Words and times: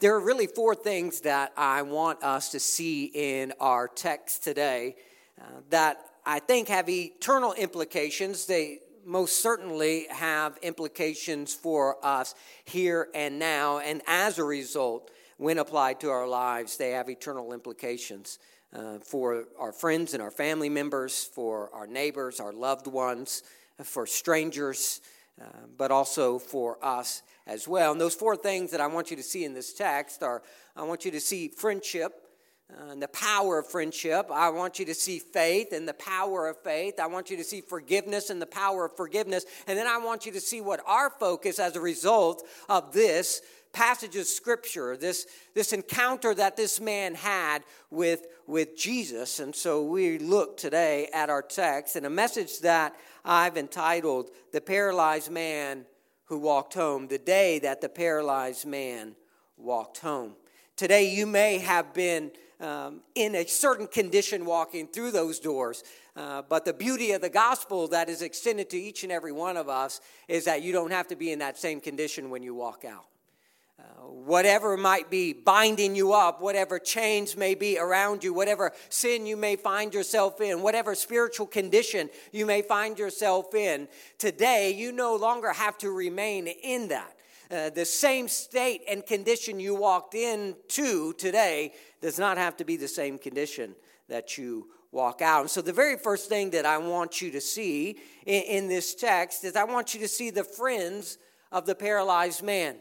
There 0.00 0.14
are 0.14 0.20
really 0.20 0.46
four 0.46 0.74
things 0.74 1.20
that 1.20 1.52
I 1.58 1.82
want 1.82 2.22
us 2.22 2.52
to 2.52 2.58
see 2.58 3.04
in 3.04 3.52
our 3.60 3.86
text 3.86 4.42
today 4.42 4.96
uh, 5.38 5.44
that 5.68 5.98
I 6.24 6.38
think 6.38 6.68
have 6.68 6.88
eternal 6.88 7.52
implications. 7.52 8.46
They 8.46 8.78
most 9.04 9.42
certainly 9.42 10.06
have 10.08 10.56
implications 10.62 11.52
for 11.52 11.98
us 12.02 12.34
here 12.64 13.08
and 13.14 13.38
now, 13.38 13.80
and 13.80 14.00
as 14.06 14.38
a 14.38 14.44
result, 14.44 15.10
when 15.36 15.58
applied 15.58 16.00
to 16.00 16.08
our 16.08 16.26
lives, 16.26 16.78
they 16.78 16.92
have 16.92 17.10
eternal 17.10 17.52
implications 17.52 18.38
uh, 18.74 19.00
for 19.00 19.44
our 19.58 19.72
friends 19.72 20.14
and 20.14 20.22
our 20.22 20.30
family 20.30 20.70
members, 20.70 21.24
for 21.24 21.68
our 21.74 21.86
neighbors, 21.86 22.40
our 22.40 22.54
loved 22.54 22.86
ones, 22.86 23.42
for 23.84 24.06
strangers, 24.06 25.02
uh, 25.38 25.44
but 25.76 25.90
also 25.90 26.38
for 26.38 26.82
us 26.82 27.22
as 27.50 27.66
well. 27.66 27.92
And 27.92 28.00
those 28.00 28.14
four 28.14 28.36
things 28.36 28.70
that 28.70 28.80
I 28.80 28.86
want 28.86 29.10
you 29.10 29.16
to 29.16 29.22
see 29.22 29.44
in 29.44 29.54
this 29.54 29.74
text 29.74 30.22
are 30.22 30.42
I 30.76 30.84
want 30.84 31.04
you 31.04 31.10
to 31.10 31.20
see 31.20 31.48
friendship. 31.48 32.12
Uh, 32.72 32.92
and 32.92 33.02
the 33.02 33.08
power 33.08 33.58
of 33.58 33.66
friendship. 33.66 34.30
I 34.32 34.48
want 34.50 34.78
you 34.78 34.84
to 34.84 34.94
see 34.94 35.18
faith 35.18 35.72
and 35.72 35.88
the 35.88 35.94
power 35.94 36.46
of 36.46 36.56
faith. 36.62 37.00
I 37.00 37.08
want 37.08 37.28
you 37.28 37.36
to 37.38 37.42
see 37.42 37.60
forgiveness 37.60 38.30
and 38.30 38.40
the 38.40 38.46
power 38.46 38.84
of 38.84 38.96
forgiveness. 38.96 39.44
And 39.66 39.76
then 39.76 39.88
I 39.88 39.98
want 39.98 40.24
you 40.24 40.30
to 40.30 40.40
see 40.40 40.60
what 40.60 40.80
our 40.86 41.10
focus 41.10 41.58
as 41.58 41.74
a 41.74 41.80
result 41.80 42.46
of 42.68 42.92
this 42.92 43.42
passage 43.72 44.14
of 44.14 44.26
scripture, 44.26 44.96
this, 44.96 45.26
this 45.52 45.72
encounter 45.72 46.32
that 46.32 46.56
this 46.56 46.80
man 46.80 47.16
had 47.16 47.64
with, 47.90 48.26
with 48.46 48.76
Jesus. 48.76 49.40
And 49.40 49.52
so 49.52 49.82
we 49.82 50.18
look 50.18 50.56
today 50.56 51.08
at 51.12 51.28
our 51.28 51.42
text 51.42 51.96
and 51.96 52.06
a 52.06 52.10
message 52.10 52.60
that 52.60 52.94
I've 53.24 53.56
entitled 53.56 54.30
The 54.52 54.60
Paralyzed 54.60 55.30
Man 55.32 55.86
Who 56.30 56.38
Walked 56.38 56.74
Home, 56.74 57.08
the 57.08 57.18
day 57.18 57.58
that 57.58 57.80
the 57.80 57.88
paralyzed 57.88 58.64
man 58.64 59.16
walked 59.56 59.98
home. 59.98 60.36
Today, 60.76 61.12
you 61.12 61.26
may 61.26 61.58
have 61.58 61.92
been 61.92 62.30
um, 62.60 63.00
in 63.16 63.34
a 63.34 63.44
certain 63.44 63.88
condition 63.88 64.44
walking 64.44 64.86
through 64.86 65.10
those 65.10 65.40
doors. 65.40 65.82
Uh, 66.14 66.42
but 66.48 66.64
the 66.64 66.72
beauty 66.72 67.10
of 67.10 67.20
the 67.20 67.28
gospel 67.28 67.88
that 67.88 68.08
is 68.08 68.22
extended 68.22 68.70
to 68.70 68.76
each 68.76 69.02
and 69.02 69.10
every 69.10 69.32
one 69.32 69.56
of 69.56 69.68
us 69.68 70.00
is 70.28 70.44
that 70.44 70.62
you 70.62 70.72
don't 70.72 70.92
have 70.92 71.08
to 71.08 71.16
be 71.16 71.32
in 71.32 71.40
that 71.40 71.58
same 71.58 71.80
condition 71.80 72.30
when 72.30 72.44
you 72.44 72.54
walk 72.54 72.84
out. 72.84 73.06
Whatever 74.30 74.76
might 74.76 75.10
be 75.10 75.32
binding 75.32 75.96
you 75.96 76.12
up, 76.12 76.40
whatever 76.40 76.78
chains 76.78 77.36
may 77.36 77.54
be 77.54 77.78
around 77.78 78.22
you, 78.22 78.34
whatever 78.34 78.72
sin 78.88 79.26
you 79.26 79.36
may 79.36 79.56
find 79.56 79.94
yourself 79.94 80.40
in, 80.40 80.62
whatever 80.62 80.94
spiritual 80.94 81.46
condition 81.46 82.10
you 82.30 82.46
may 82.46 82.62
find 82.62 82.98
yourself 82.98 83.54
in, 83.54 83.88
today 84.18 84.72
you 84.72 84.92
no 84.92 85.16
longer 85.16 85.52
have 85.52 85.78
to 85.78 85.90
remain 85.90 86.46
in 86.46 86.88
that. 86.88 87.16
Uh, 87.50 87.70
the 87.70 87.84
same 87.84 88.28
state 88.28 88.82
and 88.88 89.04
condition 89.04 89.58
you 89.58 89.74
walked 89.74 90.14
into 90.14 91.12
today 91.14 91.72
does 92.00 92.18
not 92.18 92.38
have 92.38 92.56
to 92.56 92.64
be 92.64 92.76
the 92.76 92.86
same 92.86 93.18
condition 93.18 93.74
that 94.08 94.38
you 94.38 94.68
walk 94.92 95.20
out. 95.22 95.40
And 95.40 95.50
so, 95.50 95.60
the 95.60 95.72
very 95.72 95.96
first 95.96 96.28
thing 96.28 96.50
that 96.50 96.66
I 96.66 96.78
want 96.78 97.20
you 97.20 97.30
to 97.32 97.40
see 97.40 97.98
in, 98.26 98.42
in 98.42 98.68
this 98.68 98.94
text 98.94 99.44
is 99.44 99.56
I 99.56 99.64
want 99.64 99.94
you 99.94 100.00
to 100.00 100.08
see 100.08 100.30
the 100.30 100.44
friends 100.44 101.18
of 101.50 101.66
the 101.66 101.74
paralyzed 101.74 102.42
man. 102.42 102.76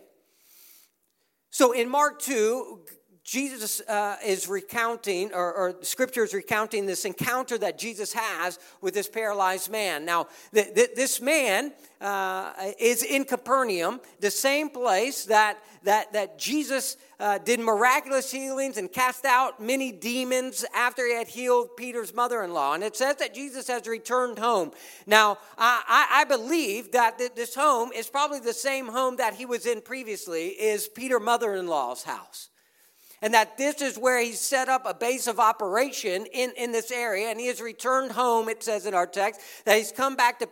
So 1.51 1.71
in 1.71 1.89
Mark 1.89 2.21
2, 2.21 2.85
Jesus 3.29 3.79
uh, 3.81 4.15
is 4.25 4.47
recounting, 4.47 5.31
or, 5.35 5.53
or, 5.53 5.75
scripture 5.83 6.23
is 6.23 6.33
recounting 6.33 6.87
this 6.87 7.05
encounter 7.05 7.59
that 7.59 7.77
Jesus 7.77 8.11
has 8.11 8.57
with 8.81 8.95
this 8.95 9.07
paralyzed 9.07 9.69
man. 9.69 10.03
Now, 10.03 10.29
th- 10.51 10.73
th- 10.73 10.95
this 10.95 11.21
man 11.21 11.71
uh, 12.01 12.53
is 12.79 13.03
in 13.03 13.25
Capernaum, 13.25 14.01
the 14.19 14.31
same 14.31 14.67
place 14.67 15.25
that, 15.25 15.59
that, 15.83 16.11
that 16.13 16.39
Jesus 16.39 16.97
uh, 17.19 17.37
did 17.37 17.59
miraculous 17.59 18.31
healings 18.31 18.77
and 18.77 18.91
cast 18.91 19.25
out 19.25 19.61
many 19.61 19.91
demons 19.91 20.65
after 20.73 21.05
he 21.05 21.13
had 21.13 21.27
healed 21.27 21.77
Peter's 21.77 22.15
mother 22.15 22.41
in 22.41 22.51
law. 22.51 22.73
And 22.73 22.83
it 22.83 22.97
says 22.97 23.17
that 23.17 23.35
Jesus 23.35 23.67
has 23.67 23.85
returned 23.85 24.39
home. 24.39 24.71
Now, 25.05 25.37
I, 25.55 26.07
I 26.11 26.23
believe 26.23 26.93
that 26.93 27.19
this 27.35 27.53
home 27.53 27.91
is 27.95 28.09
probably 28.09 28.39
the 28.39 28.53
same 28.53 28.87
home 28.87 29.17
that 29.17 29.35
he 29.35 29.45
was 29.45 29.67
in 29.67 29.81
previously, 29.81 30.47
is 30.47 30.87
Peter's 30.87 31.21
mother 31.21 31.53
in 31.53 31.67
law's 31.67 32.01
house 32.01 32.49
and 33.21 33.33
that 33.33 33.57
this 33.57 33.81
is 33.81 33.97
where 33.97 34.21
he 34.21 34.31
set 34.31 34.69
up 34.69 34.85
a 34.85 34.93
base 34.93 35.27
of 35.27 35.39
operation 35.39 36.25
in, 36.27 36.51
in 36.57 36.71
this 36.71 36.91
area, 36.91 37.29
and 37.29 37.39
he 37.39 37.47
has 37.47 37.61
returned 37.61 38.11
home, 38.11 38.49
it 38.49 38.63
says 38.63 38.85
in 38.85 38.93
our 38.93 39.07
text, 39.07 39.41
that 39.65 39.77
he's 39.77 39.91
come 39.91 40.15
back 40.15 40.39
to, 40.39 40.47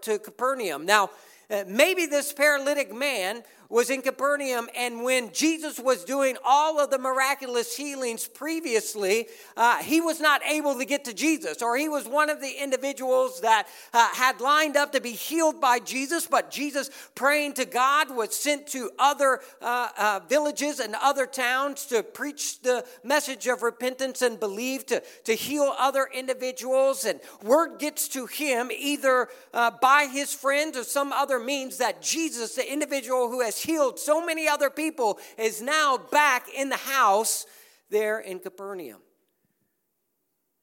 to 0.00 0.18
Capernaum. 0.18 0.84
Now, 0.84 1.10
uh, 1.50 1.64
maybe 1.66 2.06
this 2.06 2.32
paralytic 2.32 2.94
man 2.94 3.42
was 3.70 3.90
in 3.90 4.00
Capernaum, 4.00 4.68
and 4.74 5.02
when 5.02 5.30
Jesus 5.32 5.78
was 5.78 6.04
doing 6.04 6.38
all 6.42 6.80
of 6.80 6.88
the 6.90 6.98
miraculous 6.98 7.76
healings 7.76 8.26
previously, 8.26 9.26
uh, 9.58 9.82
he 9.82 10.00
was 10.00 10.20
not 10.20 10.40
able 10.44 10.78
to 10.78 10.86
get 10.86 11.04
to 11.04 11.12
Jesus, 11.12 11.60
or 11.60 11.76
he 11.76 11.88
was 11.88 12.08
one 12.08 12.30
of 12.30 12.40
the 12.40 12.50
individuals 12.62 13.42
that 13.42 13.68
uh, 13.92 14.08
had 14.14 14.40
lined 14.40 14.76
up 14.76 14.92
to 14.92 15.02
be 15.02 15.12
healed 15.12 15.60
by 15.60 15.78
Jesus, 15.80 16.26
but 16.26 16.50
Jesus, 16.50 16.90
praying 17.14 17.52
to 17.54 17.66
God, 17.66 18.14
was 18.14 18.34
sent 18.34 18.66
to 18.68 18.90
other 18.98 19.40
uh, 19.60 19.88
uh 19.98 20.20
villages 20.28 20.80
and 20.80 20.94
other 21.02 21.26
towns 21.26 21.84
to 21.86 22.02
preach 22.02 22.62
the 22.62 22.86
message 23.04 23.46
of 23.48 23.62
repentance 23.62 24.22
and 24.22 24.40
believe, 24.40 24.86
to, 24.86 25.02
to 25.24 25.34
heal 25.34 25.74
other 25.78 26.08
individuals. 26.14 27.04
And 27.04 27.20
word 27.42 27.78
gets 27.78 28.08
to 28.08 28.24
him 28.24 28.70
either 28.74 29.28
uh, 29.52 29.72
by 29.82 30.08
his 30.10 30.32
friends 30.32 30.78
or 30.78 30.84
some 30.84 31.12
other 31.12 31.38
means 31.38 31.76
that 31.78 32.00
Jesus, 32.00 32.54
the 32.54 32.72
individual 32.72 33.28
who 33.28 33.42
has 33.42 33.57
healed 33.62 33.98
so 33.98 34.24
many 34.24 34.48
other 34.48 34.70
people, 34.70 35.18
is 35.36 35.60
now 35.60 35.96
back 35.96 36.48
in 36.54 36.68
the 36.68 36.76
house 36.76 37.46
there 37.90 38.20
in 38.20 38.38
Capernaum. 38.38 39.00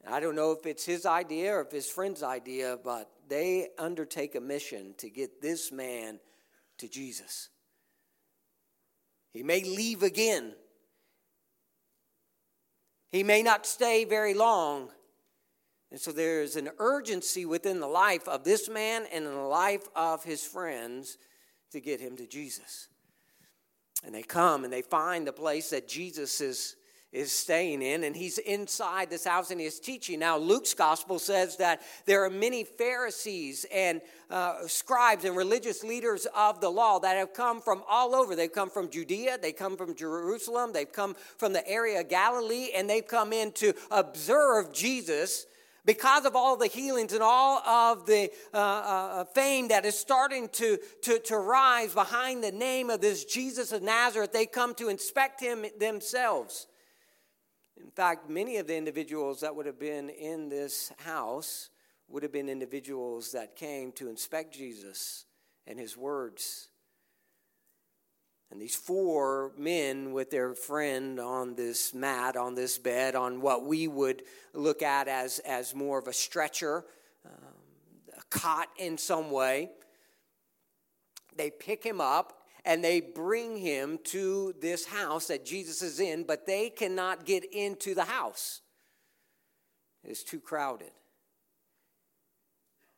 I 0.08 0.20
don't 0.20 0.36
know 0.36 0.52
if 0.52 0.66
it's 0.66 0.86
his 0.86 1.06
idea 1.06 1.56
or 1.56 1.62
if 1.62 1.72
his 1.72 1.90
friend's 1.90 2.22
idea, 2.22 2.78
but 2.84 3.10
they 3.28 3.70
undertake 3.78 4.36
a 4.36 4.42
mission 4.42 4.94
to 5.00 5.10
get 5.10 5.42
this 5.42 5.72
man 5.72 6.20
to 6.78 6.88
Jesus. 6.88 7.50
He 9.34 9.42
may 9.42 9.64
leave 9.64 10.04
again. 10.04 10.54
He 13.12 13.24
may 13.24 13.42
not 13.42 13.66
stay 13.66 14.06
very 14.06 14.34
long. 14.34 14.90
And 15.92 16.00
so 16.00 16.12
there 16.12 16.42
is 16.42 16.56
an 16.56 16.70
urgency 16.78 17.46
within 17.46 17.80
the 17.80 17.88
life 17.88 18.28
of 18.28 18.44
this 18.44 18.70
man 18.70 19.06
and 19.12 19.26
in 19.26 19.32
the 19.34 19.40
life 19.40 19.88
of 19.96 20.24
his 20.24 20.44
friends 20.44 21.18
to 21.76 21.82
get 21.82 22.00
him 22.00 22.16
to 22.18 22.26
Jesus. 22.26 22.88
And 24.06 24.16
they 24.16 24.24
come 24.24 24.64
and 24.64 24.72
they 24.72 24.82
find 24.82 25.28
the 25.28 25.34
place 25.34 25.70
that 25.72 25.88
Jesus 25.88 26.40
is, 26.40 26.76
is 27.12 27.32
staying 27.32 27.82
in, 27.82 28.04
and 28.04 28.16
he's 28.16 28.38
inside 28.38 29.10
this 29.10 29.26
house 29.26 29.52
and 29.52 29.60
he's 29.60 29.80
teaching. 29.80 30.20
Now, 30.20 30.38
Luke's 30.38 30.74
gospel 30.74 31.20
says 31.20 31.58
that 31.58 31.82
there 32.06 32.24
are 32.24 32.30
many 32.30 32.64
Pharisees 32.64 33.66
and 33.74 34.02
uh, 34.30 34.68
scribes 34.68 35.26
and 35.26 35.36
religious 35.36 35.84
leaders 35.84 36.28
of 36.36 36.62
the 36.62 36.70
law 36.70 37.00
that 37.00 37.18
have 37.18 37.34
come 37.34 37.62
from 37.62 37.84
all 37.90 38.16
over. 38.16 38.36
They've 38.36 38.52
come 38.52 38.70
from 38.70 38.90
Judea, 38.90 39.38
they 39.42 39.52
come 39.52 39.76
from 39.76 39.96
Jerusalem, 39.96 40.72
they've 40.72 40.92
come 40.92 41.16
from 41.38 41.54
the 41.54 41.68
area 41.68 42.02
of 42.02 42.10
Galilee, 42.10 42.70
and 42.76 42.90
they've 42.90 43.08
come 43.08 43.34
in 43.34 43.52
to 43.54 43.74
observe 43.92 44.72
Jesus 44.72 45.46
because 45.86 46.26
of 46.26 46.36
all 46.36 46.58
the 46.58 46.68
healings 46.68 47.14
and 47.14 47.22
all 47.22 47.60
of 47.60 48.06
the 48.06 48.32
uh, 48.54 48.58
uh, 48.58 49.24
fame 49.26 49.68
that 49.70 49.86
is 49.86 49.98
starting 49.98 50.50
to, 50.50 50.80
to, 51.04 51.20
to 51.20 51.38
rise 51.38 51.94
behind 51.94 52.44
the 52.44 52.52
name 52.52 52.90
of 52.90 53.02
this 53.02 53.24
Jesus 53.24 53.72
of 53.72 53.84
Nazareth, 53.84 54.34
they 54.34 54.46
come 54.46 54.74
to 54.76 54.90
inspect 54.90 55.40
him 55.40 55.66
themselves. 55.80 56.68
In 57.82 57.92
fact, 57.92 58.30
many 58.30 58.58
of 58.58 58.68
the 58.68 58.76
individuals 58.76 59.42
that 59.42 59.56
would 59.56 59.66
have 59.66 59.80
been 59.80 60.10
in 60.10 60.50
this 60.50 60.92
house 61.00 61.70
would 62.08 62.24
have 62.24 62.32
been 62.32 62.50
individuals 62.50 63.32
that 63.32 63.56
came 63.56 63.92
to 63.94 64.10
inspect 64.10 64.54
Jesus 64.54 65.26
and 65.68 65.80
his 65.80 65.98
words 65.98 66.70
and 68.52 68.62
these 68.62 68.76
four 68.76 69.52
men 69.58 70.14
with 70.14 70.30
their 70.30 70.54
friend 70.54 71.20
on 71.20 71.56
this 71.56 71.94
mat, 71.94 72.38
on 72.38 72.56
this 72.56 72.78
bed, 72.78 73.16
on 73.16 73.42
what 73.42 73.66
we 73.66 73.88
would 73.88 74.24
look 74.54 74.82
at 74.82 75.08
as, 75.08 75.40
as 75.40 75.74
more 75.74 75.98
of 75.98 76.08
a 76.08 76.14
stretcher, 76.14 76.86
um, 77.26 77.54
a 78.18 78.22
cot 78.30 78.68
in 78.78 78.98
some 78.98 79.32
way, 79.32 79.72
they 81.36 81.50
pick 81.50 81.84
him 81.84 82.00
up 82.00 82.42
and 82.64 82.84
they 82.84 83.02
bring 83.02 83.58
him 83.58 84.00
to 84.06 84.54
this 84.60 84.86
house 84.86 85.28
that 85.28 85.46
Jesus 85.46 85.82
is 85.82 86.00
in, 86.00 86.24
but 86.24 86.46
they 86.46 86.70
cannot 86.70 87.26
get 87.26 87.44
into 87.54 87.94
the 87.94 88.06
house. 88.06 88.62
It's 90.04 90.24
too 90.24 90.40
crowded. 90.40 90.92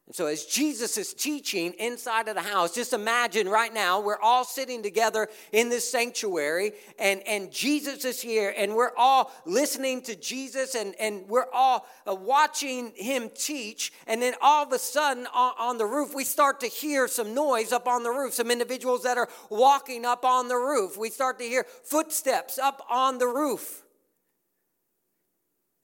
And 0.08 0.16
so, 0.16 0.28
as 0.28 0.46
Jesus 0.46 0.98
is 0.98 1.14
teaching 1.14 1.74
inside 1.74 2.30
of 2.30 2.36
the 2.36 2.42
house, 2.42 2.74
just 2.74 2.94
imagine 2.94 3.50
right 3.50 3.74
now 3.74 4.00
we're 4.00 4.20
all 4.22 4.46
sitting 4.46 4.82
together 4.82 5.28
in 5.52 5.68
this 5.68 5.92
sanctuary, 5.92 6.72
and, 6.98 7.22
and 7.28 7.52
Jesus 7.52 8.06
is 8.06 8.22
here, 8.22 8.54
and 8.58 8.74
we're 8.74 8.96
all 8.96 9.34
listening 9.46 10.02
to 10.04 10.16
Jesus, 10.16 10.76
and, 10.76 10.96
and 10.98 11.28
we're 11.28 11.52
all 11.52 11.86
uh, 12.10 12.16
watching 12.16 12.94
him 12.96 13.30
teach. 13.36 13.92
And 14.08 14.22
then 14.22 14.34
all 14.42 14.64
of 14.64 14.72
a 14.72 14.80
sudden, 14.80 15.28
on, 15.34 15.54
on 15.60 15.78
the 15.78 15.86
roof, 15.86 16.16
we 16.16 16.24
start 16.24 16.62
to 16.62 16.68
hear 16.68 17.10
some 17.10 17.34
noise 17.34 17.74
up 17.74 17.86
on 17.86 18.04
the 18.04 18.12
roof, 18.12 18.34
some 18.34 18.50
individuals 18.50 19.04
that 19.04 19.18
are 19.18 19.28
walking 19.50 20.06
up 20.06 20.24
on 20.24 20.48
the 20.48 20.56
roof. 20.56 20.98
We 20.98 21.10
start 21.10 21.38
to 21.40 21.44
hear 21.44 21.66
footsteps 21.84 22.58
up 22.58 22.82
on 22.90 23.18
the 23.18 23.28
roof. 23.28 23.84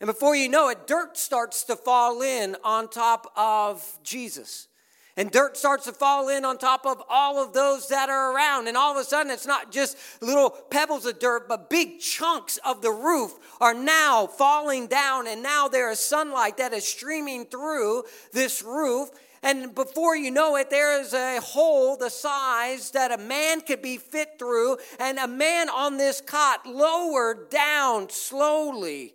And 0.04 0.08
before 0.10 0.36
you 0.36 0.50
know 0.50 0.68
it, 0.68 0.86
dirt 0.86 1.16
starts 1.16 1.64
to 1.64 1.78
fall 1.78 2.22
in 2.24 2.58
on 2.62 2.90
top 2.90 3.32
of 3.38 4.00
Jesus. 4.04 4.68
And 5.16 5.32
dirt 5.32 5.56
starts 5.56 5.86
to 5.86 5.94
fall 5.94 6.28
in 6.28 6.44
on 6.44 6.58
top 6.58 6.86
of 6.86 7.02
all 7.10 7.42
of 7.42 7.54
those 7.54 7.88
that 7.88 8.10
are 8.10 8.36
around. 8.36 8.68
And 8.68 8.76
all 8.76 8.92
of 8.92 8.98
a 9.02 9.06
sudden, 9.06 9.32
it's 9.32 9.48
not 9.48 9.72
just 9.72 9.96
little 10.20 10.50
pebbles 10.50 11.06
of 11.06 11.20
dirt, 11.20 11.48
but 11.48 11.70
big 11.70 12.02
chunks 12.02 12.60
of 12.66 12.82
the 12.82 12.92
roof 12.92 13.32
are 13.62 13.74
now 13.74 14.28
falling 14.28 14.88
down. 14.88 15.26
And 15.26 15.42
now 15.42 15.70
there 15.70 15.90
is 15.90 16.02
sunlight 16.02 16.58
that 16.58 16.74
is 16.74 16.86
streaming 16.86 17.46
through 17.46 18.04
this 18.34 18.62
roof. 18.62 19.10
And 19.42 19.74
before 19.74 20.18
you 20.18 20.32
know 20.32 20.58
it, 20.58 20.70
there 20.70 21.00
is 21.00 21.14
a 21.14 21.40
hole 21.40 21.96
the 21.96 22.10
size 22.10 22.92
that 22.92 23.18
a 23.18 23.24
man 23.24 23.62
could 23.62 23.82
be 23.82 23.96
fit 23.96 24.32
through. 24.38 24.80
And 25.00 25.18
a 25.18 25.30
man 25.30 25.70
on 25.70 25.96
this 25.96 26.20
cot 26.20 26.66
lowered 26.66 27.50
down 27.50 28.10
slowly 28.10 29.14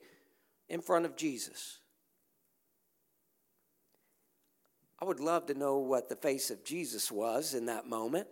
in 0.68 0.80
front 0.80 1.04
of 1.04 1.16
Jesus. 1.16 1.78
I 5.00 5.04
would 5.04 5.20
love 5.20 5.46
to 5.46 5.54
know 5.54 5.78
what 5.78 6.08
the 6.08 6.16
face 6.16 6.50
of 6.50 6.64
Jesus 6.64 7.10
was 7.10 7.54
in 7.54 7.66
that 7.66 7.86
moment. 7.86 8.26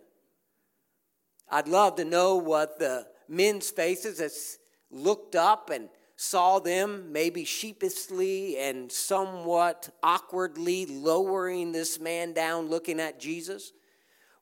I'd 1.49 1.67
love 1.67 1.95
to 1.95 2.05
know 2.05 2.35
what 2.35 2.77
the 2.77 3.07
men's 3.29 3.69
faces 3.69 4.19
as 4.19 4.59
looked 4.91 5.35
up 5.35 5.69
and 5.69 5.89
saw 6.17 6.59
them 6.59 7.11
maybe 7.11 7.45
sheepishly 7.45 8.57
and 8.57 8.91
somewhat 8.91 9.89
awkwardly 10.03 10.85
lowering 10.85 11.71
this 11.71 11.99
man 11.99 12.33
down 12.33 12.67
looking 12.67 12.99
at 12.99 13.19
Jesus. 13.19 13.71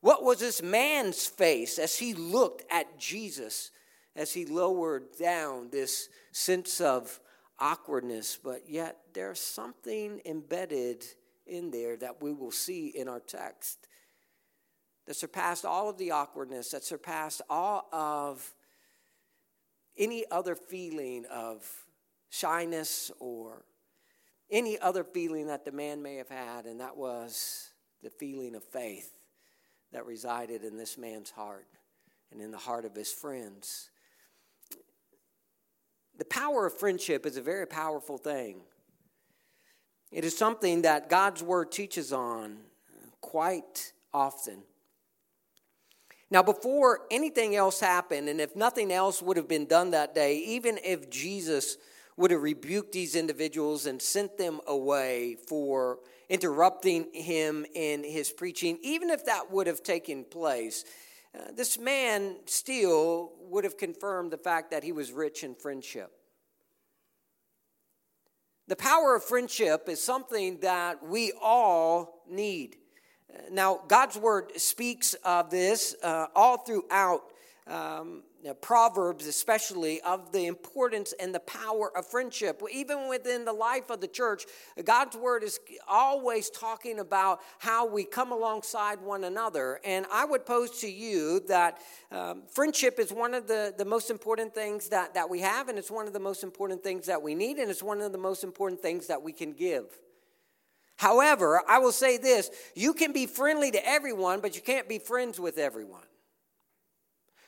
What 0.00 0.24
was 0.24 0.40
this 0.40 0.62
man's 0.62 1.26
face 1.26 1.78
as 1.78 1.98
he 1.98 2.14
looked 2.14 2.64
at 2.72 2.98
Jesus 2.98 3.70
as 4.16 4.32
he 4.32 4.46
lowered 4.46 5.16
down 5.18 5.68
this 5.70 6.08
sense 6.32 6.80
of 6.80 7.20
awkwardness, 7.58 8.38
but 8.42 8.68
yet 8.68 8.98
there's 9.14 9.40
something 9.40 10.20
embedded 10.24 11.04
in 11.46 11.70
there 11.70 11.96
that 11.96 12.22
we 12.22 12.32
will 12.32 12.50
see 12.50 12.88
in 12.88 13.08
our 13.08 13.20
text 13.20 13.86
that 15.06 15.14
surpassed 15.14 15.64
all 15.64 15.88
of 15.88 15.98
the 15.98 16.10
awkwardness, 16.10 16.70
that 16.70 16.84
surpassed 16.84 17.40
all 17.48 17.88
of 17.92 18.54
any 19.96 20.24
other 20.30 20.54
feeling 20.54 21.24
of 21.26 21.66
shyness 22.28 23.10
or 23.20 23.64
any 24.50 24.78
other 24.78 25.04
feeling 25.04 25.46
that 25.46 25.64
the 25.64 25.72
man 25.72 26.02
may 26.02 26.16
have 26.16 26.28
had, 26.28 26.66
and 26.66 26.80
that 26.80 26.96
was 26.96 27.70
the 28.02 28.10
feeling 28.10 28.54
of 28.54 28.62
faith 28.64 29.10
that 29.92 30.06
resided 30.06 30.62
in 30.62 30.76
this 30.76 30.98
man's 30.98 31.30
heart 31.30 31.66
and 32.30 32.40
in 32.40 32.50
the 32.50 32.58
heart 32.58 32.84
of 32.84 32.94
his 32.94 33.12
friends 33.12 33.90
the 36.18 36.24
power 36.24 36.66
of 36.66 36.78
friendship 36.78 37.26
is 37.26 37.36
a 37.36 37.42
very 37.42 37.66
powerful 37.66 38.18
thing. 38.18 38.62
It 40.10 40.24
is 40.24 40.36
something 40.36 40.82
that 40.82 41.10
God's 41.10 41.42
Word 41.42 41.72
teaches 41.72 42.12
on 42.12 42.58
quite 43.20 43.92
often. 44.14 44.62
Now, 46.30 46.42
before 46.42 47.00
anything 47.10 47.54
else 47.54 47.80
happened, 47.80 48.28
and 48.28 48.40
if 48.40 48.56
nothing 48.56 48.90
else 48.90 49.22
would 49.22 49.36
have 49.36 49.46
been 49.48 49.66
done 49.66 49.92
that 49.92 50.14
day, 50.14 50.38
even 50.38 50.78
if 50.84 51.08
Jesus 51.08 51.76
would 52.16 52.30
have 52.30 52.42
rebuked 52.42 52.92
these 52.92 53.14
individuals 53.14 53.86
and 53.86 54.00
sent 54.00 54.38
them 54.38 54.60
away 54.66 55.36
for 55.46 55.98
interrupting 56.28 57.12
him 57.12 57.64
in 57.74 58.02
his 58.02 58.32
preaching, 58.32 58.78
even 58.82 59.10
if 59.10 59.24
that 59.26 59.50
would 59.52 59.66
have 59.66 59.82
taken 59.82 60.24
place, 60.24 60.84
uh, 61.36 61.52
this 61.54 61.78
man 61.78 62.36
still 62.46 63.32
would 63.40 63.64
have 63.64 63.76
confirmed 63.76 64.30
the 64.32 64.38
fact 64.38 64.70
that 64.70 64.82
he 64.82 64.92
was 64.92 65.12
rich 65.12 65.44
in 65.44 65.54
friendship. 65.54 66.10
The 68.68 68.76
power 68.76 69.14
of 69.14 69.24
friendship 69.24 69.88
is 69.88 70.02
something 70.02 70.58
that 70.60 71.04
we 71.06 71.32
all 71.40 72.22
need. 72.28 72.76
Now, 73.50 73.80
God's 73.86 74.16
word 74.16 74.52
speaks 74.56 75.14
of 75.24 75.50
this 75.50 75.94
uh, 76.02 76.26
all 76.34 76.58
throughout 76.58 77.22
um, 77.66 78.22
Proverbs, 78.60 79.26
especially, 79.26 80.00
of 80.02 80.30
the 80.30 80.46
importance 80.46 81.12
and 81.18 81.34
the 81.34 81.40
power 81.40 81.96
of 81.96 82.06
friendship. 82.06 82.62
Even 82.72 83.08
within 83.08 83.44
the 83.44 83.52
life 83.52 83.90
of 83.90 84.00
the 84.00 84.06
church, 84.06 84.44
God's 84.84 85.16
word 85.16 85.42
is 85.42 85.58
always 85.88 86.48
talking 86.50 87.00
about 87.00 87.40
how 87.58 87.86
we 87.86 88.04
come 88.04 88.30
alongside 88.30 89.00
one 89.00 89.24
another. 89.24 89.80
And 89.84 90.06
I 90.12 90.24
would 90.24 90.46
pose 90.46 90.80
to 90.80 90.90
you 90.90 91.40
that 91.48 91.78
um, 92.12 92.42
friendship 92.52 93.00
is 93.00 93.12
one 93.12 93.34
of 93.34 93.48
the, 93.48 93.74
the 93.76 93.84
most 93.84 94.10
important 94.10 94.54
things 94.54 94.90
that, 94.90 95.14
that 95.14 95.28
we 95.28 95.40
have, 95.40 95.68
and 95.68 95.76
it's 95.76 95.90
one 95.90 96.06
of 96.06 96.12
the 96.12 96.20
most 96.20 96.44
important 96.44 96.84
things 96.84 97.06
that 97.06 97.20
we 97.20 97.34
need, 97.34 97.58
and 97.58 97.70
it's 97.70 97.82
one 97.82 98.00
of 98.00 98.12
the 98.12 98.18
most 98.18 98.44
important 98.44 98.80
things 98.80 99.08
that 99.08 99.22
we 99.22 99.32
can 99.32 99.52
give. 99.52 99.86
However, 100.98 101.62
I 101.68 101.78
will 101.78 101.92
say 101.92 102.16
this 102.16 102.50
you 102.74 102.94
can 102.94 103.12
be 103.12 103.26
friendly 103.26 103.70
to 103.72 103.88
everyone, 103.88 104.40
but 104.40 104.54
you 104.54 104.62
can't 104.62 104.88
be 104.88 104.98
friends 104.98 105.40
with 105.40 105.58
everyone. 105.58 106.02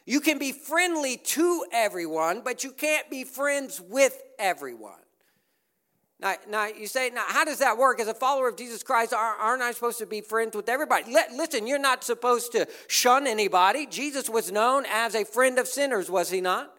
You 0.09 0.21
can 0.21 0.39
be 0.39 0.53
friendly 0.53 1.19
to 1.19 1.67
everyone, 1.71 2.41
but 2.43 2.65
you 2.65 2.71
can't 2.71 3.11
be 3.11 3.25
friends 3.25 3.79
with 3.79 4.19
everyone. 4.39 4.95
Now, 6.19 6.37
now 6.49 6.67
you 6.67 6.87
say, 6.87 7.11
now 7.11 7.25
how 7.27 7.45
does 7.45 7.59
that 7.59 7.77
work? 7.77 8.01
As 8.01 8.09
a 8.09 8.15
follower 8.15 8.49
of 8.49 8.57
Jesus 8.57 8.83
Christ, 8.83 9.13
aren't 9.13 9.61
I 9.61 9.71
supposed 9.73 9.99
to 9.99 10.07
be 10.07 10.23
friends 10.23 10.57
with 10.57 10.71
everybody? 10.71 11.13
listen, 11.13 11.67
you're 11.67 11.79
not 11.79 12.05
supposed 12.05 12.53
to 12.53 12.67
shun 12.87 13.27
anybody. 13.27 13.85
Jesus 13.85 14.31
was 14.31 14.51
known 14.51 14.87
as 14.91 15.15
a 15.15 15.27
friend 15.27 15.59
of 15.59 15.69
sinners, 15.69 16.11
was 16.11 16.31
he 16.31 16.41
not? 16.41 16.75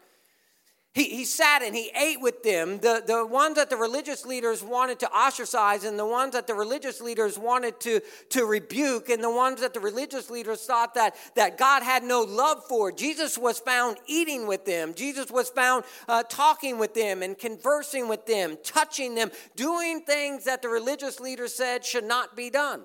He, 0.95 1.03
he 1.03 1.23
sat 1.23 1.61
and 1.61 1.75
he 1.75 1.91
ate 1.95 2.19
with 2.19 2.41
them, 2.41 2.79
the, 2.79 3.03
the 3.05 3.23
ones 3.23 3.57
that 3.57 3.69
the 3.69 3.77
religious 3.77 4.25
leaders 4.25 4.63
wanted 4.63 4.99
to 4.99 5.11
ostracize, 5.11 5.83
and 5.83 5.99
the 5.99 6.05
ones 6.05 6.33
that 6.33 6.47
the 6.47 6.55
religious 6.55 6.99
leaders 6.99 7.37
wanted 7.37 7.79
to, 7.81 8.01
to 8.29 8.45
rebuke, 8.45 9.09
and 9.09 9.23
the 9.23 9.29
ones 9.29 9.61
that 9.61 9.75
the 9.75 9.79
religious 9.79 10.31
leaders 10.31 10.65
thought 10.65 10.95
that, 10.95 11.15
that 11.35 11.59
God 11.59 11.83
had 11.83 12.03
no 12.03 12.21
love 12.21 12.63
for. 12.67 12.91
Jesus 12.91 13.37
was 13.37 13.59
found 13.59 13.97
eating 14.07 14.47
with 14.47 14.65
them. 14.65 14.95
Jesus 14.95 15.29
was 15.29 15.49
found 15.49 15.83
uh, 16.07 16.23
talking 16.23 16.79
with 16.79 16.95
them 16.95 17.21
and 17.21 17.37
conversing 17.37 18.07
with 18.07 18.25
them, 18.25 18.57
touching 18.63 19.13
them, 19.13 19.29
doing 19.55 20.01
things 20.01 20.45
that 20.45 20.63
the 20.63 20.69
religious 20.69 21.19
leaders 21.19 21.53
said 21.53 21.85
should 21.85 22.03
not 22.03 22.35
be 22.35 22.49
done. 22.49 22.81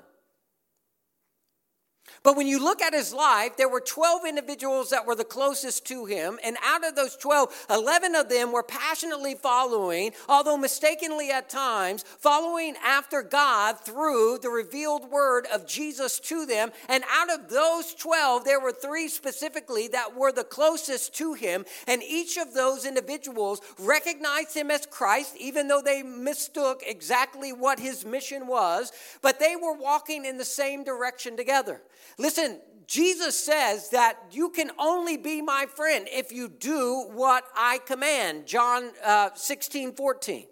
But 2.24 2.38
when 2.38 2.46
you 2.46 2.58
look 2.58 2.80
at 2.80 2.94
his 2.94 3.12
life, 3.12 3.58
there 3.58 3.68
were 3.68 3.82
12 3.82 4.24
individuals 4.26 4.88
that 4.90 5.06
were 5.06 5.14
the 5.14 5.24
closest 5.24 5.86
to 5.88 6.06
him. 6.06 6.38
And 6.42 6.56
out 6.64 6.82
of 6.82 6.96
those 6.96 7.16
12, 7.16 7.66
11 7.68 8.14
of 8.14 8.30
them 8.30 8.50
were 8.50 8.62
passionately 8.62 9.34
following, 9.34 10.12
although 10.26 10.56
mistakenly 10.56 11.30
at 11.30 11.50
times, 11.50 12.02
following 12.02 12.76
after 12.82 13.22
God 13.22 13.78
through 13.78 14.38
the 14.38 14.48
revealed 14.48 15.10
word 15.10 15.46
of 15.52 15.66
Jesus 15.66 16.18
to 16.20 16.46
them. 16.46 16.70
And 16.88 17.04
out 17.12 17.30
of 17.30 17.50
those 17.50 17.94
12, 17.94 18.46
there 18.46 18.60
were 18.60 18.72
three 18.72 19.08
specifically 19.08 19.88
that 19.88 20.16
were 20.16 20.32
the 20.32 20.44
closest 20.44 21.14
to 21.16 21.34
him. 21.34 21.66
And 21.86 22.02
each 22.02 22.38
of 22.38 22.54
those 22.54 22.86
individuals 22.86 23.60
recognized 23.78 24.56
him 24.56 24.70
as 24.70 24.86
Christ, 24.86 25.36
even 25.38 25.68
though 25.68 25.82
they 25.82 26.02
mistook 26.02 26.82
exactly 26.86 27.52
what 27.52 27.78
his 27.78 28.06
mission 28.06 28.46
was. 28.46 28.92
But 29.20 29.40
they 29.40 29.56
were 29.56 29.74
walking 29.74 30.24
in 30.24 30.38
the 30.38 30.44
same 30.46 30.84
direction 30.84 31.36
together. 31.36 31.82
Listen, 32.18 32.60
Jesus 32.86 33.38
says 33.38 33.90
that 33.90 34.18
you 34.30 34.50
can 34.50 34.70
only 34.78 35.16
be 35.16 35.40
my 35.40 35.66
friend 35.74 36.06
if 36.10 36.32
you 36.32 36.48
do 36.48 37.08
what 37.12 37.44
I 37.56 37.78
command. 37.78 38.46
John 38.46 38.90
uh, 39.04 39.30
16, 39.34 39.94
14. 39.94 40.46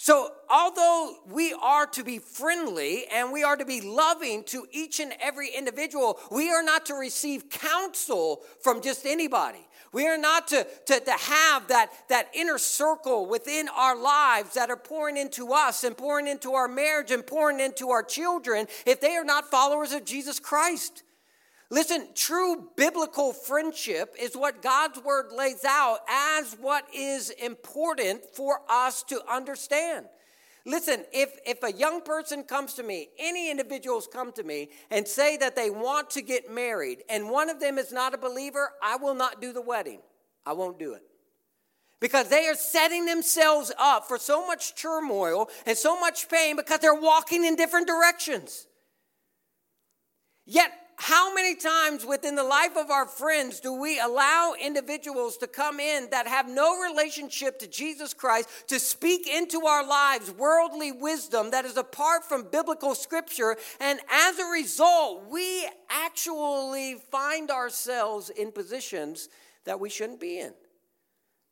So, 0.00 0.30
although 0.48 1.16
we 1.26 1.52
are 1.60 1.86
to 1.86 2.04
be 2.04 2.20
friendly 2.20 3.06
and 3.12 3.32
we 3.32 3.42
are 3.42 3.56
to 3.56 3.64
be 3.64 3.80
loving 3.80 4.44
to 4.44 4.64
each 4.70 5.00
and 5.00 5.12
every 5.20 5.50
individual, 5.50 6.20
we 6.30 6.50
are 6.50 6.62
not 6.62 6.86
to 6.86 6.94
receive 6.94 7.50
counsel 7.50 8.42
from 8.62 8.80
just 8.80 9.04
anybody. 9.04 9.66
We 9.92 10.06
are 10.06 10.18
not 10.18 10.48
to, 10.48 10.66
to, 10.86 11.00
to 11.00 11.12
have 11.12 11.68
that, 11.68 11.90
that 12.08 12.28
inner 12.34 12.58
circle 12.58 13.26
within 13.26 13.68
our 13.68 13.96
lives 13.96 14.54
that 14.54 14.70
are 14.70 14.76
pouring 14.76 15.16
into 15.16 15.52
us 15.52 15.84
and 15.84 15.96
pouring 15.96 16.26
into 16.26 16.52
our 16.52 16.68
marriage 16.68 17.10
and 17.10 17.26
pouring 17.26 17.60
into 17.60 17.90
our 17.90 18.02
children 18.02 18.66
if 18.86 19.00
they 19.00 19.16
are 19.16 19.24
not 19.24 19.50
followers 19.50 19.92
of 19.92 20.04
Jesus 20.04 20.38
Christ. 20.38 21.02
Listen, 21.70 22.08
true 22.14 22.68
biblical 22.76 23.32
friendship 23.32 24.14
is 24.18 24.34
what 24.34 24.62
God's 24.62 25.02
word 25.02 25.32
lays 25.32 25.64
out 25.66 25.98
as 26.08 26.56
what 26.60 26.86
is 26.94 27.28
important 27.30 28.24
for 28.34 28.60
us 28.70 29.02
to 29.04 29.20
understand. 29.30 30.06
Listen, 30.68 31.06
if, 31.14 31.30
if 31.46 31.62
a 31.62 31.72
young 31.72 32.02
person 32.02 32.42
comes 32.42 32.74
to 32.74 32.82
me, 32.82 33.08
any 33.18 33.50
individuals 33.50 34.06
come 34.06 34.32
to 34.32 34.42
me 34.42 34.68
and 34.90 35.08
say 35.08 35.38
that 35.38 35.56
they 35.56 35.70
want 35.70 36.10
to 36.10 36.20
get 36.20 36.52
married, 36.52 37.02
and 37.08 37.30
one 37.30 37.48
of 37.48 37.58
them 37.58 37.78
is 37.78 37.90
not 37.90 38.12
a 38.12 38.18
believer, 38.18 38.72
I 38.82 38.96
will 38.96 39.14
not 39.14 39.40
do 39.40 39.54
the 39.54 39.62
wedding. 39.62 40.00
I 40.44 40.52
won't 40.52 40.78
do 40.78 40.92
it. 40.92 41.02
Because 42.00 42.28
they 42.28 42.48
are 42.48 42.54
setting 42.54 43.06
themselves 43.06 43.72
up 43.78 44.06
for 44.06 44.18
so 44.18 44.46
much 44.46 44.74
turmoil 44.74 45.48
and 45.64 45.76
so 45.76 45.98
much 45.98 46.28
pain 46.28 46.54
because 46.54 46.80
they're 46.80 46.94
walking 46.94 47.46
in 47.46 47.56
different 47.56 47.86
directions. 47.86 48.66
Yet, 50.44 50.70
how 51.00 51.32
many 51.32 51.54
times 51.54 52.04
within 52.04 52.34
the 52.34 52.42
life 52.42 52.76
of 52.76 52.90
our 52.90 53.06
friends 53.06 53.60
do 53.60 53.72
we 53.72 54.00
allow 54.00 54.54
individuals 54.60 55.36
to 55.36 55.46
come 55.46 55.78
in 55.78 56.08
that 56.10 56.26
have 56.26 56.48
no 56.48 56.80
relationship 56.80 57.60
to 57.60 57.68
Jesus 57.68 58.12
Christ 58.12 58.48
to 58.66 58.80
speak 58.80 59.28
into 59.28 59.64
our 59.64 59.86
lives 59.86 60.32
worldly 60.32 60.90
wisdom 60.90 61.52
that 61.52 61.64
is 61.64 61.76
apart 61.76 62.24
from 62.24 62.48
biblical 62.50 62.96
scripture? 62.96 63.56
And 63.78 64.00
as 64.10 64.40
a 64.40 64.46
result, 64.46 65.28
we 65.30 65.68
actually 65.88 66.96
find 67.12 67.52
ourselves 67.52 68.30
in 68.30 68.50
positions 68.50 69.28
that 69.66 69.78
we 69.78 69.90
shouldn't 69.90 70.18
be 70.18 70.40
in. 70.40 70.52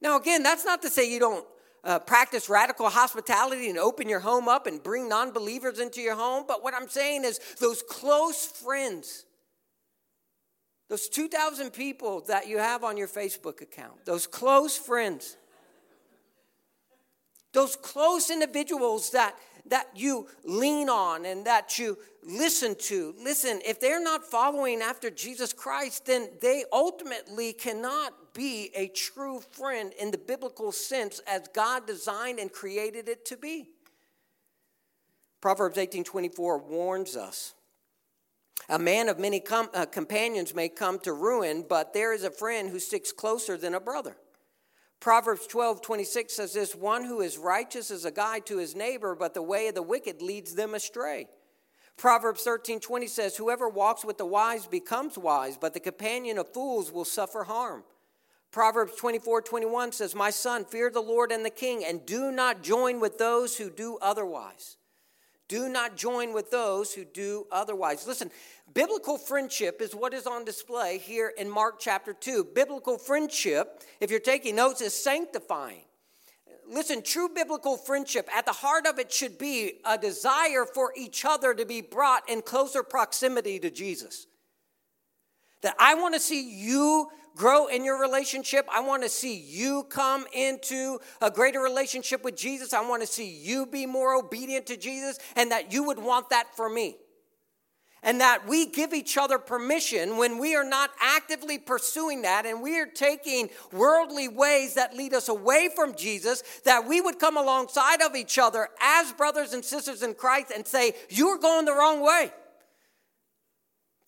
Now, 0.01 0.19
again, 0.19 0.43
that's 0.43 0.65
not 0.65 0.83
to 0.83 0.91
say 0.91 1.09
you 1.09 1.21
don't 1.21 1.47
uh, 1.85 2.01
practice 2.01 2.49
radical 2.49 2.89
hospitality 2.89 3.71
and 3.71 3.79
open 3.79 4.09
your 4.09 4.19
home 4.19 4.49
up 4.49 4.67
and 4.67 4.83
bring 4.83 5.09
non 5.09 5.31
believers 5.31 5.79
into 5.79 6.01
your 6.01 6.17
home. 6.17 6.47
But 6.49 6.65
what 6.65 6.75
I'm 6.75 6.89
saying 6.89 7.25
is, 7.25 7.39
those 7.61 7.81
close 7.81 8.45
friends 8.45 9.26
those 10.89 11.09
2,000 11.09 11.73
people 11.73 12.21
that 12.29 12.47
you 12.47 12.59
have 12.59 12.85
on 12.85 12.97
your 12.97 13.09
Facebook 13.09 13.61
account, 13.61 14.05
those 14.05 14.27
close 14.27 14.77
friends, 14.77 15.37
those 17.53 17.75
close 17.75 18.31
individuals 18.31 19.11
that, 19.11 19.37
that 19.67 19.89
you 19.95 20.29
lean 20.45 20.89
on 20.89 21.25
and 21.25 21.45
that 21.47 21.79
you 21.79 21.99
listen 22.23 22.77
to. 22.77 23.15
Listen, 23.21 23.61
if 23.67 23.81
they're 23.81 24.03
not 24.03 24.25
following 24.25 24.81
after 24.81 25.11
Jesus 25.11 25.53
Christ, 25.53 26.07
then 26.07 26.29
they 26.41 26.65
ultimately 26.73 27.53
cannot 27.53 28.35
be 28.35 28.71
a 28.75 28.89
true 28.89 29.41
friend 29.41 29.93
in 29.99 30.11
the 30.11 30.19
biblical 30.19 30.71
sense 30.71 31.21
as 31.27 31.49
God 31.55 31.87
designed 31.87 32.39
and 32.39 32.53
created 32.53 33.09
it 33.09 33.25
to 33.27 33.37
be. 33.37 33.71
Proverbs 35.41 35.79
18:24 35.79 36.59
warns 36.59 37.17
us 37.17 37.55
a 38.69 38.79
man 38.79 39.09
of 39.09 39.19
many 39.19 39.41
com- 39.41 39.71
uh, 39.75 39.87
companions 39.87 40.55
may 40.55 40.69
come 40.69 40.99
to 41.01 41.13
ruin, 41.13 41.65
but 41.69 41.93
there 41.93 42.13
is 42.13 42.25
a 42.25 42.31
friend 42.31 42.71
who 42.71 42.79
sticks 42.81 43.13
closer 43.13 43.57
than 43.57 43.75
a 43.75 43.81
brother. 43.81 44.17
Proverbs 44.99 45.47
12, 45.47 45.83
26 45.83 46.35
says 46.35 46.53
this 46.55 46.75
One 46.75 47.05
who 47.05 47.21
is 47.21 47.39
righteous 47.39 47.91
is 47.91 48.05
a 48.05 48.11
guide 48.11 48.47
to 48.47 48.59
his 48.59 48.75
neighbor, 48.75 49.15
but 49.15 49.35
the 49.35 49.43
way 49.43 49.69
of 49.69 49.75
the 49.75 49.83
wicked 49.83 50.23
leads 50.23 50.55
them 50.55 50.75
astray. 50.75 51.29
Proverbs 51.97 52.43
13, 52.43 52.81
20 52.81 53.07
says, 53.07 53.37
Whoever 53.37 53.69
walks 53.69 54.05
with 54.05 54.19
the 54.19 54.27
wise 54.27 54.67
becomes 54.67 55.17
wise, 55.17 55.57
but 55.57 55.73
the 55.75 55.81
companion 55.81 56.39
of 56.39 56.53
fools 56.53 56.93
will 56.93 57.05
suffer 57.05 57.45
harm. 57.45 57.85
Proverbs 58.51 58.97
24, 58.97 59.43
21 59.43 59.93
says, 59.93 60.15
My 60.15 60.31
son, 60.31 60.65
fear 60.65 60.91
the 60.91 61.01
Lord 61.01 61.31
and 61.31 61.45
the 61.45 61.51
king, 61.51 61.85
and 61.85 62.05
do 62.05 62.31
not 62.31 62.63
join 62.63 63.01
with 63.01 63.19
those 63.19 63.57
who 63.57 63.71
do 63.71 63.99
otherwise. 64.03 64.77
Do 65.49 65.69
not 65.69 65.97
join 65.97 66.33
with 66.33 66.51
those 66.51 66.93
who 66.93 67.05
do 67.05 67.47
otherwise. 67.53 68.07
Listen, 68.07 68.31
biblical 68.75 69.17
friendship 69.17 69.81
is 69.81 69.95
what 69.95 70.13
is 70.13 70.27
on 70.27 70.45
display 70.45 70.99
here 70.99 71.33
in 71.39 71.49
Mark 71.49 71.77
chapter 71.79 72.13
2. 72.13 72.49
Biblical 72.55 72.99
friendship, 72.99 73.83
if 74.01 74.11
you're 74.11 74.19
taking 74.19 74.57
notes, 74.57 74.81
is 74.81 74.93
sanctifying. 74.93 75.83
Listen, 76.69 77.01
true 77.01 77.29
biblical 77.29 77.77
friendship, 77.77 78.29
at 78.35 78.45
the 78.45 78.53
heart 78.53 78.87
of 78.89 78.99
it 78.99 79.13
should 79.13 79.39
be 79.39 79.75
a 79.85 79.97
desire 79.97 80.65
for 80.65 80.93
each 80.97 81.25
other 81.25 81.55
to 81.55 81.65
be 81.65 81.81
brought 81.81 82.29
in 82.29 82.43
closer 82.43 82.83
proximity 82.83 83.61
to 83.61 83.71
Jesus. 83.71 84.27
That 85.63 85.77
I 85.79 85.95
want 85.95 86.15
to 86.15 86.21
see 86.21 86.51
you 86.51 87.09
grow 87.37 87.67
in 87.67 87.85
your 87.85 88.01
relationship. 88.01 88.67
I 88.73 88.81
want 88.81 89.03
to 89.03 89.09
see 89.09 89.37
you 89.37 89.85
come 89.89 90.27
into 90.33 90.99
a 91.21 91.31
greater 91.31 91.61
relationship 91.61 92.25
with 92.25 92.37
Jesus. 92.37 92.73
I 92.73 92.81
want 92.89 93.03
to 93.03 93.07
see 93.07 93.29
you 93.29 93.67
be 93.67 93.87
more 93.87 94.15
obedient 94.15 94.67
to 94.67 94.77
Jesus, 94.77 95.19
and 95.37 95.53
that 95.53 95.73
you 95.73 95.85
would 95.85 95.99
want 95.99 96.31
that 96.31 96.57
for 96.57 96.69
me. 96.69 96.97
And 98.03 98.21
that 98.21 98.47
we 98.47 98.67
give 98.67 98.95
each 98.95 99.19
other 99.19 99.39
permission 99.39 100.17
when 100.17 100.39
we 100.39 100.55
are 100.55 100.69
not 100.69 100.91
actively 101.01 101.59
pursuing 101.59 102.23
that 102.23 102.47
and 102.47 102.63
we 102.63 102.79
are 102.79 102.87
taking 102.87 103.49
worldly 103.73 104.29
ways 104.29 104.75
that 104.75 104.97
lead 104.97 105.13
us 105.13 105.29
away 105.29 105.71
from 105.75 105.97
Jesus, 105.97 106.43
that 106.65 106.87
we 106.87 107.01
would 107.01 107.19
come 107.19 107.37
alongside 107.37 108.03
of 108.03 108.15
each 108.15 108.39
other 108.39 108.69
as 108.81 109.13
brothers 109.13 109.55
and 109.55 109.65
sisters 109.65 110.03
in 110.03 110.15
Christ 110.15 110.53
and 110.55 110.65
say, 110.65 110.93
You're 111.09 111.39
going 111.39 111.65
the 111.65 111.73
wrong 111.73 112.01
way 112.01 112.31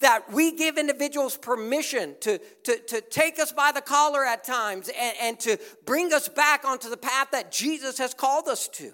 that 0.00 0.32
we 0.32 0.52
give 0.52 0.78
individuals 0.78 1.36
permission 1.36 2.14
to, 2.20 2.38
to, 2.64 2.78
to 2.86 3.00
take 3.00 3.38
us 3.38 3.52
by 3.52 3.72
the 3.72 3.80
collar 3.80 4.24
at 4.24 4.44
times 4.44 4.88
and, 4.88 5.16
and 5.20 5.40
to 5.40 5.58
bring 5.84 6.12
us 6.12 6.28
back 6.28 6.64
onto 6.64 6.88
the 6.88 6.96
path 6.96 7.28
that 7.32 7.50
Jesus 7.50 7.98
has 7.98 8.14
called 8.14 8.48
us 8.48 8.68
to. 8.68 8.92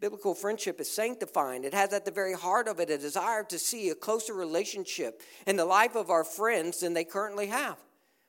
Biblical 0.00 0.34
friendship 0.34 0.80
is 0.80 0.92
sanctifying. 0.92 1.64
It 1.64 1.72
has 1.72 1.94
at 1.94 2.04
the 2.04 2.10
very 2.10 2.34
heart 2.34 2.68
of 2.68 2.78
it 2.78 2.90
a 2.90 2.98
desire 2.98 3.42
to 3.44 3.58
see 3.58 3.88
a 3.88 3.94
closer 3.94 4.34
relationship 4.34 5.22
in 5.46 5.56
the 5.56 5.64
life 5.64 5.94
of 5.94 6.10
our 6.10 6.24
friends 6.24 6.80
than 6.80 6.92
they 6.92 7.04
currently 7.04 7.46
have. 7.46 7.78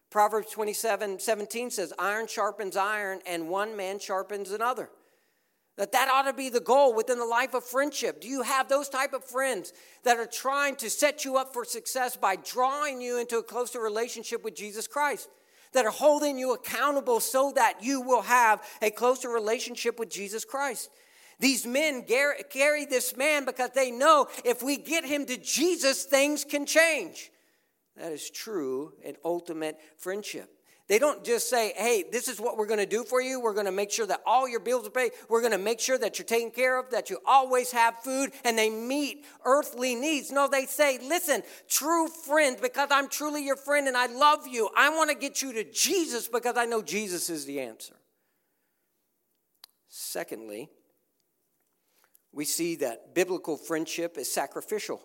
Proverbs 0.10 0.52
27 0.52 1.20
17 1.20 1.72
says, 1.72 1.92
Iron 2.00 2.28
sharpens 2.28 2.78
iron, 2.78 3.20
and 3.28 3.50
one 3.50 3.76
man 3.76 4.00
sharpens 4.00 4.52
another. 4.52 4.90
That 5.78 5.92
that 5.92 6.10
ought 6.10 6.30
to 6.30 6.34
be 6.34 6.50
the 6.50 6.62
goal 6.62 6.94
within 6.94 7.20
the 7.20 7.26
life 7.26 7.54
of 7.54 7.66
friendship. 7.66 8.22
Do 8.22 8.30
you 8.30 8.44
have 8.44 8.70
those 8.70 8.88
type 8.88 9.14
of 9.14 9.26
friends 9.26 9.74
that 10.04 10.18
are 10.18 10.26
trying 10.26 10.78
to 10.78 10.90
set 10.90 11.26
you 11.26 11.36
up 11.36 11.54
for 11.54 11.66
success 11.66 12.16
by 12.16 12.38
drawing 12.38 13.02
you 13.02 13.20
into 13.20 13.38
a 13.38 13.44
closer 13.44 13.82
relationship 13.82 14.44
with 14.44 14.56
Jesus 14.56 14.88
Christ? 14.88 15.30
That 15.74 15.86
are 15.86 15.92
holding 15.92 16.38
you 16.38 16.54
accountable 16.54 17.20
so 17.20 17.52
that 17.56 17.80
you 17.82 18.00
will 18.00 18.22
have 18.22 18.64
a 18.82 18.90
closer 18.90 19.28
relationship 19.28 20.00
with 20.00 20.10
Jesus 20.10 20.46
Christ. 20.46 20.90
These 21.42 21.66
men 21.66 22.06
carry 22.50 22.86
this 22.86 23.18
man 23.18 23.44
because 23.44 23.72
they 23.72 23.92
know 23.92 24.28
if 24.46 24.64
we 24.64 24.78
get 24.78 25.04
him 25.04 25.26
to 25.26 25.36
Jesus, 25.36 26.06
things 26.06 26.46
can 26.46 26.66
change. 26.66 27.30
That 27.98 28.14
is 28.14 28.30
true 28.30 28.94
in 29.04 29.18
ultimate 29.26 29.78
friendship. 29.98 30.50
They 30.88 31.00
don't 31.00 31.24
just 31.24 31.50
say, 31.50 31.74
hey, 31.76 32.04
this 32.12 32.28
is 32.28 32.40
what 32.40 32.58
we're 32.58 32.68
going 32.68 32.80
to 32.80 32.86
do 32.86 33.04
for 33.04 33.20
you. 33.20 33.40
We're 33.40 33.56
going 33.56 33.66
to 33.66 33.72
make 33.72 33.90
sure 33.90 34.06
that 34.06 34.22
all 34.24 34.48
your 34.48 34.60
bills 34.60 34.86
are 34.86 34.92
paid. 34.92 35.14
We're 35.30 35.42
going 35.42 35.52
to 35.52 35.58
make 35.58 35.80
sure 35.80 35.98
that 35.98 36.20
you're 36.20 36.28
taken 36.28 36.52
care 36.52 36.80
of, 36.80 36.92
that 36.92 37.10
you 37.10 37.18
always 37.26 37.72
have 37.72 37.98
food, 38.04 38.32
and 38.44 38.56
they 38.56 38.70
meet 38.70 39.26
earthly 39.46 39.96
needs. 39.96 40.32
No, 40.32 40.48
they 40.48 40.68
say, 40.68 41.00
listen, 41.02 41.42
true 41.68 42.08
friend, 42.08 42.58
because 42.62 42.90
I'm 42.92 43.10
truly 43.10 43.44
your 43.44 43.56
friend 43.56 43.88
and 43.88 43.98
I 43.98 44.06
love 44.06 44.48
you, 44.48 44.70
I 44.78 44.90
want 44.90 45.10
to 45.10 45.16
get 45.16 45.42
you 45.42 45.54
to 45.54 45.64
Jesus 45.64 46.28
because 46.28 46.56
I 46.56 46.66
know 46.66 46.84
Jesus 46.84 47.32
is 47.32 47.46
the 47.46 47.62
answer. 47.62 47.96
Secondly, 49.88 50.70
we 52.32 52.46
see 52.46 52.76
that 52.76 53.16
biblical 53.16 53.58
friendship 53.58 54.20
is 54.20 54.32
sacrificial 54.32 55.02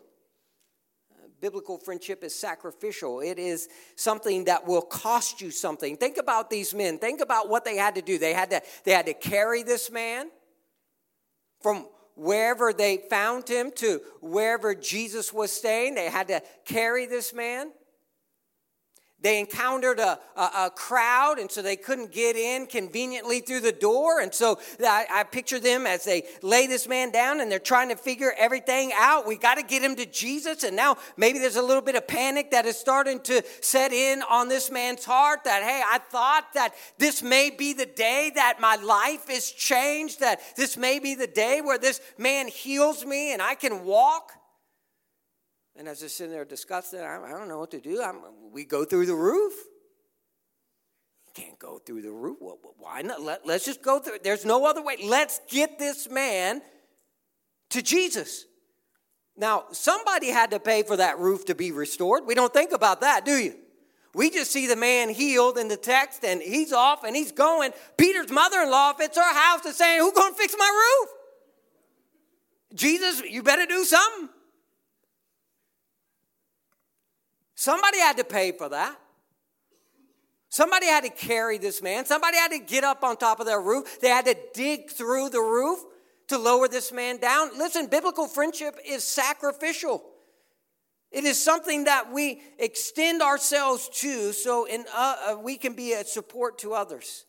biblical 1.41 1.79
friendship 1.79 2.23
is 2.23 2.35
sacrificial. 2.35 3.21
It 3.21 3.39
is 3.39 3.69
something 3.97 4.45
that 4.45 4.67
will 4.67 4.83
cost 4.83 5.41
you 5.41 5.51
something. 5.51 5.97
Think 5.97 6.19
about 6.19 6.51
these 6.51 6.75
men. 6.75 6.99
Think 6.99 7.21
about 7.21 7.49
what 7.49 7.65
they 7.65 7.77
had 7.77 7.95
to 7.95 8.03
do. 8.03 8.19
They 8.19 8.35
had 8.35 8.51
to, 8.51 8.63
they 8.85 8.93
had 8.93 9.07
to 9.07 9.15
carry 9.15 9.63
this 9.63 9.91
man 9.91 10.31
from 11.61 11.87
wherever 12.17 12.73
they 12.73 12.99
found 13.09 13.49
him 13.49 13.71
to 13.77 14.01
wherever 14.21 14.75
Jesus 14.75 15.33
was 15.33 15.51
staying. 15.51 15.95
They 15.95 16.11
had 16.11 16.29
to 16.29 16.43
carry 16.65 17.07
this 17.07 17.33
man. 17.33 17.73
They 19.23 19.39
encountered 19.39 19.99
a, 19.99 20.19
a, 20.35 20.41
a, 20.41 20.73
crowd, 20.75 21.39
and 21.39 21.50
so 21.50 21.61
they 21.61 21.77
couldn't 21.77 22.11
get 22.11 22.37
in 22.37 22.67
conveniently 22.67 23.41
through 23.41 23.61
the 23.61 23.73
door. 23.73 24.21
And 24.21 24.33
so 24.33 24.59
I, 24.81 25.07
I 25.12 25.25
picture 25.25 25.61
them 25.61 25.87
as 25.87 26.05
they 26.05 26.25
lay 26.41 26.67
this 26.67 26.89
man 26.89 27.11
down 27.11 27.41
and 27.41 27.53
they're 27.53 27.59
trying 27.59 27.91
to 27.91 27.97
figure 27.97 28.33
everything 28.39 28.93
out. 28.97 29.27
We 29.27 29.37
got 29.37 29.57
to 29.57 29.62
get 29.62 29.83
him 29.83 29.95
to 29.97 30.07
Jesus. 30.07 30.65
And 30.65 30.75
now 30.75 30.97
maybe 31.19 31.39
there's 31.39 31.57
a 31.57 31.62
little 31.62 31.83
bit 31.83 31.97
of 31.97 32.09
panic 32.09 32.50
that 32.53 32.65
is 32.65 32.79
starting 32.79 33.21
to 33.21 33.43
set 33.61 33.93
in 33.93 34.23
on 34.23 34.49
this 34.49 34.71
man's 34.71 35.05
heart 35.05 35.45
that, 35.45 35.62
hey, 35.62 35.83
I 35.87 35.99
thought 35.99 36.55
that 36.55 36.75
this 36.97 37.23
may 37.23 37.50
be 37.50 37.75
the 37.75 37.87
day 37.87 38.33
that 38.35 38.59
my 38.59 38.77
life 38.77 39.29
is 39.29 39.53
changed, 39.53 40.21
that 40.21 40.41
this 40.57 40.79
may 40.79 40.99
be 40.99 41.15
the 41.15 41.27
day 41.27 41.61
where 41.61 41.79
this 41.79 42.00
man 42.17 42.49
heals 42.49 43.05
me 43.05 43.35
and 43.35 43.43
I 43.43 43.55
can 43.55 43.85
walk. 43.85 44.33
And 45.81 45.89
as 45.89 46.01
they're 46.01 46.11
sitting 46.11 46.31
there 46.31 46.45
discussing, 46.45 47.01
I, 47.01 47.25
I 47.25 47.31
don't 47.31 47.49
know 47.49 47.59
what 47.59 47.71
to 47.71 47.81
do. 47.81 48.03
I'm, 48.03 48.21
we 48.53 48.67
go 48.67 48.85
through 48.85 49.07
the 49.07 49.15
roof. 49.15 49.55
Can't 51.33 51.59
go 51.59 51.79
through 51.79 52.03
the 52.03 52.11
roof. 52.11 52.37
Why 52.77 53.01
not? 53.01 53.23
Let, 53.23 53.47
let's 53.47 53.65
just 53.65 53.81
go 53.81 53.99
through. 53.99 54.19
There's 54.23 54.45
no 54.45 54.67
other 54.67 54.83
way. 54.83 54.99
Let's 55.03 55.41
get 55.49 55.79
this 55.79 56.11
man 56.11 56.61
to 57.71 57.81
Jesus. 57.81 58.45
Now, 59.39 59.65
somebody 59.73 60.29
had 60.29 60.51
to 60.51 60.61
pay 60.61 60.83
for 60.83 60.99
that 60.99 61.19
roof 61.19 61.47
to 61.47 61.55
be 61.55 61.73
restored. 61.73 62.27
We 62.27 62.35
don't 62.35 62.53
think 62.53 62.73
about 62.73 63.01
that, 63.01 63.25
do 63.25 63.39
you? 63.39 63.55
We 64.15 64.29
just 64.29 64.51
see 64.51 64.67
the 64.67 64.77
man 64.77 65.09
healed 65.09 65.57
in 65.57 65.69
the 65.69 65.79
text 65.79 66.27
and 66.27 66.43
he's 66.43 66.75
off 66.75 67.05
and 67.05 67.17
he's 67.17 67.33
going. 67.33 67.71
Peter's 67.97 68.31
mother 68.31 68.61
in 68.61 68.71
law, 68.71 68.91
if 68.91 69.01
it's 69.01 69.17
her 69.17 69.35
house, 69.35 69.65
is 69.65 69.77
saying, 69.77 70.01
Who's 70.01 70.13
going 70.13 70.35
to 70.35 70.39
fix 70.39 70.55
my 70.59 70.69
roof? 71.01 71.09
Jesus, 72.75 73.23
you 73.23 73.43
better 73.43 73.65
do 73.65 73.83
something. 73.85 74.29
Somebody 77.61 77.99
had 77.99 78.17
to 78.17 78.25
pay 78.25 78.52
for 78.52 78.71
that. 78.71 78.99
Somebody 80.49 80.87
had 80.87 81.05
to 81.05 81.11
carry 81.11 81.59
this 81.59 81.83
man. 81.83 82.07
Somebody 82.07 82.38
had 82.38 82.52
to 82.52 82.59
get 82.59 82.85
up 82.85 83.05
on 83.05 83.19
top 83.19 83.38
of 83.38 83.45
their 83.45 83.61
roof. 83.61 84.00
They 84.00 84.09
had 84.09 84.25
to 84.25 84.37
dig 84.55 84.88
through 84.90 85.29
the 85.29 85.43
roof 85.43 85.79
to 86.29 86.38
lower 86.38 86.69
this 86.69 86.90
man 86.90 87.19
down. 87.19 87.59
Listen, 87.59 87.87
biblical 87.87 88.29
friendship 88.29 88.79
is 88.83 89.05
sacrificial. 89.05 90.02
It 91.11 91.25
is 91.25 91.38
something 91.38 91.85
that 91.85 92.11
we 92.11 92.40
extend 92.59 93.21
ourselves 93.21 93.90
to 93.97 94.33
so 94.33 94.64
in, 94.64 94.87
uh, 94.95 95.17
uh, 95.29 95.37
we 95.38 95.59
can 95.59 95.75
be 95.75 95.93
a 95.93 96.02
support 96.02 96.57
to 96.61 96.73
others. 96.73 97.26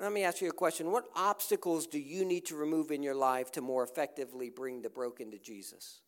Let 0.00 0.12
me 0.12 0.24
ask 0.24 0.40
you 0.40 0.48
a 0.48 0.52
question. 0.52 0.90
What 0.90 1.04
obstacles 1.14 1.86
do 1.86 1.98
you 1.98 2.24
need 2.24 2.46
to 2.46 2.56
remove 2.56 2.90
in 2.90 3.02
your 3.02 3.14
life 3.14 3.52
to 3.52 3.60
more 3.60 3.84
effectively 3.84 4.48
bring 4.48 4.80
the 4.80 4.88
broken 4.88 5.30
to 5.32 5.38
Jesus? 5.38 6.00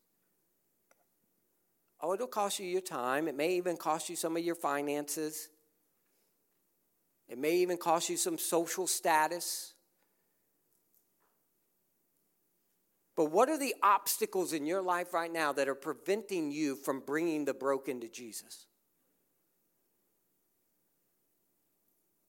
Oh, 2.01 2.13
it'll 2.13 2.27
cost 2.27 2.59
you 2.59 2.67
your 2.67 2.81
time. 2.81 3.27
It 3.27 3.35
may 3.35 3.55
even 3.55 3.75
cost 3.75 4.09
you 4.09 4.15
some 4.15 4.37
of 4.37 4.43
your 4.43 4.55
finances. 4.55 5.49
It 7.27 7.37
may 7.37 7.57
even 7.57 7.77
cost 7.77 8.09
you 8.09 8.17
some 8.17 8.37
social 8.37 8.87
status. 8.87 9.73
But 13.15 13.31
what 13.31 13.49
are 13.49 13.57
the 13.57 13.73
obstacles 13.81 14.53
in 14.53 14.67
your 14.67 14.81
life 14.81 15.11
right 15.11 15.31
now 15.31 15.51
that 15.53 15.67
are 15.67 15.75
preventing 15.75 16.51
you 16.51 16.75
from 16.75 16.99
bringing 16.99 17.45
the 17.45 17.53
broken 17.53 17.99
to 18.01 18.07
Jesus? 18.07 18.67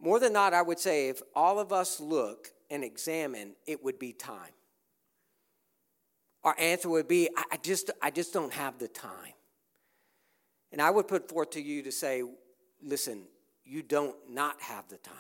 More 0.01 0.19
than 0.19 0.33
not, 0.33 0.55
I 0.55 0.63
would 0.63 0.79
say 0.79 1.09
if 1.09 1.21
all 1.35 1.59
of 1.59 1.73
us 1.73 2.01
look 2.01 2.49
and 2.71 2.83
examine, 2.83 3.55
it 3.67 3.85
would 3.85 3.99
be 3.99 4.13
time. 4.13 4.53
Our 6.45 6.55
answer 6.59 6.89
would 6.89 7.09
be, 7.09 7.29
I 7.37 7.59
just, 7.59 7.91
I 8.01 8.11
just 8.11 8.33
don't 8.33 8.53
have 8.55 8.79
the 8.79 8.89
time. 8.89 9.35
And 10.73 10.83
I 10.83 10.91
would 10.91 11.09
put 11.09 11.29
forth 11.29 11.51
to 11.51 11.63
you 11.63 11.83
to 11.83 11.93
say, 11.93 12.23
listen, 12.83 13.23
you 13.65 13.83
don't 13.83 14.17
not 14.29 14.61
have 14.61 14.89
the 14.89 14.99
time. 14.99 15.15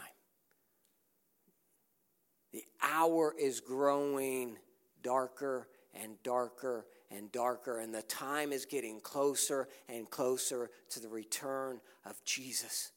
The 2.52 2.64
hour 2.83 3.35
is 3.38 3.61
growing 3.61 4.57
darker 5.02 5.69
and 5.95 6.23
darker 6.23 6.87
and 7.11 7.31
darker, 7.33 7.78
and 7.81 7.95
the 7.95 8.02
time 8.02 8.52
is 8.52 8.67
getting 8.67 9.00
closer 9.00 9.69
and 9.88 10.09
closer 10.11 10.71
to 10.90 11.00
the 11.00 11.09
return 11.09 11.81
of 12.05 12.23
Jesus. 12.25 12.93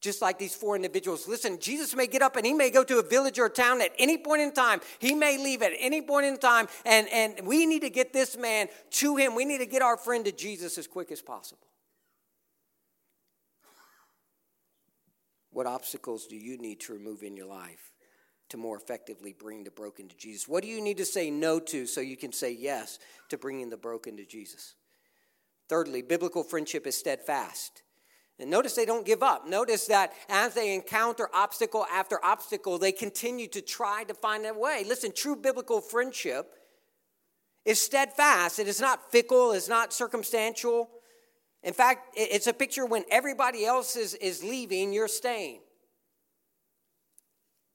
Just 0.00 0.22
like 0.22 0.38
these 0.38 0.54
four 0.54 0.76
individuals. 0.76 1.26
Listen, 1.26 1.58
Jesus 1.58 1.96
may 1.96 2.06
get 2.06 2.22
up 2.22 2.36
and 2.36 2.46
he 2.46 2.52
may 2.52 2.70
go 2.70 2.84
to 2.84 2.98
a 2.98 3.02
village 3.02 3.38
or 3.38 3.46
a 3.46 3.50
town 3.50 3.80
at 3.80 3.90
any 3.98 4.18
point 4.18 4.42
in 4.42 4.52
time. 4.52 4.80
He 4.98 5.14
may 5.14 5.38
leave 5.38 5.62
at 5.62 5.72
any 5.78 6.02
point 6.02 6.26
in 6.26 6.36
time, 6.36 6.68
and, 6.84 7.08
and 7.08 7.46
we 7.46 7.66
need 7.66 7.80
to 7.80 7.90
get 7.90 8.12
this 8.12 8.36
man 8.36 8.68
to 8.90 9.16
him. 9.16 9.34
We 9.34 9.44
need 9.44 9.58
to 9.58 9.66
get 9.66 9.82
our 9.82 9.96
friend 9.96 10.24
to 10.26 10.32
Jesus 10.32 10.78
as 10.78 10.86
quick 10.86 11.10
as 11.10 11.22
possible. 11.22 11.66
What 15.56 15.66
obstacles 15.66 16.26
do 16.26 16.36
you 16.36 16.58
need 16.58 16.80
to 16.80 16.92
remove 16.92 17.22
in 17.22 17.34
your 17.34 17.46
life? 17.46 17.90
to 18.50 18.56
more 18.56 18.76
effectively 18.76 19.34
bring 19.36 19.64
the 19.64 19.72
broken 19.72 20.06
to 20.06 20.16
Jesus? 20.16 20.46
What 20.46 20.62
do 20.62 20.68
you 20.68 20.80
need 20.80 20.98
to 20.98 21.04
say 21.04 21.30
no 21.30 21.58
to 21.58 21.84
so 21.84 22.00
you 22.00 22.16
can 22.16 22.30
say 22.30 22.52
yes 22.52 23.00
to 23.28 23.36
bringing 23.36 23.70
the 23.70 23.76
broken 23.76 24.16
to 24.18 24.24
Jesus? 24.24 24.76
Thirdly, 25.68 26.00
biblical 26.00 26.44
friendship 26.44 26.86
is 26.86 26.96
steadfast. 26.96 27.82
And 28.38 28.48
notice 28.48 28.74
they 28.74 28.86
don't 28.86 29.04
give 29.04 29.20
up. 29.20 29.48
Notice 29.48 29.86
that 29.86 30.12
as 30.28 30.54
they 30.54 30.76
encounter 30.76 31.28
obstacle 31.34 31.86
after 31.92 32.24
obstacle, 32.24 32.78
they 32.78 32.92
continue 32.92 33.48
to 33.48 33.60
try 33.60 34.04
to 34.04 34.14
find 34.14 34.46
a 34.46 34.54
way. 34.54 34.84
Listen, 34.86 35.10
true 35.10 35.34
biblical 35.34 35.80
friendship 35.80 36.52
is 37.64 37.82
steadfast. 37.82 38.60
It 38.60 38.68
is 38.68 38.80
not 38.80 39.10
fickle, 39.10 39.50
it's 39.50 39.68
not 39.68 39.92
circumstantial. 39.92 40.88
In 41.66 41.74
fact, 41.74 42.14
it's 42.16 42.46
a 42.46 42.52
picture 42.52 42.86
when 42.86 43.04
everybody 43.10 43.66
else 43.66 43.96
is, 43.96 44.14
is 44.14 44.44
leaving, 44.44 44.92
you're 44.92 45.08
staying. 45.08 45.58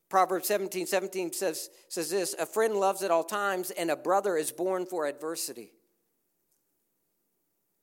Proverbs 0.10 0.48
17 0.48 0.88
17 0.88 1.34
says, 1.34 1.70
says 1.90 2.10
this 2.10 2.34
A 2.40 2.46
friend 2.46 2.76
loves 2.76 3.04
at 3.04 3.12
all 3.12 3.26
times, 3.26 3.70
and 3.70 3.92
a 3.92 3.98
brother 3.98 4.38
is 4.38 4.50
born 4.50 4.86
for 4.86 5.08
adversity. 5.08 5.74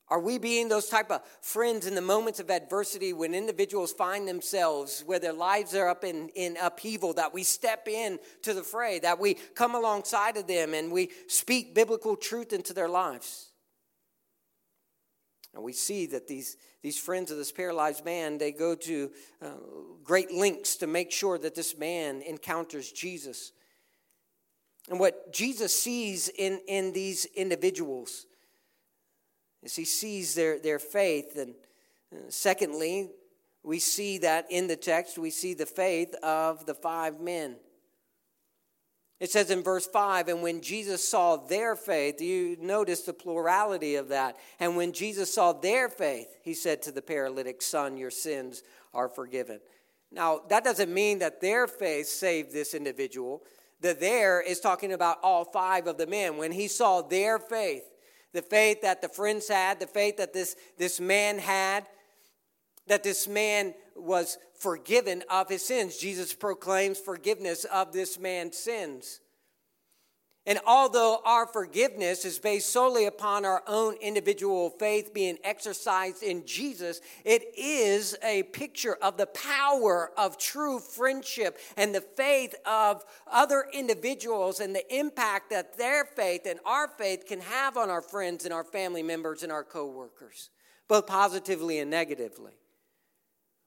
Are 0.07 0.19
we 0.19 0.39
being 0.39 0.67
those 0.67 0.89
type 0.89 1.11
of 1.11 1.21
friends 1.41 1.85
in 1.85 1.93
the 1.93 2.01
moments 2.01 2.39
of 2.39 2.49
adversity 2.49 3.13
when 3.13 3.35
individuals 3.35 3.93
find 3.93 4.27
themselves 4.27 5.03
where 5.05 5.19
their 5.19 5.33
lives 5.33 5.75
are 5.75 5.87
up 5.87 6.03
in, 6.03 6.29
in 6.29 6.57
upheaval, 6.59 7.13
that 7.13 7.35
we 7.35 7.43
step 7.43 7.87
in 7.87 8.17
to 8.41 8.55
the 8.55 8.63
fray, 8.63 8.97
that 8.97 9.19
we 9.19 9.35
come 9.35 9.75
alongside 9.75 10.37
of 10.37 10.47
them 10.47 10.73
and 10.73 10.91
we 10.91 11.11
speak 11.27 11.75
biblical 11.75 12.15
truth 12.15 12.51
into 12.51 12.73
their 12.73 12.89
lives? 12.89 13.48
And 15.53 15.63
we 15.63 15.73
see 15.73 16.05
that 16.07 16.27
these, 16.27 16.57
these 16.81 16.99
friends 16.99 17.31
of 17.31 17.37
this 17.37 17.51
paralyzed 17.51 18.05
man, 18.05 18.37
they 18.37 18.51
go 18.51 18.75
to 18.75 19.11
uh, 19.41 19.47
great 20.03 20.31
lengths 20.31 20.75
to 20.77 20.87
make 20.87 21.11
sure 21.11 21.37
that 21.39 21.55
this 21.55 21.77
man 21.77 22.21
encounters 22.21 22.91
Jesus. 22.91 23.51
And 24.89 24.99
what 24.99 25.33
Jesus 25.33 25.75
sees 25.75 26.29
in, 26.29 26.61
in 26.67 26.93
these 26.93 27.25
individuals 27.25 28.25
is 29.63 29.75
he 29.75 29.85
sees 29.85 30.35
their, 30.35 30.59
their 30.59 30.79
faith. 30.79 31.35
And 31.35 31.55
uh, 32.13 32.17
secondly, 32.29 33.09
we 33.63 33.79
see 33.79 34.19
that 34.19 34.47
in 34.49 34.67
the 34.67 34.75
text, 34.75 35.17
we 35.17 35.31
see 35.31 35.53
the 35.53 35.65
faith 35.65 36.13
of 36.23 36.65
the 36.65 36.73
five 36.73 37.19
men. 37.19 37.57
It 39.19 39.31
says 39.31 39.51
in 39.51 39.63
verse 39.63 39.85
5, 39.85 40.29
and 40.29 40.41
when 40.41 40.61
Jesus 40.61 41.05
saw 41.05 41.35
their 41.35 41.75
faith, 41.75 42.21
you 42.21 42.55
notice 42.61 43.01
the 43.01 43.13
plurality 43.13 43.95
of 43.95 44.07
that. 44.09 44.37
And 44.61 44.77
when 44.77 44.93
Jesus 44.93 45.33
saw 45.33 45.51
their 45.51 45.89
faith, 45.89 46.37
he 46.41 46.53
said 46.53 46.81
to 46.83 46.91
the 46.91 47.01
paralytic, 47.01 47.61
Son, 47.61 47.97
your 47.97 48.11
sins 48.11 48.63
are 48.93 49.09
forgiven. 49.09 49.59
Now, 50.11 50.41
that 50.47 50.63
doesn't 50.63 50.93
mean 50.93 51.19
that 51.19 51.41
their 51.41 51.67
faith 51.67 52.07
saved 52.07 52.53
this 52.53 52.73
individual. 52.73 53.43
The 53.81 53.93
there 53.93 54.41
is 54.41 54.61
talking 54.61 54.93
about 54.93 55.17
all 55.21 55.43
five 55.43 55.87
of 55.87 55.97
the 55.97 56.07
men. 56.07 56.37
When 56.37 56.53
he 56.53 56.69
saw 56.69 57.01
their 57.01 57.39
faith, 57.39 57.83
the 58.33 58.41
faith 58.41 58.81
that 58.81 59.01
the 59.01 59.09
friends 59.09 59.49
had, 59.49 59.81
the 59.81 59.87
faith 59.87 60.17
that 60.17 60.33
this, 60.33 60.55
this 60.77 60.99
man 60.99 61.39
had, 61.39 61.85
that 62.87 63.03
this 63.03 63.27
man 63.27 63.73
was 63.95 64.37
forgiven 64.59 65.23
of 65.29 65.49
his 65.49 65.65
sins. 65.65 65.97
Jesus 65.97 66.33
proclaims 66.33 66.99
forgiveness 66.99 67.63
of 67.65 67.93
this 67.93 68.19
man's 68.19 68.57
sins. 68.57 69.21
And 70.45 70.59
although 70.65 71.19
our 71.25 71.45
forgiveness 71.45 72.25
is 72.25 72.39
based 72.39 72.69
solely 72.69 73.05
upon 73.05 73.45
our 73.45 73.61
own 73.67 73.95
individual 74.01 74.71
faith 74.71 75.13
being 75.13 75.37
exercised 75.43 76.23
in 76.23 76.43
Jesus, 76.45 77.01
it 77.23 77.43
is 77.55 78.17
a 78.23 78.43
picture 78.43 78.95
of 78.95 79.17
the 79.17 79.27
power 79.27 80.11
of 80.17 80.39
true 80.39 80.79
friendship 80.79 81.59
and 81.77 81.93
the 81.93 82.01
faith 82.01 82.55
of 82.65 83.03
other 83.31 83.65
individuals 83.73 84.59
and 84.59 84.73
the 84.73 84.95
impact 84.95 85.51
that 85.51 85.77
their 85.77 86.05
faith 86.05 86.47
and 86.47 86.59
our 86.65 86.87
faith 86.87 87.27
can 87.27 87.41
have 87.41 87.77
on 87.77 87.91
our 87.91 88.01
friends 88.01 88.43
and 88.43 88.53
our 88.53 88.63
family 88.63 89.03
members 89.03 89.43
and 89.43 89.51
our 89.51 89.63
coworkers, 89.63 90.49
both 90.87 91.05
positively 91.05 91.77
and 91.77 91.91
negatively. 91.91 92.53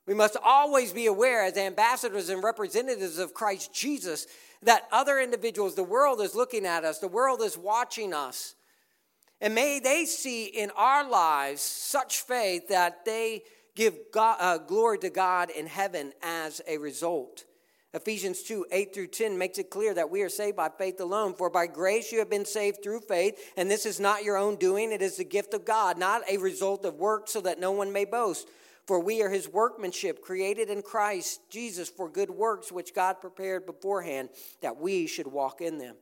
We 0.06 0.14
must 0.14 0.36
always 0.42 0.92
be 0.92 1.06
aware, 1.06 1.44
as 1.44 1.56
ambassadors 1.56 2.28
and 2.28 2.42
representatives 2.42 3.18
of 3.18 3.34
Christ 3.34 3.72
Jesus, 3.72 4.26
that 4.62 4.88
other 4.90 5.20
individuals, 5.20 5.74
the 5.74 5.82
world 5.84 6.20
is 6.20 6.34
looking 6.34 6.66
at 6.66 6.84
us, 6.84 6.98
the 6.98 7.08
world 7.08 7.40
is 7.40 7.56
watching 7.56 8.12
us. 8.12 8.54
And 9.40 9.54
may 9.54 9.80
they 9.80 10.04
see 10.04 10.46
in 10.46 10.70
our 10.76 11.08
lives 11.08 11.62
such 11.62 12.20
faith 12.20 12.68
that 12.68 13.04
they 13.04 13.42
give 13.74 13.96
God, 14.12 14.36
uh, 14.40 14.58
glory 14.58 14.98
to 14.98 15.10
God 15.10 15.50
in 15.50 15.66
heaven 15.66 16.12
as 16.22 16.60
a 16.68 16.78
result. 16.78 17.44
Ephesians 17.94 18.42
2 18.42 18.66
8 18.70 18.94
through 18.94 19.08
10 19.08 19.36
makes 19.36 19.58
it 19.58 19.68
clear 19.68 19.92
that 19.94 20.10
we 20.10 20.22
are 20.22 20.28
saved 20.28 20.56
by 20.56 20.68
faith 20.68 21.00
alone. 21.00 21.34
For 21.34 21.50
by 21.50 21.66
grace 21.66 22.10
you 22.10 22.20
have 22.20 22.30
been 22.30 22.46
saved 22.46 22.82
through 22.82 23.00
faith, 23.00 23.52
and 23.56 23.70
this 23.70 23.84
is 23.84 24.00
not 24.00 24.24
your 24.24 24.36
own 24.36 24.56
doing, 24.56 24.92
it 24.92 25.02
is 25.02 25.16
the 25.16 25.24
gift 25.24 25.54
of 25.54 25.64
God, 25.64 25.98
not 25.98 26.22
a 26.28 26.38
result 26.38 26.84
of 26.84 26.94
work, 26.94 27.28
so 27.28 27.40
that 27.42 27.60
no 27.60 27.72
one 27.72 27.92
may 27.92 28.04
boast. 28.04 28.48
For 28.86 28.98
we 28.98 29.22
are 29.22 29.30
his 29.30 29.48
workmanship, 29.48 30.22
created 30.22 30.68
in 30.68 30.82
Christ 30.82 31.40
Jesus 31.50 31.88
for 31.88 32.08
good 32.08 32.30
works, 32.30 32.72
which 32.72 32.94
God 32.94 33.20
prepared 33.20 33.64
beforehand 33.64 34.30
that 34.60 34.76
we 34.76 35.06
should 35.06 35.26
walk 35.26 35.60
in 35.60 35.78
them. 35.78 35.94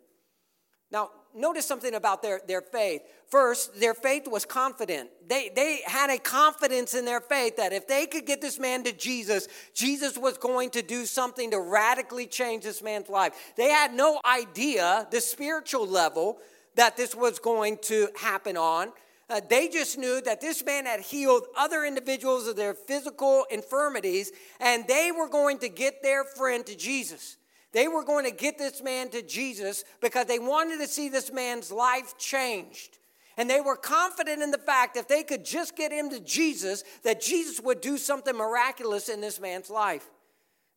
Now, 0.93 1.11
notice 1.35 1.66
something 1.66 1.95
about 1.95 2.21
their, 2.21 2.40
their 2.49 2.62
faith. 2.62 3.03
First, 3.29 3.79
their 3.79 3.95
faith 3.95 4.27
was 4.27 4.45
confident. 4.45 5.11
They, 5.29 5.51
they 5.55 5.81
had 5.87 6.11
a 6.11 6.19
confidence 6.19 6.95
in 6.95 7.05
their 7.05 7.21
faith 7.21 7.57
that 7.59 7.73
if 7.73 7.87
they 7.87 8.07
could 8.07 8.27
get 8.27 8.40
this 8.40 8.59
man 8.59 8.83
to 8.85 8.93
Jesus, 8.93 9.47
Jesus 9.73 10.19
was 10.19 10.37
going 10.37 10.71
to 10.71 10.83
do 10.83 11.07
something 11.07 11.53
to 11.53 11.61
radically 11.61 12.27
change 12.27 12.64
this 12.64 12.83
man's 12.83 13.09
life. 13.09 13.53
They 13.57 13.69
had 13.69 13.95
no 13.95 14.21
idea 14.25 15.07
the 15.12 15.21
spiritual 15.21 15.87
level 15.87 16.38
that 16.75 16.97
this 16.97 17.14
was 17.14 17.38
going 17.38 17.79
to 17.83 18.09
happen 18.16 18.57
on. 18.57 18.93
Uh, 19.31 19.40
they 19.49 19.69
just 19.69 19.97
knew 19.97 20.21
that 20.23 20.40
this 20.40 20.64
man 20.64 20.87
had 20.87 20.99
healed 21.01 21.47
other 21.57 21.85
individuals 21.85 22.49
of 22.49 22.57
their 22.57 22.75
physical 22.75 23.47
infirmities, 23.49 24.33
and 24.59 24.85
they 24.88 25.12
were 25.16 25.29
going 25.29 25.57
to 25.59 25.69
get 25.69 26.03
their 26.03 26.25
friend 26.25 26.66
to 26.66 26.77
Jesus. 26.77 27.37
They 27.73 27.87
were 27.87 28.03
going 28.03 28.25
to 28.25 28.33
get 28.33 28.59
this 28.59 28.83
man 28.83 29.09
to 29.11 29.23
Jesus 29.23 29.85
because 30.01 30.27
they 30.27 30.40
wanted 30.40 30.79
to 30.79 30.88
see 30.88 31.09
this 31.09 31.33
man's 31.33 31.71
life 31.71 32.19
changed. 32.19 32.99
And 33.37 33.49
they 33.49 33.61
were 33.61 33.77
confident 33.77 34.43
in 34.43 34.51
the 34.51 34.59
fact 34.59 34.95
that 34.95 35.01
if 35.01 35.09
they 35.09 35.23
could 35.23 35.45
just 35.45 35.77
get 35.77 35.93
him 35.93 36.11
to 36.11 36.19
Jesus, 36.19 36.83
that 37.05 37.21
Jesus 37.21 37.61
would 37.61 37.81
do 37.81 37.97
something 37.97 38.37
miraculous 38.37 39.09
in 39.09 39.21
this 39.21 39.40
man's 39.40 39.71
life. 39.71 40.11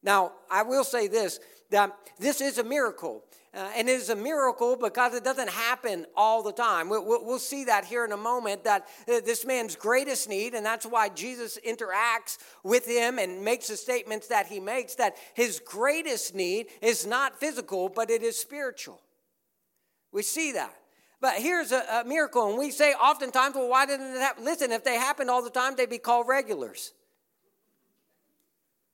Now, 0.04 0.34
I 0.52 0.62
will 0.62 0.84
say 0.84 1.08
this 1.08 1.40
that 1.72 1.98
this 2.20 2.40
is 2.40 2.60
a 2.60 2.64
miracle. 2.64 3.24
Uh, 3.56 3.70
and 3.76 3.88
it 3.88 3.92
is 3.92 4.10
a 4.10 4.16
miracle 4.16 4.76
because 4.76 5.14
it 5.14 5.24
doesn't 5.24 5.50
happen 5.50 6.08
all 6.16 6.42
the 6.42 6.52
time. 6.52 6.90
We'll, 6.90 7.06
we'll, 7.06 7.38
see 7.38 7.66
that 7.66 7.86
here 7.86 8.04
in 8.04 8.12
a 8.12 8.18
moment 8.18 8.64
that 8.64 8.88
uh, 9.08 9.20
this 9.24 9.46
man's 9.46 9.76
greatest 9.76 10.28
need, 10.28 10.56
and 10.56 10.66
that's 10.66 10.88
why 10.88 11.10
Jesus 11.10 11.60
interacts 11.64 12.40
with 12.64 12.88
him 12.88 13.20
and 13.20 13.44
makes 13.44 13.68
the 13.68 13.78
statements 13.78 14.28
that 14.28 14.48
he 14.48 14.60
makes, 14.60 14.96
that 14.96 15.18
his 15.36 15.60
greatest 15.60 16.34
need 16.34 16.68
is 16.82 17.06
not 17.06 17.40
physical, 17.40 17.90
but 17.90 18.10
it 18.10 18.24
is 18.24 18.40
spiritual. 18.40 19.00
We 20.12 20.24
see 20.24 20.54
that. 20.54 20.74
But 21.22 21.36
here's 21.36 21.72
a, 21.72 21.84
a 22.02 22.04
miracle, 22.06 22.50
and 22.50 22.58
we 22.58 22.72
say 22.72 22.94
oftentimes, 22.94 23.54
well, 23.54 23.70
why 23.70 23.86
didn't 23.86 24.16
it 24.16 24.20
happen? 24.20 24.46
Listen, 24.46 24.72
if 24.72 24.84
they 24.84 24.96
happened 24.96 25.30
all 25.30 25.44
the 25.44 25.52
time, 25.52 25.76
they'd 25.76 25.90
be 25.90 26.00
called 26.00 26.28
regulars. 26.28 26.92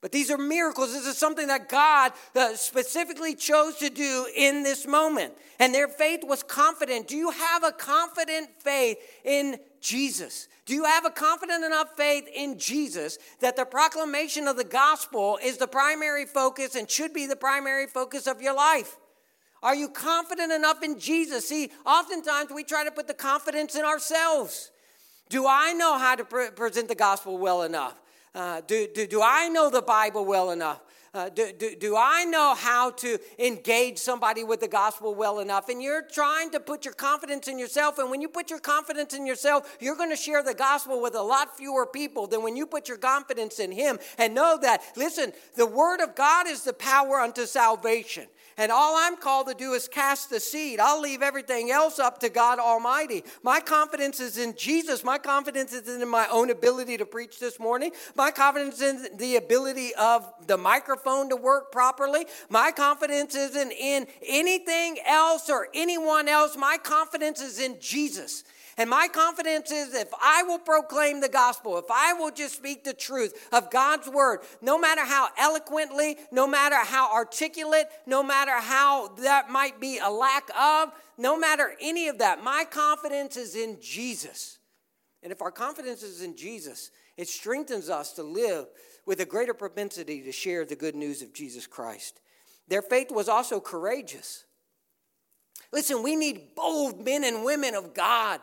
But 0.01 0.13
these 0.13 0.31
are 0.31 0.37
miracles. 0.37 0.93
This 0.93 1.05
is 1.05 1.17
something 1.17 1.47
that 1.47 1.67
God 1.67 2.13
uh, 2.33 2.55
specifically 2.55 3.35
chose 3.35 3.75
to 3.77 3.89
do 3.89 4.27
in 4.35 4.63
this 4.63 4.87
moment. 4.87 5.33
And 5.59 5.73
their 5.73 5.89
faith 5.89 6.21
was 6.23 6.41
confident. 6.41 7.09
Do 7.09 7.17
you 7.17 7.31
have 7.31 7.65
a 7.65 7.73
confident 7.73 8.49
faith 8.59 8.97
in 9.25 9.57
Jesus? 9.81 10.47
Do 10.65 10.73
you 10.73 10.85
have 10.85 11.03
a 11.03 11.09
confident 11.09 11.65
enough 11.65 11.97
faith 11.97 12.29
in 12.33 12.57
Jesus 12.57 13.17
that 13.41 13.57
the 13.57 13.65
proclamation 13.65 14.47
of 14.47 14.55
the 14.55 14.63
gospel 14.63 15.37
is 15.43 15.57
the 15.57 15.67
primary 15.67 16.25
focus 16.25 16.75
and 16.75 16.89
should 16.89 17.13
be 17.13 17.25
the 17.25 17.35
primary 17.35 17.87
focus 17.87 18.25
of 18.25 18.41
your 18.41 18.55
life? 18.55 18.95
Are 19.61 19.75
you 19.75 19.89
confident 19.89 20.53
enough 20.53 20.81
in 20.81 20.97
Jesus? 20.97 21.49
See, 21.49 21.71
oftentimes 21.85 22.51
we 22.51 22.63
try 22.63 22.85
to 22.85 22.91
put 22.91 23.07
the 23.07 23.13
confidence 23.13 23.75
in 23.75 23.83
ourselves. 23.83 24.71
Do 25.29 25.45
I 25.45 25.73
know 25.73 25.97
how 25.97 26.15
to 26.15 26.23
pre- 26.23 26.51
present 26.51 26.87
the 26.87 26.95
gospel 26.95 27.37
well 27.37 27.63
enough? 27.63 27.95
Uh, 28.39 28.61
do, 28.61 28.87
do, 28.95 29.05
do 29.05 29.21
I 29.21 29.49
know 29.49 29.69
the 29.69 29.81
Bible 29.81 30.23
well 30.23 30.51
enough? 30.51 30.79
Uh, 31.13 31.27
do, 31.27 31.51
do, 31.51 31.75
do 31.75 31.97
I 31.97 32.23
know 32.23 32.55
how 32.55 32.91
to 32.91 33.19
engage 33.37 33.97
somebody 33.97 34.45
with 34.45 34.61
the 34.61 34.67
gospel 34.69 35.13
well 35.13 35.39
enough? 35.39 35.67
And 35.67 35.83
you're 35.83 36.03
trying 36.03 36.49
to 36.51 36.61
put 36.61 36.85
your 36.85 36.93
confidence 36.93 37.49
in 37.49 37.59
yourself. 37.59 37.97
And 37.97 38.09
when 38.09 38.21
you 38.21 38.29
put 38.29 38.49
your 38.49 38.59
confidence 38.59 39.13
in 39.13 39.25
yourself, 39.25 39.75
you're 39.81 39.97
going 39.97 40.11
to 40.11 40.15
share 40.15 40.41
the 40.41 40.53
gospel 40.53 41.01
with 41.01 41.15
a 41.15 41.21
lot 41.21 41.57
fewer 41.57 41.85
people 41.85 42.27
than 42.27 42.41
when 42.41 42.55
you 42.55 42.65
put 42.65 42.87
your 42.87 42.97
confidence 42.97 43.59
in 43.59 43.73
Him. 43.73 43.99
And 44.17 44.33
know 44.33 44.57
that, 44.61 44.83
listen, 44.95 45.33
the 45.57 45.65
Word 45.65 45.99
of 45.99 46.15
God 46.15 46.47
is 46.47 46.63
the 46.63 46.71
power 46.71 47.19
unto 47.19 47.45
salvation. 47.45 48.27
And 48.59 48.73
all 48.73 48.97
I'm 48.97 49.15
called 49.15 49.47
to 49.47 49.53
do 49.53 49.71
is 49.71 49.87
cast 49.87 50.29
the 50.29 50.39
seed. 50.41 50.81
I'll 50.81 50.99
leave 50.99 51.21
everything 51.21 51.71
else 51.71 51.97
up 51.97 52.19
to 52.19 52.29
God 52.29 52.59
Almighty. 52.59 53.23
My 53.41 53.61
confidence 53.61 54.19
is 54.19 54.37
in 54.37 54.53
Jesus. 54.57 55.01
My 55.01 55.17
confidence 55.17 55.71
is 55.71 55.87
in 55.87 56.05
my 56.09 56.27
own 56.29 56.49
ability 56.49 56.97
to 56.97 57.05
preach 57.05 57.39
this 57.39 57.57
morning. 57.57 57.93
My 58.17 58.31
confidence 58.31 58.81
is 58.81 59.05
in 59.05 59.17
the 59.17 59.37
ability 59.37 59.95
of 59.95 60.29
the 60.45 60.57
microphone 60.57 61.29
to 61.29 61.37
work 61.37 61.71
properly. 61.71 62.25
My 62.49 62.71
confidence 62.71 63.33
isn't 63.33 63.71
in 63.71 64.07
anything 64.27 64.97
else 65.07 65.49
or 65.49 65.69
anyone 65.73 66.27
else. 66.27 66.57
My 66.57 66.77
confidence 66.83 67.41
is 67.41 67.61
in 67.61 67.79
Jesus. 67.79 68.43
And 68.79 68.89
my 68.89 69.09
confidence 69.09 69.71
is 69.71 69.93
if 69.93 70.07
I 70.23 70.43
will 70.43 70.57
proclaim 70.57 71.19
the 71.19 71.27
gospel, 71.27 71.77
if 71.77 71.91
I 71.91 72.13
will 72.13 72.31
just 72.31 72.55
speak 72.55 72.85
the 72.85 72.93
truth 72.93 73.49
of 73.51 73.69
God's 73.69 74.07
word, 74.07 74.39
no 74.61 74.79
matter 74.79 75.03
how 75.03 75.27
eloquently, 75.37 76.15
no 76.31 76.47
matter 76.47 76.77
how 76.77 77.13
articulate, 77.13 77.87
no 78.05 78.23
matter 78.23 78.53
how 78.53 79.09
that 79.17 79.49
might 79.49 79.81
be 79.81 79.99
a 80.01 80.09
lack 80.09 80.49
of, 80.57 80.93
no 81.17 81.37
matter 81.37 81.75
any 81.81 82.07
of 82.07 82.19
that, 82.19 82.41
my 82.41 82.63
confidence 82.63 83.35
is 83.35 83.53
in 83.53 83.81
Jesus. 83.81 84.59
And 85.21 85.33
if 85.33 85.41
our 85.41 85.51
confidence 85.51 86.01
is 86.01 86.21
in 86.21 86.37
Jesus, 86.37 86.89
it 87.17 87.27
strengthens 87.27 87.89
us 87.89 88.13
to 88.13 88.23
live 88.23 88.67
with 89.05 89.19
a 89.19 89.25
greater 89.25 89.53
propensity 89.53 90.21
to 90.21 90.31
share 90.31 90.63
the 90.63 90.77
good 90.77 90.95
news 90.95 91.21
of 91.21 91.33
Jesus 91.33 91.67
Christ. 91.67 92.21
Their 92.69 92.81
faith 92.81 93.11
was 93.11 93.27
also 93.27 93.59
courageous. 93.59 94.45
Listen, 95.73 96.01
we 96.01 96.15
need 96.15 96.55
bold 96.55 97.03
men 97.03 97.25
and 97.25 97.43
women 97.43 97.75
of 97.75 97.93
God 97.93 98.39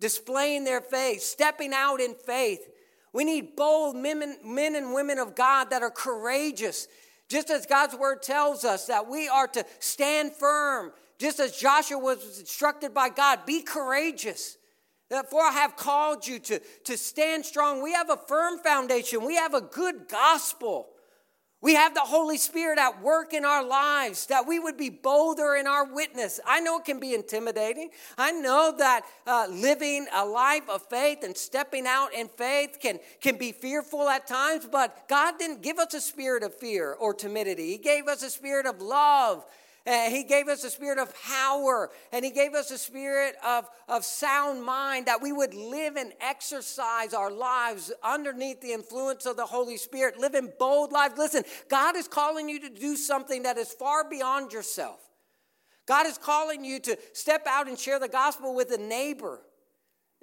displaying 0.00 0.64
their 0.64 0.80
faith, 0.80 1.22
stepping 1.22 1.72
out 1.72 2.00
in 2.00 2.14
faith. 2.14 2.66
We 3.12 3.24
need 3.24 3.56
bold 3.56 3.96
men, 3.96 4.36
men 4.44 4.74
and 4.74 4.94
women 4.94 5.18
of 5.18 5.34
God 5.34 5.70
that 5.70 5.82
are 5.82 5.90
courageous, 5.90 6.88
just 7.28 7.50
as 7.50 7.66
God's 7.66 7.94
word 7.94 8.22
tells 8.22 8.64
us 8.64 8.86
that 8.86 9.08
we 9.08 9.28
are 9.28 9.46
to 9.48 9.64
stand 9.78 10.32
firm, 10.32 10.92
just 11.18 11.38
as 11.38 11.56
Joshua 11.56 11.98
was 11.98 12.40
instructed 12.40 12.94
by 12.94 13.08
God 13.08 13.44
be 13.46 13.62
courageous. 13.62 14.56
Therefore, 15.08 15.42
I 15.42 15.52
have 15.52 15.76
called 15.76 16.26
you 16.26 16.38
to, 16.38 16.60
to 16.84 16.96
stand 16.96 17.44
strong. 17.44 17.82
We 17.82 17.92
have 17.92 18.10
a 18.10 18.16
firm 18.16 18.58
foundation, 18.60 19.24
we 19.24 19.36
have 19.36 19.54
a 19.54 19.60
good 19.60 20.08
gospel. 20.08 20.88
We 21.62 21.74
have 21.74 21.92
the 21.94 22.00
Holy 22.00 22.38
Spirit 22.38 22.78
at 22.78 23.02
work 23.02 23.34
in 23.34 23.44
our 23.44 23.62
lives, 23.62 24.26
that 24.26 24.46
we 24.46 24.58
would 24.58 24.78
be 24.78 24.88
bolder 24.88 25.56
in 25.56 25.66
our 25.66 25.84
witness. 25.84 26.40
I 26.46 26.60
know 26.60 26.78
it 26.78 26.86
can 26.86 26.98
be 26.98 27.14
intimidating. 27.14 27.90
I 28.16 28.32
know 28.32 28.74
that 28.78 29.02
uh, 29.26 29.46
living 29.50 30.06
a 30.14 30.24
life 30.24 30.68
of 30.70 30.82
faith 30.88 31.18
and 31.22 31.36
stepping 31.36 31.86
out 31.86 32.14
in 32.14 32.28
faith 32.28 32.78
can, 32.80 32.98
can 33.20 33.36
be 33.36 33.52
fearful 33.52 34.08
at 34.08 34.26
times, 34.26 34.66
but 34.72 35.06
God 35.06 35.38
didn't 35.38 35.60
give 35.60 35.78
us 35.78 35.92
a 35.92 36.00
spirit 36.00 36.42
of 36.42 36.54
fear 36.54 36.94
or 36.94 37.12
timidity. 37.12 37.72
He 37.72 37.78
gave 37.78 38.08
us 38.08 38.22
a 38.22 38.30
spirit 38.30 38.64
of 38.64 38.80
love 38.80 39.44
and 39.86 40.14
he 40.14 40.24
gave 40.24 40.48
us 40.48 40.62
a 40.64 40.70
spirit 40.70 40.98
of 40.98 41.14
power 41.22 41.90
and 42.12 42.24
he 42.24 42.30
gave 42.30 42.54
us 42.54 42.70
a 42.70 42.78
spirit 42.78 43.34
of, 43.44 43.66
of 43.88 44.04
sound 44.04 44.62
mind 44.62 45.06
that 45.06 45.22
we 45.22 45.32
would 45.32 45.54
live 45.54 45.96
and 45.96 46.12
exercise 46.20 47.14
our 47.14 47.30
lives 47.30 47.92
underneath 48.02 48.60
the 48.60 48.72
influence 48.72 49.26
of 49.26 49.36
the 49.36 49.46
Holy 49.46 49.76
Spirit, 49.76 50.18
living 50.18 50.52
bold 50.58 50.92
lives. 50.92 51.16
Listen, 51.16 51.44
God 51.68 51.96
is 51.96 52.08
calling 52.08 52.48
you 52.48 52.60
to 52.60 52.68
do 52.68 52.96
something 52.96 53.44
that 53.44 53.56
is 53.56 53.72
far 53.72 54.08
beyond 54.08 54.52
yourself. 54.52 55.00
God 55.86 56.06
is 56.06 56.18
calling 56.18 56.64
you 56.64 56.78
to 56.80 56.98
step 57.12 57.46
out 57.48 57.66
and 57.66 57.78
share 57.78 57.98
the 57.98 58.08
gospel 58.08 58.54
with 58.54 58.70
a 58.70 58.78
neighbor. 58.78 59.40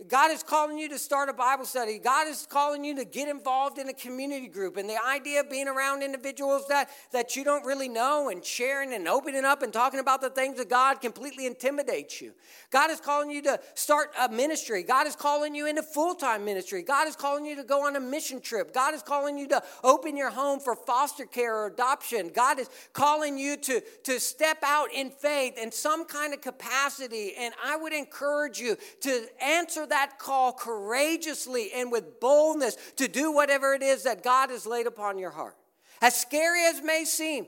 God 0.06 0.30
is 0.30 0.44
calling 0.44 0.78
you 0.78 0.88
to 0.90 1.00
start 1.00 1.28
a 1.28 1.34
Bible 1.34 1.66
study. 1.66 1.98
God 1.98 2.28
is 2.28 2.48
calling 2.48 2.84
you 2.84 2.96
to 2.98 3.04
get 3.04 3.28
involved 3.28 3.80
in 3.80 3.90
a 3.90 3.94
community 3.94 4.48
group. 4.48 4.78
And 4.78 4.88
the 4.88 5.04
idea 5.04 5.40
of 5.40 5.50
being 5.50 5.68
around 5.68 6.04
individuals 6.04 6.68
that, 6.68 6.92
that 7.12 7.36
you 7.36 7.44
don't 7.44 7.66
really 7.66 7.90
know 7.90 8.30
and 8.30 8.46
sharing 8.46 8.94
and 8.94 9.08
opening 9.08 9.44
up 9.44 9.64
and 9.64 9.74
talking 9.74 10.00
about 10.00 10.22
the 10.22 10.30
things 10.30 10.60
of 10.60 10.70
God 10.70 11.02
completely 11.02 11.48
intimidates 11.48 12.22
you. 12.22 12.34
God 12.70 12.92
is 12.92 13.00
calling 13.00 13.32
you 13.32 13.42
to 13.42 13.60
start 13.74 14.12
a 14.20 14.30
ministry. 14.30 14.84
God 14.84 15.08
is 15.08 15.16
calling 15.16 15.56
you 15.56 15.66
into 15.66 15.82
full 15.82 16.14
time 16.14 16.46
ministry. 16.46 16.84
God 16.84 17.08
is 17.08 17.16
calling 17.16 17.44
you 17.44 17.56
to 17.56 17.64
go 17.64 17.88
on 17.88 17.96
a 17.96 18.00
mission 18.00 18.40
trip. 18.40 18.76
God 18.76 18.94
is 18.94 19.02
calling 19.02 19.36
you 19.36 19.48
to 19.48 19.64
open 19.84 20.16
your 20.16 20.30
home 20.30 20.60
for 20.60 20.76
foster 20.76 21.26
care 21.26 21.58
or 21.58 21.66
adoption. 21.66 22.30
God 22.36 22.60
is 22.60 22.70
calling 22.94 23.36
you 23.36 23.58
to, 23.58 23.82
to 24.04 24.20
step 24.20 24.60
out 24.62 24.94
in 24.94 25.10
faith 25.10 25.58
in 25.58 25.72
some 25.72 26.06
kind 26.06 26.36
of 26.36 26.42
capacity. 26.42 27.34
And 27.36 27.56
I 27.66 27.76
would 27.78 27.94
encourage 27.94 28.60
you 28.60 28.78
to 29.02 29.26
answer 29.42 29.87
that 29.90 30.20
call 30.20 30.54
courageously 30.54 31.72
and 31.76 31.92
with 31.92 32.20
boldness 32.20 32.78
to 32.98 33.08
do 33.08 33.32
whatever 33.32 33.74
it 33.74 33.82
is 33.82 34.04
that 34.04 34.24
God 34.24 34.50
has 34.50 34.66
laid 34.66 34.88
upon 34.88 35.18
your 35.18 35.32
heart. 35.32 35.56
As 36.02 36.16
scary 36.16 36.64
as 36.66 36.82
may 36.82 37.06
seem, 37.06 37.48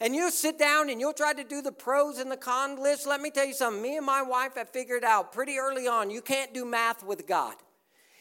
and 0.00 0.14
you'll 0.14 0.30
sit 0.30 0.58
down 0.58 0.90
and 0.90 1.00
you'll 1.00 1.12
try 1.12 1.32
to 1.32 1.44
do 1.44 1.62
the 1.62 1.72
pros 1.72 2.18
and 2.18 2.30
the 2.30 2.36
con 2.36 2.82
list. 2.82 3.06
Let 3.06 3.20
me 3.20 3.30
tell 3.30 3.46
you 3.46 3.54
something. 3.54 3.82
Me 3.82 3.96
and 3.96 4.04
my 4.04 4.22
wife 4.22 4.56
have 4.56 4.68
figured 4.68 5.04
out 5.04 5.32
pretty 5.32 5.56
early 5.58 5.86
on 5.86 6.10
you 6.10 6.20
can't 6.20 6.52
do 6.52 6.64
math 6.64 7.04
with 7.04 7.26
God, 7.26 7.54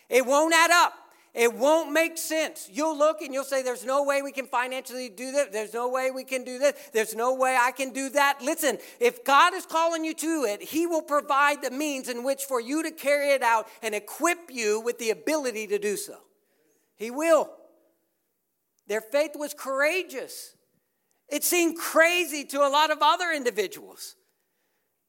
it 0.10 0.26
won't 0.26 0.54
add 0.54 0.72
up. 0.72 0.94
It 1.34 1.52
won't 1.52 1.91
make 1.91 2.19
sense. 2.19 2.69
You'll 2.72 2.96
look 2.96 3.22
and 3.22 3.34
you'll 3.34 3.43
say, 3.43 3.63
There's 3.63 3.86
no 3.86 4.04
way 4.04 4.22
we 4.22 4.32
can 4.32 4.46
financially 4.46 5.10
do 5.10 5.32
this. 5.32 5.48
There's 5.52 5.74
no 5.74 5.89
way 5.89 6.12
we 6.12 6.24
can 6.24 6.43
do 6.43 6.60
this. 6.60 6.74
There's 6.93 7.15
no 7.15 7.34
way 7.34 7.58
I 7.60 7.72
can 7.72 7.91
do 7.91 8.10
that. 8.10 8.39
Listen, 8.41 8.78
if 9.00 9.24
God 9.24 9.56
is 9.56 9.65
calling 9.65 10.06
you 10.06 10.13
to 10.13 10.46
it, 10.48 10.62
He 10.62 10.86
will 10.86 11.02
provide 11.02 11.63
the 11.63 11.72
means 11.72 12.08
in 12.08 12.24
which 12.24 12.43
for 12.43 12.62
you 12.62 12.84
to 12.84 12.91
carry 12.91 13.32
it 13.32 13.41
out 13.41 13.67
and 13.82 13.96
equip 13.96 14.52
you 14.52 14.80
with 14.80 15.00
the 15.00 15.10
ability 15.10 15.65
to 15.67 15.80
do 15.80 15.98
so. 15.98 16.17
He 16.96 17.10
will. 17.10 17.50
Their 18.88 19.02
faith 19.02 19.32
was 19.36 19.56
courageous. 19.56 20.54
It 21.30 21.43
seemed 21.43 21.80
crazy 21.80 22.43
to 22.46 22.60
a 22.60 22.69
lot 22.69 22.91
of 22.91 23.00
other 23.02 23.32
individuals. 23.32 24.15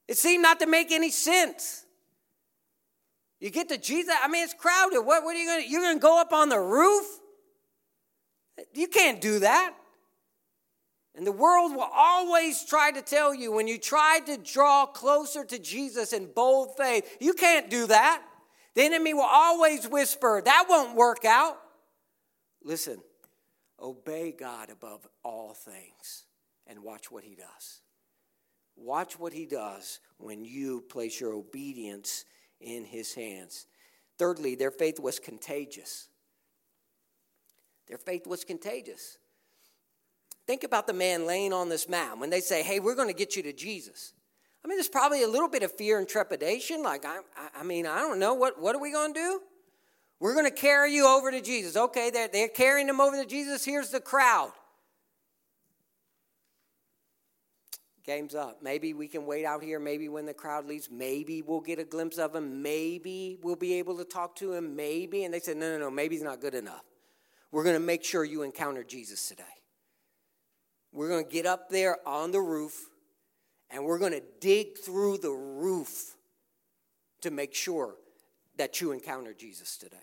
It 0.09 0.17
seemed 0.17 0.43
not 0.43 0.61
to 0.61 0.67
make 0.67 0.91
any 0.91 1.11
sense. 1.11 1.84
You 3.41 3.51
get 3.51 3.69
to 3.69 3.79
Jesus, 3.79 4.15
I 4.23 4.29
mean, 4.29 4.45
it's 4.45 4.55
crowded. 4.55 5.01
What, 5.03 5.25
what 5.25 5.37
are 5.37 5.39
you 5.39 5.47
going 5.47 5.63
to, 5.63 5.69
you're 5.69 5.83
going 5.83 5.97
to 5.97 6.01
go 6.01 6.21
up 6.21 6.33
on 6.33 6.49
the 6.49 6.59
roof? 6.59 7.05
You 8.73 8.87
can't 8.87 9.21
do 9.21 9.41
that. 9.41 9.75
And 11.17 11.27
the 11.27 11.33
world 11.33 11.73
will 11.73 11.89
always 11.95 12.65
try 12.65 12.91
to 12.91 13.03
tell 13.03 13.35
you 13.35 13.53
when 13.53 13.69
you 13.69 13.79
try 13.79 14.21
to 14.27 14.37
draw 14.37 14.87
closer 14.87 15.45
to 15.45 15.59
Jesus 15.59 16.13
in 16.13 16.33
bold 16.33 16.77
faith, 16.77 17.17
you 17.21 17.35
can't 17.35 17.71
do 17.71 17.87
that. 17.87 18.23
The 18.75 18.83
enemy 18.83 19.15
will 19.15 19.23
always 19.23 19.87
whisper, 19.89 20.43
that 20.45 20.67
won't 20.69 20.97
work 20.97 21.25
out. 21.25 21.57
Listen, 22.65 22.99
obey 23.81 24.33
God 24.33 24.71
above 24.71 25.07
all 25.23 25.55
things. 25.55 26.25
and 26.67 26.83
watch 26.83 27.11
what 27.11 27.25
he 27.25 27.35
does. 27.35 27.81
Watch 28.77 29.19
what 29.19 29.33
he 29.33 29.47
does 29.47 30.01
when 30.19 30.45
you 30.45 30.83
place 30.89 31.21
your 31.21 31.35
obedience 31.35 32.25
in 32.65 32.85
his 32.85 33.15
hands. 33.15 33.67
Thirdly, 34.19 34.55
their 34.55 34.71
faith 34.71 35.01
was 35.01 35.19
contagious. 35.19 36.09
Their 37.89 37.99
faith 37.99 38.27
was 38.27 38.45
contagious. 38.45 39.19
Think 40.47 40.65
about 40.65 40.87
the 40.87 40.93
man 40.93 41.27
laying 41.27 41.53
on 41.53 41.69
this 41.69 41.89
mat 41.89 42.19
when 42.19 42.31
they 42.31 42.41
say, 42.41 42.63
Hey, 42.63 42.81
we're 42.81 42.95
going 42.95 43.09
to 43.09 43.15
get 43.15 43.37
you 43.37 43.43
to 43.45 43.53
Jesus. 43.53 44.13
I 44.65 44.69
mean, 44.69 44.79
there's 44.79 44.89
probably 44.89 45.23
a 45.23 45.29
little 45.29 45.49
bit 45.49 45.63
of 45.63 45.73
fear 45.73 45.99
and 45.99 46.09
trepidation. 46.09 46.83
Like, 46.83 47.05
I, 47.05 47.19
I 47.55 47.63
mean, 47.63 47.87
I 47.87 47.99
don't 47.99 48.19
know. 48.19 48.35
What, 48.35 48.61
what 48.61 48.75
are 48.75 48.81
we 48.81 48.93
going 48.93 49.13
to 49.13 49.21
do? 49.21 49.41
We're 50.21 50.33
going 50.33 50.47
to 50.47 50.51
carry 50.51 50.95
you 50.95 51.07
over 51.07 51.31
to 51.31 51.43
Jesus. 51.43 51.77
Okay, 51.77 52.11
they're, 52.11 52.29
they're 52.29 52.49
carrying 52.49 52.89
him 52.89 53.01
over 53.01 53.21
to 53.23 53.29
Jesus. 53.29 53.65
Here's 53.65 53.91
the 53.91 54.01
crowd. 54.01 54.53
Game's 58.05 58.35
up. 58.35 58.59
Maybe 58.63 58.93
we 58.93 59.09
can 59.09 59.25
wait 59.25 59.47
out 59.47 59.63
here. 59.63 59.81
Maybe 59.81 60.11
when 60.11 60.27
the 60.27 60.35
crowd 60.35 60.67
leaves, 60.67 60.91
maybe 60.91 61.41
we'll 61.41 61.61
get 61.61 61.79
a 61.79 61.85
glimpse 61.85 62.19
of 62.19 62.35
him. 62.35 62.63
Maybe 62.63 63.39
we'll 63.43 63.57
be 63.57 63.75
able 63.75 63.97
to 63.97 64.05
talk 64.05 64.37
to 64.37 64.53
him. 64.53 64.77
Maybe. 64.77 65.25
And 65.25 65.33
they 65.33 65.41
said, 65.41 65.57
no, 65.57 65.73
no, 65.73 65.79
no, 65.79 65.91
maybe 65.91 66.15
he's 66.15 66.23
not 66.23 66.41
good 66.41 66.55
enough. 66.55 66.85
We're 67.51 67.65
going 67.65 67.77
to 67.77 67.81
make 67.81 68.05
sure 68.05 68.25
you 68.25 68.43
encounter 68.43 68.85
Jesus 68.85 69.27
today. 69.29 69.45
We're 70.93 71.09
going 71.09 71.25
to 71.25 71.31
get 71.31 71.47
up 71.47 71.71
there 71.71 71.97
on 72.07 72.31
the 72.31 72.41
roof 72.41 72.89
and 73.71 73.85
we're 73.85 73.99
going 73.99 74.13
to 74.13 74.23
dig 74.41 74.79
through 74.79 75.19
the 75.19 75.33
roof 75.33 76.15
to 77.23 77.31
make 77.31 77.55
sure 77.55 77.95
that 78.57 78.81
you 78.81 78.93
encounter 78.93 79.33
Jesus 79.33 79.77
today. 79.77 79.97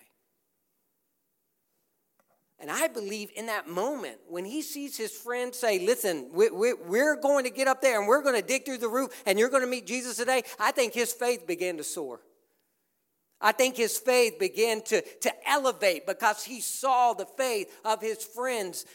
And 2.62 2.70
I 2.70 2.88
believe 2.88 3.32
in 3.36 3.48
that 3.48 3.68
moment, 3.68 4.18
when 4.30 4.46
he 4.46 4.62
sees 4.62 4.96
his 4.96 5.12
friend 5.12 5.54
say, 5.54 5.80
Listen, 5.80 6.30
we're 6.32 7.16
going 7.16 7.44
to 7.46 7.50
get 7.50 7.68
up 7.68 7.82
there 7.82 8.00
and 8.00 8.08
we're 8.08 8.22
going 8.22 8.40
to 8.40 8.48
dig 8.48 8.66
through 8.66 8.78
the 8.78 8.88
roof 8.88 9.10
and 9.26 9.40
you're 9.40 9.50
going 9.50 9.64
to 9.64 9.70
meet 9.70 9.88
Jesus 9.88 10.18
today, 10.18 10.44
I 10.60 10.72
think 10.72 10.94
his 10.94 11.12
faith 11.12 11.48
began 11.48 11.78
to 11.78 11.84
soar. 11.84 12.22
I 13.42 13.52
think 13.52 13.76
his 13.76 13.98
faith 13.98 14.38
began 14.38 14.84
to, 14.84 15.02
to 15.02 15.50
elevate 15.50 16.06
because 16.06 16.44
he 16.44 16.62
saw 16.62 17.14
the 17.14 17.26
faith 17.26 17.76
of 17.84 18.00
his 18.00 18.24
friends 18.24 18.86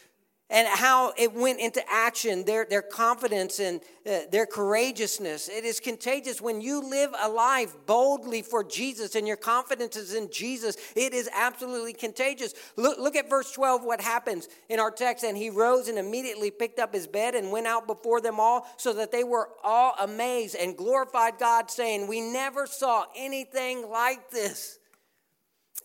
and 0.48 0.68
how 0.68 1.12
it 1.18 1.32
went 1.34 1.58
into 1.58 1.82
action, 1.90 2.44
their, 2.44 2.64
their 2.64 2.82
confidence 2.82 3.58
and 3.58 3.80
uh, 4.06 4.20
their 4.30 4.46
courageousness. 4.46 5.48
It 5.48 5.64
is 5.64 5.80
contagious 5.80 6.40
when 6.40 6.60
you 6.60 6.88
live 6.88 7.10
a 7.20 7.28
life 7.28 7.74
boldly 7.86 8.42
for 8.42 8.62
Jesus 8.62 9.16
and 9.16 9.26
your 9.26 9.36
confidence 9.36 9.96
is 9.96 10.14
in 10.14 10.30
Jesus. 10.30 10.76
It 10.94 11.12
is 11.12 11.28
absolutely 11.34 11.94
contagious. 11.94 12.54
Look, 12.76 12.98
look 12.98 13.16
at 13.16 13.28
verse 13.28 13.50
12, 13.52 13.82
what 13.82 14.00
happens 14.00 14.48
in 14.68 14.78
our 14.78 14.92
text. 14.92 15.24
And 15.24 15.36
he 15.36 15.50
rose 15.50 15.88
and 15.88 15.98
immediately 15.98 16.52
picked 16.52 16.78
up 16.78 16.94
his 16.94 17.08
bed 17.08 17.34
and 17.34 17.50
went 17.50 17.66
out 17.66 17.88
before 17.88 18.20
them 18.20 18.38
all, 18.38 18.66
so 18.76 18.92
that 18.92 19.10
they 19.10 19.24
were 19.24 19.48
all 19.64 19.94
amazed 20.00 20.54
and 20.54 20.76
glorified 20.76 21.38
God, 21.38 21.70
saying, 21.70 22.06
We 22.06 22.20
never 22.20 22.66
saw 22.66 23.06
anything 23.16 23.90
like 23.90 24.30
this 24.30 24.78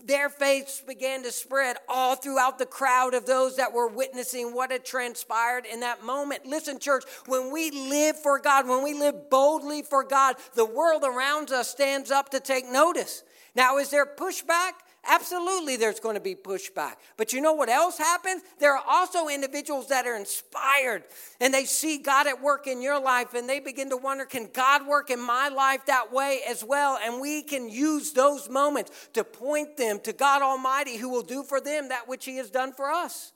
their 0.06 0.30
faiths 0.30 0.82
began 0.86 1.24
to 1.24 1.32
spread 1.32 1.78
all 1.88 2.16
throughout 2.16 2.58
the 2.60 2.66
crowd 2.66 3.14
of 3.14 3.26
those 3.26 3.58
that 3.58 3.74
were 3.74 3.88
witnessing 3.88 4.54
what 4.54 4.72
had 4.72 4.86
transpired 4.86 5.66
in 5.66 5.80
that 5.82 6.04
moment. 6.04 6.46
Listen, 6.46 6.80
church, 6.80 7.04
when 7.28 7.52
we 7.52 7.72
live 7.72 8.18
for 8.20 8.40
God, 8.40 8.68
when 8.68 8.84
we 8.84 8.94
live 8.94 9.30
boldly 9.30 9.82
for 9.82 10.04
God, 10.04 10.36
the 10.56 10.66
world 10.66 11.04
around 11.04 11.52
us 11.52 11.70
stands 11.70 12.12
up 12.12 12.30
to 12.30 12.40
take 12.40 12.70
notice. 12.70 13.24
Now, 13.56 13.78
is 13.78 13.90
there 13.90 14.06
pushback? 14.06 14.72
Absolutely, 15.08 15.78
there's 15.78 16.00
going 16.00 16.14
to 16.14 16.22
be 16.22 16.36
pushback. 16.36 16.98
But 17.18 17.34
you 17.34 17.42
know 17.42 17.54
what 17.54 17.70
else 17.70 17.98
happens? 17.98 18.44
There 18.60 18.76
are 18.76 18.84
also 18.88 19.30
individuals 19.30 19.88
that 19.88 20.06
are 20.06 20.16
inspired 20.16 21.04
and 21.40 21.52
they 21.52 21.66
see 21.66 21.98
God 21.98 22.28
at 22.28 22.42
work 22.42 22.68
in 22.68 22.84
your 22.84 23.02
life 23.02 23.34
and 23.34 23.50
they 23.50 23.60
begin 23.60 23.90
to 23.90 23.98
wonder 23.98 24.26
can 24.26 24.50
God 24.54 24.86
work 24.86 25.10
in 25.10 25.20
my 25.20 25.50
life 25.50 25.88
that 25.88 26.14
way 26.14 26.42
as 26.48 26.64
well? 26.64 27.00
And 27.04 27.20
we 27.20 27.42
can 27.42 27.68
use 27.68 28.12
those 28.12 28.48
moments 28.48 29.10
to 29.14 29.24
point 29.24 29.76
them 29.76 30.00
to 30.02 30.14
God 30.14 30.44
Almighty 30.44 30.98
who 30.98 31.10
will 31.10 31.24
do 31.24 31.42
for 31.42 31.60
them 31.60 31.90
that 31.90 32.08
which 32.08 32.26
He 32.26 32.38
has 32.38 32.52
done 32.52 32.72
for 32.72 32.92
us. 32.92 33.34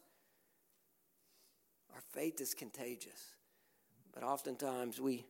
Our 1.95 2.01
faith 2.12 2.41
is 2.41 2.54
contagious, 2.54 3.34
but 4.13 4.21
oftentimes 4.21 5.01
we, 5.01 5.25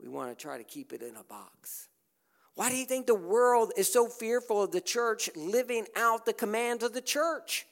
we 0.00 0.08
want 0.08 0.36
to 0.36 0.42
try 0.42 0.56
to 0.56 0.64
keep 0.64 0.94
it 0.94 1.02
in 1.02 1.16
a 1.16 1.24
box. 1.24 1.88
Why 2.56 2.70
do 2.70 2.76
you 2.76 2.86
think 2.86 3.06
the 3.06 3.14
world 3.14 3.72
is 3.76 3.92
so 3.92 4.08
fearful 4.08 4.62
of 4.62 4.72
the 4.72 4.80
church 4.80 5.28
living 5.36 5.86
out 5.94 6.24
the 6.24 6.32
commands 6.32 6.82
of 6.82 6.94
the 6.94 7.02
church? 7.02 7.66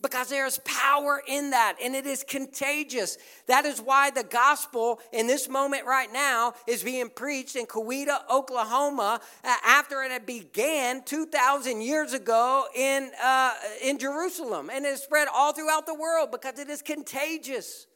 Because 0.00 0.28
there's 0.28 0.58
power 0.58 1.20
in 1.26 1.50
that 1.50 1.76
and 1.82 1.96
it 1.96 2.06
is 2.06 2.22
contagious. 2.22 3.18
That 3.48 3.64
is 3.64 3.80
why 3.80 4.10
the 4.10 4.22
gospel 4.22 5.00
in 5.12 5.26
this 5.26 5.48
moment 5.48 5.86
right 5.86 6.12
now 6.12 6.54
is 6.68 6.84
being 6.84 7.08
preached 7.10 7.56
in 7.56 7.66
Coweta, 7.66 8.18
Oklahoma, 8.30 9.20
uh, 9.42 9.54
after 9.66 10.02
it 10.02 10.24
began 10.24 11.02
2,000 11.02 11.80
years 11.80 12.12
ago 12.12 12.66
in, 12.76 13.10
uh, 13.20 13.54
in 13.82 13.98
Jerusalem. 13.98 14.70
And 14.72 14.84
it 14.84 14.98
spread 14.98 15.26
all 15.34 15.52
throughout 15.52 15.86
the 15.86 15.94
world 15.94 16.30
because 16.30 16.60
it 16.60 16.68
is 16.68 16.80
contagious. 16.80 17.88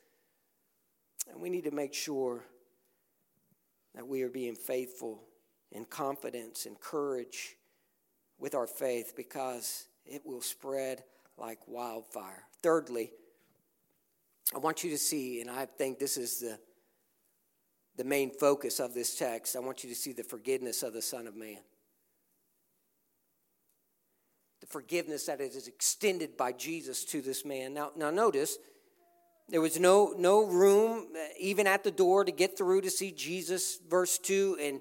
And 1.30 1.40
we 1.40 1.50
need 1.50 1.64
to 1.64 1.72
make 1.72 1.94
sure 1.94 2.42
that 3.94 4.08
we 4.08 4.22
are 4.22 4.30
being 4.30 4.56
faithful 4.56 5.27
and 5.72 5.88
confidence 5.88 6.66
and 6.66 6.80
courage 6.80 7.56
with 8.38 8.54
our 8.54 8.66
faith 8.66 9.14
because 9.16 9.86
it 10.06 10.22
will 10.24 10.40
spread 10.40 11.02
like 11.36 11.58
wildfire. 11.66 12.44
Thirdly, 12.62 13.12
I 14.54 14.58
want 14.58 14.82
you 14.82 14.90
to 14.90 14.98
see, 14.98 15.40
and 15.40 15.50
I 15.50 15.66
think 15.66 15.98
this 15.98 16.16
is 16.16 16.40
the, 16.40 16.58
the 17.96 18.04
main 18.04 18.30
focus 18.30 18.80
of 18.80 18.94
this 18.94 19.16
text, 19.16 19.56
I 19.56 19.60
want 19.60 19.84
you 19.84 19.90
to 19.90 19.96
see 19.96 20.12
the 20.12 20.24
forgiveness 20.24 20.82
of 20.82 20.92
the 20.92 21.02
Son 21.02 21.26
of 21.26 21.36
Man. 21.36 21.58
The 24.60 24.66
forgiveness 24.66 25.26
that 25.26 25.40
is 25.40 25.68
extended 25.68 26.36
by 26.36 26.52
Jesus 26.52 27.04
to 27.06 27.20
this 27.20 27.44
man. 27.44 27.74
Now, 27.74 27.92
now 27.94 28.10
notice, 28.10 28.58
there 29.48 29.60
was 29.60 29.78
no, 29.78 30.14
no 30.16 30.44
room, 30.44 31.08
uh, 31.14 31.20
even 31.38 31.66
at 31.66 31.84
the 31.84 31.90
door, 31.90 32.24
to 32.24 32.32
get 32.32 32.56
through 32.56 32.82
to 32.82 32.90
see 32.90 33.12
Jesus, 33.12 33.78
verse 33.88 34.18
2, 34.18 34.58
and 34.60 34.80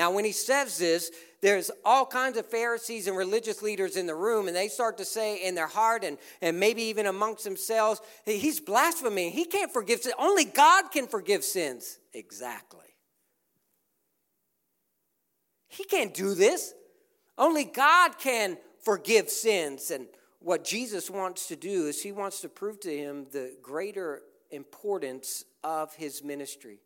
Now, 0.00 0.10
when 0.10 0.24
he 0.24 0.32
says 0.32 0.78
this, 0.78 1.10
there's 1.42 1.70
all 1.84 2.06
kinds 2.06 2.38
of 2.38 2.46
Pharisees 2.46 3.06
and 3.06 3.14
religious 3.14 3.60
leaders 3.60 3.98
in 3.98 4.06
the 4.06 4.14
room, 4.14 4.48
and 4.48 4.56
they 4.56 4.68
start 4.68 4.96
to 4.96 5.04
say 5.04 5.44
in 5.44 5.54
their 5.54 5.66
heart 5.66 6.04
and, 6.04 6.16
and 6.40 6.58
maybe 6.58 6.84
even 6.84 7.04
amongst 7.04 7.44
themselves, 7.44 8.00
hey, 8.24 8.38
he's 8.38 8.60
blaspheming. 8.60 9.30
He 9.30 9.44
can't 9.44 9.70
forgive 9.70 10.00
sins. 10.00 10.14
Only 10.18 10.46
God 10.46 10.90
can 10.90 11.06
forgive 11.06 11.44
sins. 11.44 11.98
Exactly. 12.14 12.96
He 15.68 15.84
can't 15.84 16.14
do 16.14 16.32
this. 16.32 16.72
Only 17.36 17.64
God 17.64 18.16
can 18.18 18.56
forgive 18.82 19.28
sins. 19.28 19.90
And 19.90 20.06
what 20.38 20.64
Jesus 20.64 21.10
wants 21.10 21.46
to 21.48 21.56
do 21.56 21.88
is 21.88 22.02
he 22.02 22.12
wants 22.12 22.40
to 22.40 22.48
prove 22.48 22.80
to 22.80 22.96
him 22.96 23.26
the 23.32 23.54
greater 23.60 24.22
importance 24.50 25.44
of 25.62 25.94
his 25.94 26.24
ministry. 26.24 26.78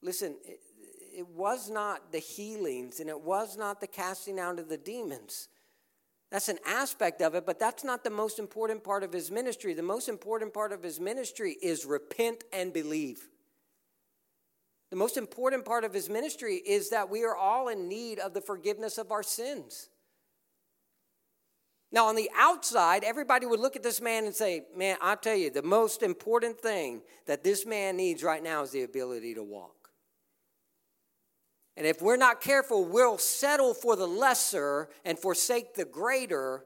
Listen, 0.00 0.36
it 1.18 1.26
was 1.30 1.68
not 1.68 2.12
the 2.12 2.20
healings 2.20 3.00
and 3.00 3.10
it 3.10 3.20
was 3.20 3.56
not 3.56 3.80
the 3.80 3.88
casting 3.88 4.38
out 4.38 4.60
of 4.60 4.68
the 4.68 4.76
demons. 4.76 5.48
That's 6.30 6.48
an 6.48 6.60
aspect 6.64 7.20
of 7.20 7.34
it, 7.34 7.44
but 7.44 7.58
that's 7.58 7.82
not 7.82 8.04
the 8.04 8.10
most 8.10 8.38
important 8.38 8.84
part 8.84 9.02
of 9.02 9.12
his 9.12 9.28
ministry. 9.28 9.74
The 9.74 9.82
most 9.82 10.08
important 10.08 10.54
part 10.54 10.70
of 10.70 10.80
his 10.80 11.00
ministry 11.00 11.56
is 11.60 11.84
repent 11.84 12.44
and 12.52 12.72
believe. 12.72 13.28
The 14.90 14.96
most 14.96 15.16
important 15.16 15.64
part 15.64 15.82
of 15.82 15.92
his 15.92 16.08
ministry 16.08 16.54
is 16.54 16.90
that 16.90 17.10
we 17.10 17.24
are 17.24 17.34
all 17.34 17.66
in 17.66 17.88
need 17.88 18.20
of 18.20 18.32
the 18.32 18.40
forgiveness 18.40 18.96
of 18.96 19.10
our 19.10 19.24
sins. 19.24 19.88
Now, 21.90 22.06
on 22.06 22.14
the 22.14 22.30
outside, 22.36 23.02
everybody 23.02 23.44
would 23.44 23.58
look 23.58 23.74
at 23.74 23.82
this 23.82 24.00
man 24.00 24.24
and 24.24 24.34
say, 24.34 24.66
Man, 24.76 24.98
i 25.02 25.16
tell 25.16 25.34
you, 25.34 25.50
the 25.50 25.62
most 25.62 26.04
important 26.04 26.60
thing 26.60 27.02
that 27.26 27.42
this 27.42 27.66
man 27.66 27.96
needs 27.96 28.22
right 28.22 28.42
now 28.42 28.62
is 28.62 28.70
the 28.70 28.84
ability 28.84 29.34
to 29.34 29.42
walk. 29.42 29.77
And 31.78 31.86
if 31.86 32.02
we're 32.02 32.16
not 32.16 32.40
careful, 32.40 32.84
we'll 32.84 33.18
settle 33.18 33.72
for 33.72 33.94
the 33.94 34.06
lesser 34.06 34.88
and 35.04 35.16
forsake 35.16 35.76
the 35.76 35.84
greater 35.84 36.64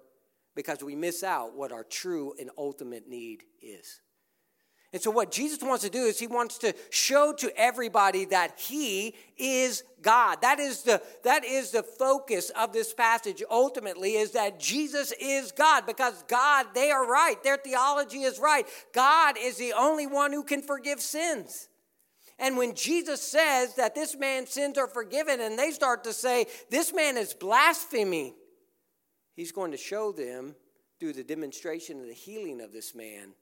because 0.56 0.82
we 0.82 0.94
miss 0.94 1.22
out 1.22 1.54
what 1.54 1.70
our 1.70 1.84
true 1.84 2.32
and 2.40 2.48
ultimate 2.56 3.06
need 3.06 3.42
is. 3.60 4.00
And 4.94 5.02
so, 5.02 5.10
what 5.10 5.30
Jesus 5.30 5.62
wants 5.62 5.84
to 5.84 5.90
do 5.90 6.04
is 6.04 6.18
he 6.18 6.26
wants 6.26 6.56
to 6.58 6.74
show 6.88 7.34
to 7.34 7.52
everybody 7.58 8.24
that 8.26 8.58
he 8.58 9.14
is 9.36 9.84
God. 10.00 10.40
That 10.40 10.58
is 10.58 10.82
the, 10.82 11.02
that 11.24 11.44
is 11.44 11.72
the 11.72 11.82
focus 11.82 12.48
of 12.48 12.72
this 12.72 12.94
passage 12.94 13.42
ultimately, 13.50 14.14
is 14.14 14.30
that 14.30 14.58
Jesus 14.58 15.12
is 15.20 15.52
God 15.52 15.84
because 15.84 16.22
God, 16.22 16.68
they 16.74 16.90
are 16.90 17.06
right. 17.06 17.36
Their 17.44 17.58
theology 17.58 18.22
is 18.22 18.38
right. 18.38 18.66
God 18.94 19.36
is 19.38 19.58
the 19.58 19.74
only 19.74 20.06
one 20.06 20.32
who 20.32 20.42
can 20.42 20.62
forgive 20.62 21.02
sins. 21.02 21.68
And 22.38 22.56
when 22.56 22.74
Jesus 22.74 23.20
says 23.22 23.74
that 23.76 23.94
this 23.94 24.16
man's 24.16 24.50
sins 24.50 24.78
are 24.78 24.88
forgiven, 24.88 25.40
and 25.40 25.58
they 25.58 25.70
start 25.70 26.04
to 26.04 26.12
say, 26.12 26.46
this 26.70 26.92
man 26.92 27.16
is 27.16 27.34
blaspheming, 27.34 28.34
he's 29.34 29.52
going 29.52 29.70
to 29.70 29.76
show 29.76 30.12
them 30.12 30.54
through 30.98 31.12
the 31.12 31.24
demonstration 31.24 32.00
of 32.00 32.06
the 32.06 32.14
healing 32.14 32.60
of 32.60 32.72
this 32.72 32.94
man 32.94 33.34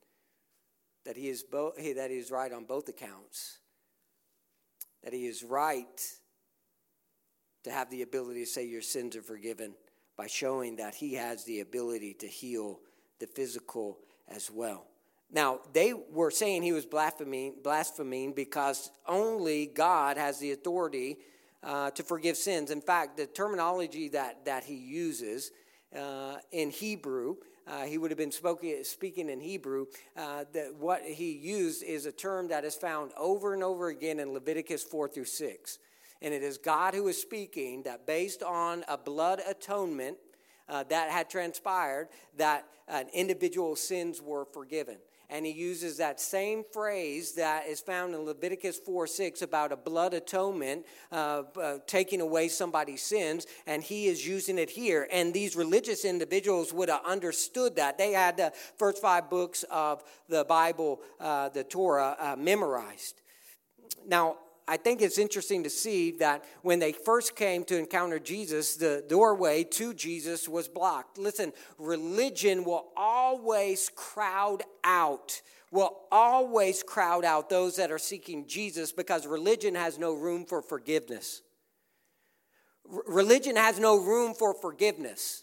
that 1.05 1.17
he 1.17 1.29
is, 1.29 1.43
bo- 1.43 1.73
that 1.77 2.11
he 2.11 2.19
is 2.19 2.31
right 2.31 2.53
on 2.53 2.65
both 2.65 2.89
accounts, 2.89 3.59
that 5.03 5.13
he 5.13 5.27
is 5.27 5.43
right 5.43 6.01
to 7.65 7.71
have 7.71 7.91
the 7.91 8.03
ability 8.03 8.41
to 8.41 8.47
say 8.47 8.67
your 8.67 8.83
sins 8.83 9.17
are 9.17 9.23
forgiven 9.23 9.75
by 10.17 10.27
showing 10.27 10.77
that 10.77 10.95
he 10.95 11.15
has 11.15 11.45
the 11.45 11.61
ability 11.61 12.15
to 12.15 12.27
heal 12.27 12.81
the 13.19 13.27
physical 13.27 13.99
as 14.29 14.51
well. 14.51 14.87
Now, 15.33 15.61
they 15.73 15.93
were 15.93 16.31
saying 16.31 16.63
he 16.63 16.73
was 16.73 16.87
blaspheming, 16.87 17.55
blaspheming 17.63 18.33
because 18.33 18.91
only 19.07 19.67
God 19.67 20.17
has 20.17 20.39
the 20.39 20.53
authority 20.53 21.19
uh, 21.63 21.91
to 21.93 22.03
forgive 22.03 22.37
sins. 22.37 22.71
In 22.71 22.81
fact, 22.81 23.17
the 23.17 23.27
terminology 23.27 24.09
that, 24.09 24.45
that 24.45 24.65
he 24.65 24.75
uses 24.75 25.53
uh, 25.97 26.37
in 26.51 26.71
Hebrew 26.71 27.37
uh, 27.71 27.85
he 27.85 27.99
would 27.99 28.11
have 28.11 28.19
been 28.19 28.33
spoken, 28.33 28.83
speaking 28.85 29.29
in 29.29 29.41
Hebrew. 29.41 29.87
Uh, 30.17 30.45
that 30.53 30.75
what 30.75 31.03
he 31.03 31.33
used 31.33 31.85
is 31.85 32.05
a 32.05 32.13
term 32.13 32.49
that 32.49 32.65
is 32.65 32.75
found 32.75 33.13
over 33.17 33.55
and 33.55 33.63
over 33.63 33.89
again 33.89 34.19
in 34.19 34.33
Leviticus 34.33 34.83
4 34.83 35.09
through 35.09 35.27
6. 35.27 35.79
And 36.21 36.35
it 36.35 36.43
is 36.43 36.59
God 36.59 36.95
who 36.95 37.07
is 37.09 37.21
speaking 37.21 37.85
that 37.85 38.07
based 38.07 38.43
on 38.43 38.85
a 38.89 38.99
blood 38.99 39.41
atonement 39.49 40.19
uh, 40.69 40.85
that 40.89 41.11
had 41.11 41.31
transpired, 41.31 42.09
that 42.37 42.67
an 42.89 43.07
individual's 43.13 43.81
sins 43.81 44.21
were 44.21 44.45
forgiven 44.45 44.97
and 45.31 45.47
he 45.47 45.53
uses 45.53 45.97
that 45.99 46.21
same 46.21 46.65
phrase 46.73 47.33
that 47.33 47.67
is 47.67 47.81
found 47.81 48.15
in 48.15 48.23
Leviticus 48.23 48.79
4 48.79 49.07
6 49.07 49.43
about 49.43 49.73
a 49.73 49.77
blood 49.77 50.13
atonement, 50.13 50.85
uh, 51.13 51.45
uh, 51.61 51.79
taking 51.87 52.21
away 52.21 52.49
somebody's 52.49 53.03
sins, 53.03 53.47
and 53.67 53.83
he 53.83 54.07
is 54.07 54.27
using 54.27 54.59
it 54.59 54.71
here. 54.71 55.09
And 55.13 55.33
these 55.33 55.57
religious 55.57 56.05
individuals 56.05 56.73
would 56.73 56.89
have 56.89 57.05
understood 57.07 57.77
that. 57.77 57.97
They 57.97 58.13
had 58.13 58.37
the 58.37 58.53
first 58.77 59.01
five 59.01 59.31
books 59.31 59.65
of 59.71 60.03
the 60.29 60.45
Bible, 60.45 61.01
uh, 61.21 61.49
the 61.49 61.65
Torah, 61.65 62.17
uh, 62.19 62.37
memorized. 62.37 63.21
Now, 64.07 64.37
I 64.71 64.77
think 64.77 65.03
it's 65.03 65.19
interesting 65.19 65.65
to 65.65 65.69
see 65.69 66.13
that 66.19 66.45
when 66.63 66.79
they 66.79 66.93
first 66.93 67.35
came 67.35 67.65
to 67.65 67.77
encounter 67.77 68.21
Jesus, 68.21 68.77
the 68.77 69.05
doorway 69.09 69.65
to 69.65 69.93
Jesus 69.93 70.49
was 70.49 70.69
blocked. 70.69 71.19
Listen, 71.19 71.53
religion 71.77 72.63
will 72.63 72.87
always 72.97 73.91
crowd 73.97 74.63
out, 74.85 75.43
will 75.73 76.03
always 76.13 76.85
crowd 76.85 77.25
out 77.25 77.51
those 77.51 77.75
that 77.77 77.91
are 77.91 77.99
seeking 77.99 78.47
Jesus 78.47 78.93
because 78.93 79.27
religion 79.27 79.75
has 79.75 79.99
no 79.99 80.15
room 80.15 80.45
for 80.45 80.63
forgiveness. 80.63 81.43
R- 82.89 83.03
religion 83.09 83.57
has 83.57 83.81
no 83.81 83.97
room 83.99 84.35
for 84.35 84.55
forgiveness. 84.55 85.43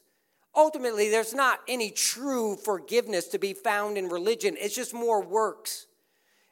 Ultimately, 0.56 1.10
there's 1.10 1.34
not 1.34 1.60
any 1.68 1.92
true 1.92 2.56
forgiveness 2.56 3.28
to 3.28 3.40
be 3.40 3.52
found 3.54 3.98
in 3.98 4.08
religion, 4.08 4.56
it's 4.58 4.74
just 4.74 4.94
more 4.94 5.22
works. 5.22 5.87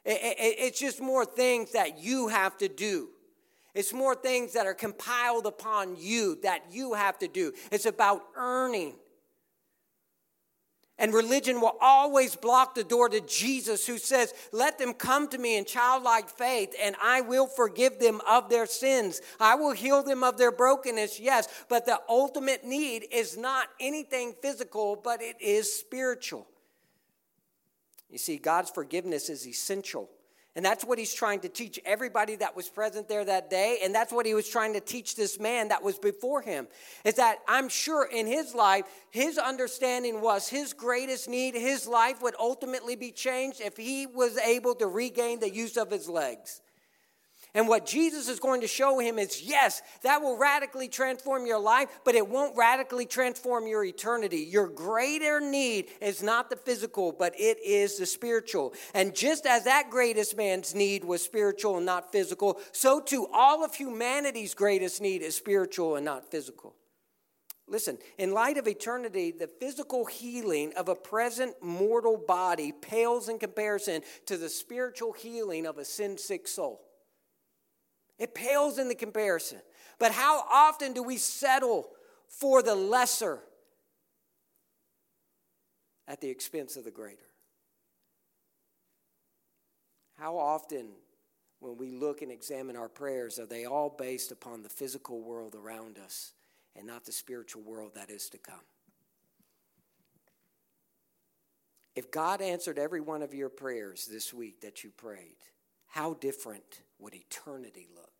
It's 0.06 0.78
just 0.78 1.00
more 1.00 1.24
things 1.24 1.72
that 1.72 1.98
you 1.98 2.28
have 2.28 2.56
to 2.58 2.68
do. 2.68 3.08
It's 3.74 3.92
more 3.92 4.14
things 4.14 4.52
that 4.52 4.66
are 4.66 4.74
compiled 4.74 5.46
upon 5.46 5.96
you 5.98 6.38
that 6.42 6.62
you 6.70 6.94
have 6.94 7.18
to 7.18 7.28
do. 7.28 7.52
It's 7.72 7.86
about 7.86 8.22
earning. 8.36 8.94
And 10.98 11.12
religion 11.12 11.60
will 11.60 11.76
always 11.80 12.36
block 12.36 12.74
the 12.74 12.84
door 12.84 13.10
to 13.10 13.20
Jesus, 13.20 13.86
who 13.86 13.98
says, 13.98 14.32
Let 14.50 14.78
them 14.78 14.94
come 14.94 15.28
to 15.28 15.36
me 15.36 15.58
in 15.58 15.66
childlike 15.66 16.30
faith, 16.30 16.74
and 16.80 16.96
I 17.02 17.20
will 17.20 17.46
forgive 17.46 17.98
them 17.98 18.22
of 18.26 18.48
their 18.48 18.64
sins. 18.64 19.20
I 19.38 19.56
will 19.56 19.72
heal 19.72 20.02
them 20.02 20.24
of 20.24 20.38
their 20.38 20.52
brokenness, 20.52 21.20
yes. 21.20 21.48
But 21.68 21.84
the 21.84 22.00
ultimate 22.08 22.64
need 22.64 23.06
is 23.12 23.36
not 23.36 23.68
anything 23.78 24.32
physical, 24.40 24.96
but 24.96 25.20
it 25.20 25.36
is 25.38 25.70
spiritual. 25.70 26.46
You 28.10 28.18
see, 28.18 28.36
God's 28.36 28.70
forgiveness 28.70 29.28
is 29.28 29.46
essential. 29.46 30.10
And 30.56 30.64
that's 30.64 30.86
what 30.86 30.98
he's 30.98 31.12
trying 31.12 31.40
to 31.40 31.50
teach 31.50 31.78
everybody 31.84 32.34
that 32.36 32.56
was 32.56 32.70
present 32.70 33.08
there 33.08 33.26
that 33.26 33.50
day. 33.50 33.80
And 33.84 33.94
that's 33.94 34.10
what 34.10 34.24
he 34.24 34.32
was 34.32 34.48
trying 34.48 34.72
to 34.72 34.80
teach 34.80 35.14
this 35.14 35.38
man 35.38 35.68
that 35.68 35.82
was 35.82 35.98
before 35.98 36.40
him. 36.40 36.66
Is 37.04 37.14
that 37.14 37.40
I'm 37.46 37.68
sure 37.68 38.08
in 38.10 38.26
his 38.26 38.54
life, 38.54 38.86
his 39.10 39.36
understanding 39.36 40.22
was 40.22 40.48
his 40.48 40.72
greatest 40.72 41.28
need, 41.28 41.54
his 41.54 41.86
life 41.86 42.22
would 42.22 42.34
ultimately 42.40 42.96
be 42.96 43.12
changed 43.12 43.60
if 43.60 43.76
he 43.76 44.06
was 44.06 44.38
able 44.38 44.74
to 44.76 44.86
regain 44.86 45.40
the 45.40 45.54
use 45.54 45.76
of 45.76 45.90
his 45.90 46.08
legs. 46.08 46.62
And 47.56 47.68
what 47.68 47.86
Jesus 47.86 48.28
is 48.28 48.38
going 48.38 48.60
to 48.60 48.66
show 48.66 48.98
him 48.98 49.18
is 49.18 49.40
yes, 49.40 49.80
that 50.02 50.20
will 50.20 50.36
radically 50.36 50.88
transform 50.88 51.46
your 51.46 51.58
life, 51.58 51.88
but 52.04 52.14
it 52.14 52.28
won't 52.28 52.54
radically 52.54 53.06
transform 53.06 53.66
your 53.66 53.82
eternity. 53.82 54.40
Your 54.40 54.68
greater 54.68 55.40
need 55.40 55.86
is 56.02 56.22
not 56.22 56.50
the 56.50 56.56
physical, 56.56 57.12
but 57.12 57.32
it 57.34 57.56
is 57.64 57.96
the 57.96 58.04
spiritual. 58.04 58.74
And 58.92 59.14
just 59.14 59.46
as 59.46 59.64
that 59.64 59.88
greatest 59.88 60.36
man's 60.36 60.74
need 60.74 61.02
was 61.02 61.22
spiritual 61.22 61.78
and 61.78 61.86
not 61.86 62.12
physical, 62.12 62.60
so 62.72 63.00
too 63.00 63.26
all 63.32 63.64
of 63.64 63.74
humanity's 63.74 64.52
greatest 64.52 65.00
need 65.00 65.22
is 65.22 65.34
spiritual 65.34 65.96
and 65.96 66.04
not 66.04 66.30
physical. 66.30 66.74
Listen, 67.66 67.96
in 68.18 68.32
light 68.32 68.58
of 68.58 68.68
eternity, 68.68 69.30
the 69.30 69.48
physical 69.48 70.04
healing 70.04 70.74
of 70.76 70.90
a 70.90 70.94
present 70.94 71.54
mortal 71.62 72.18
body 72.18 72.70
pales 72.70 73.30
in 73.30 73.38
comparison 73.38 74.02
to 74.26 74.36
the 74.36 74.50
spiritual 74.50 75.14
healing 75.14 75.64
of 75.64 75.78
a 75.78 75.86
sin 75.86 76.18
sick 76.18 76.46
soul. 76.46 76.85
It 78.18 78.34
pales 78.34 78.78
in 78.78 78.88
the 78.88 78.94
comparison. 78.94 79.60
But 79.98 80.12
how 80.12 80.44
often 80.50 80.92
do 80.92 81.02
we 81.02 81.16
settle 81.16 81.88
for 82.28 82.62
the 82.62 82.74
lesser 82.74 83.40
at 86.08 86.20
the 86.20 86.28
expense 86.28 86.76
of 86.76 86.84
the 86.84 86.90
greater? 86.90 87.18
How 90.18 90.38
often, 90.38 90.88
when 91.60 91.76
we 91.76 91.90
look 91.90 92.22
and 92.22 92.32
examine 92.32 92.76
our 92.76 92.88
prayers, 92.88 93.38
are 93.38 93.46
they 93.46 93.66
all 93.66 93.90
based 93.90 94.32
upon 94.32 94.62
the 94.62 94.68
physical 94.68 95.20
world 95.20 95.54
around 95.54 95.98
us 95.98 96.32
and 96.74 96.86
not 96.86 97.04
the 97.04 97.12
spiritual 97.12 97.62
world 97.62 97.92
that 97.94 98.10
is 98.10 98.30
to 98.30 98.38
come? 98.38 98.64
If 101.94 102.10
God 102.10 102.40
answered 102.42 102.78
every 102.78 103.00
one 103.00 103.22
of 103.22 103.34
your 103.34 103.48
prayers 103.48 104.06
this 104.06 104.32
week 104.32 104.60
that 104.60 104.84
you 104.84 104.90
prayed, 104.90 105.36
how 105.86 106.14
different 106.14 106.80
would 106.98 107.14
eternity 107.14 107.88
look? 107.94 108.16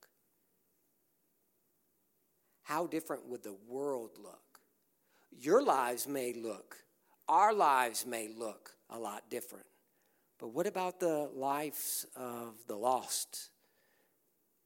how 2.66 2.84
different 2.84 3.28
would 3.28 3.44
the 3.44 3.56
world 3.68 4.10
look? 4.20 4.58
Your 5.30 5.62
lives 5.62 6.08
may 6.08 6.32
look, 6.32 6.76
our 7.28 7.54
lives 7.54 8.04
may 8.04 8.26
look 8.26 8.72
a 8.90 8.98
lot 8.98 9.30
different. 9.30 9.66
But 10.40 10.48
what 10.48 10.66
about 10.66 10.98
the 10.98 11.30
lives 11.32 12.06
of 12.16 12.54
the 12.66 12.74
lost? 12.74 13.50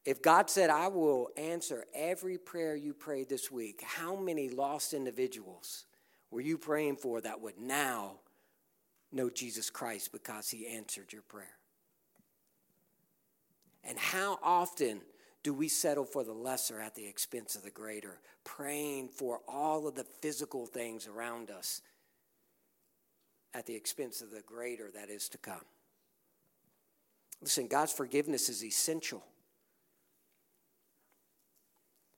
If 0.06 0.22
God 0.22 0.48
said, 0.48 0.70
I 0.70 0.88
will 0.88 1.28
answer 1.36 1.84
every 1.94 2.38
prayer 2.38 2.74
you 2.74 2.94
prayed 2.94 3.28
this 3.28 3.50
week, 3.50 3.82
how 3.84 4.16
many 4.16 4.48
lost 4.48 4.94
individuals 4.94 5.84
were 6.30 6.40
you 6.40 6.56
praying 6.56 6.96
for 6.96 7.20
that 7.20 7.42
would 7.42 7.58
now 7.58 8.20
know 9.12 9.28
Jesus 9.28 9.68
Christ 9.68 10.10
because 10.10 10.48
he 10.48 10.66
answered 10.66 11.12
your 11.12 11.22
prayer? 11.22 11.59
And 13.84 13.98
how 13.98 14.38
often 14.42 15.00
do 15.42 15.54
we 15.54 15.68
settle 15.68 16.04
for 16.04 16.22
the 16.22 16.32
lesser 16.32 16.80
at 16.80 16.94
the 16.94 17.06
expense 17.06 17.54
of 17.56 17.62
the 17.62 17.70
greater, 17.70 18.20
praying 18.44 19.08
for 19.08 19.40
all 19.48 19.88
of 19.88 19.94
the 19.94 20.04
physical 20.04 20.66
things 20.66 21.06
around 21.06 21.50
us 21.50 21.80
at 23.54 23.66
the 23.66 23.74
expense 23.74 24.20
of 24.20 24.30
the 24.30 24.42
greater 24.42 24.90
that 24.90 25.08
is 25.08 25.28
to 25.30 25.38
come? 25.38 25.64
Listen, 27.40 27.68
God's 27.68 27.92
forgiveness 27.92 28.48
is 28.48 28.62
essential. 28.62 29.24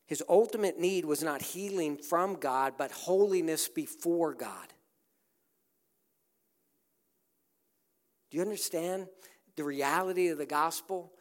His 0.07 0.23
ultimate 0.29 0.79
need 0.79 1.05
was 1.05 1.23
not 1.23 1.41
healing 1.41 1.97
from 1.97 2.35
God, 2.35 2.75
but 2.77 2.91
holiness 2.91 3.69
before 3.69 4.35
God. 4.35 4.69
Do 8.31 8.37
you 8.37 8.43
understand 8.43 9.07
the 9.57 9.65
reality 9.65 10.29
of 10.29 10.39
the 10.39 10.47
gospel? 10.47 11.13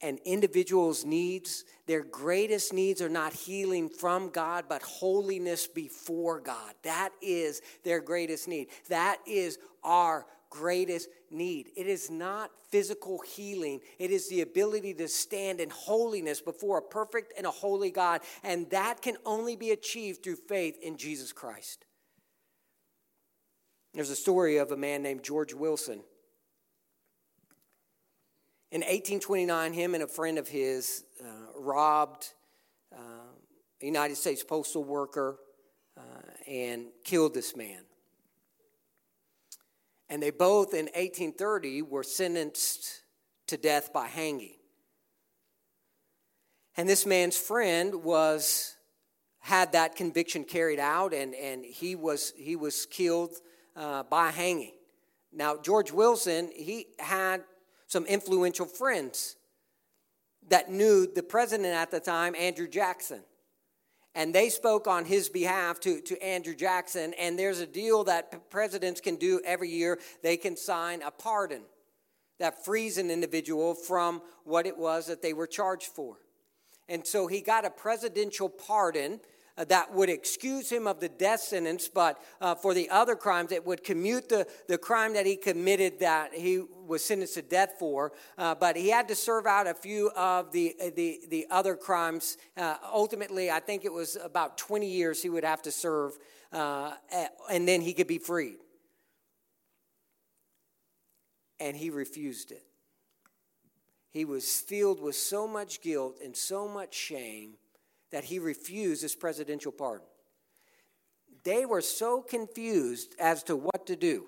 And 0.00 0.18
individuals' 0.24 1.04
needs, 1.04 1.64
their 1.86 2.04
greatest 2.04 2.72
needs 2.72 3.02
are 3.02 3.08
not 3.08 3.32
healing 3.32 3.88
from 3.88 4.30
God, 4.30 4.66
but 4.68 4.82
holiness 4.82 5.66
before 5.66 6.40
God. 6.40 6.74
That 6.82 7.10
is 7.20 7.60
their 7.84 8.00
greatest 8.00 8.46
need. 8.46 8.68
That 8.88 9.18
is 9.26 9.58
our 9.82 10.26
greatest 10.50 11.08
need. 11.30 11.70
It 11.76 11.86
is 11.86 12.10
not 12.10 12.50
physical 12.70 13.20
healing, 13.20 13.80
it 13.98 14.10
is 14.10 14.28
the 14.28 14.42
ability 14.42 14.92
to 14.94 15.08
stand 15.08 15.58
in 15.58 15.70
holiness 15.70 16.42
before 16.42 16.78
a 16.78 16.82
perfect 16.82 17.32
and 17.36 17.46
a 17.46 17.50
holy 17.50 17.90
God. 17.90 18.20
And 18.44 18.68
that 18.70 19.00
can 19.00 19.16
only 19.24 19.56
be 19.56 19.70
achieved 19.70 20.22
through 20.22 20.36
faith 20.36 20.76
in 20.82 20.96
Jesus 20.96 21.32
Christ. 21.32 21.86
There's 23.94 24.10
a 24.10 24.16
story 24.16 24.58
of 24.58 24.70
a 24.70 24.76
man 24.76 25.02
named 25.02 25.24
George 25.24 25.54
Wilson. 25.54 26.02
In 28.70 28.82
1829, 28.82 29.72
him 29.72 29.94
and 29.94 30.02
a 30.02 30.06
friend 30.06 30.36
of 30.38 30.46
his 30.46 31.04
uh, 31.22 31.26
robbed 31.56 32.26
uh, 32.94 32.98
a 33.80 33.86
United 33.86 34.16
States 34.16 34.44
postal 34.44 34.84
worker 34.84 35.38
uh, 35.96 36.00
and 36.46 36.86
killed 37.02 37.32
this 37.32 37.56
man. 37.56 37.80
And 40.10 40.22
they 40.22 40.30
both 40.30 40.74
in 40.74 40.86
1830 40.86 41.80
were 41.82 42.02
sentenced 42.02 43.04
to 43.46 43.56
death 43.56 43.90
by 43.92 44.06
hanging. 44.06 44.56
And 46.76 46.86
this 46.86 47.06
man's 47.06 47.38
friend 47.38 48.04
was 48.04 48.76
had 49.40 49.72
that 49.72 49.96
conviction 49.96 50.44
carried 50.44 50.78
out 50.78 51.14
and, 51.14 51.34
and 51.34 51.64
he 51.64 51.94
was 51.94 52.34
he 52.36 52.54
was 52.54 52.84
killed 52.84 53.32
uh, 53.74 54.02
by 54.02 54.30
hanging. 54.30 54.74
Now 55.32 55.56
George 55.56 55.90
Wilson, 55.90 56.50
he 56.54 56.88
had 56.98 57.44
some 57.88 58.06
influential 58.06 58.66
friends 58.66 59.36
that 60.48 60.70
knew 60.70 61.06
the 61.06 61.22
president 61.22 61.74
at 61.74 61.90
the 61.90 62.00
time, 62.00 62.34
Andrew 62.36 62.68
Jackson 62.68 63.22
and 64.18 64.34
they 64.34 64.48
spoke 64.48 64.88
on 64.88 65.04
his 65.04 65.28
behalf 65.28 65.78
to, 65.78 66.00
to 66.00 66.20
Andrew 66.20 66.54
Jackson. 66.54 67.14
And 67.20 67.38
there's 67.38 67.60
a 67.60 67.66
deal 67.66 68.02
that 68.04 68.50
presidents 68.50 69.00
can 69.00 69.14
do 69.14 69.40
every 69.44 69.68
year. 69.68 70.00
They 70.24 70.36
can 70.36 70.56
sign 70.56 71.02
a 71.02 71.12
pardon 71.12 71.62
that 72.40 72.64
frees 72.64 72.98
an 72.98 73.12
individual 73.12 73.74
from 73.74 74.20
what 74.42 74.66
it 74.66 74.76
was 74.76 75.06
that 75.06 75.22
they 75.22 75.34
were 75.34 75.46
charged 75.46 75.86
for. 75.86 76.16
And 76.88 77.06
so 77.06 77.28
he 77.28 77.40
got 77.40 77.64
a 77.64 77.70
presidential 77.70 78.48
pardon 78.48 79.20
that 79.64 79.92
would 79.92 80.08
excuse 80.08 80.70
him 80.70 80.86
of 80.86 81.00
the 81.00 81.08
death 81.08 81.40
sentence, 81.40 81.88
but 81.88 82.22
uh, 82.40 82.54
for 82.54 82.74
the 82.74 82.88
other 82.90 83.16
crimes, 83.16 83.52
it 83.52 83.66
would 83.66 83.82
commute 83.82 84.28
the, 84.28 84.46
the 84.68 84.78
crime 84.78 85.14
that 85.14 85.26
he 85.26 85.36
committed 85.36 86.00
that 86.00 86.32
he 86.32 86.62
was 86.86 87.04
sentenced 87.04 87.34
to 87.34 87.42
death 87.42 87.74
for. 87.78 88.12
Uh, 88.36 88.54
but 88.54 88.76
he 88.76 88.88
had 88.88 89.08
to 89.08 89.14
serve 89.14 89.46
out 89.46 89.66
a 89.66 89.74
few 89.74 90.10
of 90.16 90.52
the, 90.52 90.74
uh, 90.80 90.90
the, 90.94 91.20
the 91.28 91.46
other 91.50 91.76
crimes. 91.76 92.36
Uh, 92.56 92.76
ultimately, 92.92 93.50
I 93.50 93.60
think 93.60 93.84
it 93.84 93.92
was 93.92 94.16
about 94.22 94.58
20 94.58 94.86
years 94.86 95.22
he 95.22 95.28
would 95.28 95.44
have 95.44 95.62
to 95.62 95.72
serve, 95.72 96.18
uh, 96.52 96.92
and 97.50 97.66
then 97.66 97.80
he 97.80 97.92
could 97.92 98.06
be 98.06 98.18
freed. 98.18 98.58
And 101.60 101.76
he 101.76 101.90
refused 101.90 102.52
it. 102.52 102.62
He 104.10 104.24
was 104.24 104.60
filled 104.60 105.02
with 105.02 105.16
so 105.16 105.46
much 105.46 105.82
guilt 105.82 106.18
and 106.24 106.36
so 106.36 106.68
much 106.68 106.94
shame 106.94 107.54
that 108.10 108.24
he 108.24 108.38
refused 108.38 109.02
this 109.02 109.14
presidential 109.14 109.72
pardon. 109.72 110.06
They 111.44 111.66
were 111.66 111.80
so 111.80 112.22
confused 112.22 113.14
as 113.18 113.42
to 113.44 113.56
what 113.56 113.86
to 113.86 113.96
do. 113.96 114.26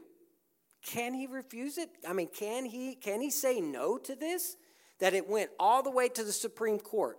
Can 0.84 1.12
he 1.12 1.26
refuse 1.26 1.76
it? 1.76 1.90
I 2.08 2.12
mean, 2.12 2.28
can 2.34 2.64
he 2.64 2.94
can 2.94 3.20
he 3.20 3.30
say 3.30 3.60
no 3.60 3.98
to 3.98 4.14
this? 4.14 4.56
That 4.98 5.14
it 5.14 5.28
went 5.28 5.50
all 5.58 5.82
the 5.82 5.90
way 5.90 6.08
to 6.08 6.24
the 6.24 6.32
Supreme 6.32 6.78
Court. 6.78 7.18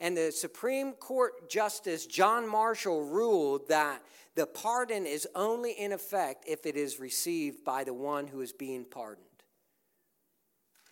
And 0.00 0.16
the 0.16 0.30
Supreme 0.30 0.92
Court 0.92 1.50
Justice 1.50 2.06
John 2.06 2.48
Marshall 2.48 3.04
ruled 3.04 3.68
that 3.68 4.02
the 4.36 4.46
pardon 4.46 5.06
is 5.06 5.26
only 5.34 5.72
in 5.72 5.92
effect 5.92 6.44
if 6.46 6.66
it 6.66 6.76
is 6.76 7.00
received 7.00 7.64
by 7.64 7.84
the 7.84 7.94
one 7.94 8.26
who 8.28 8.40
is 8.40 8.52
being 8.52 8.84
pardoned. 8.84 9.24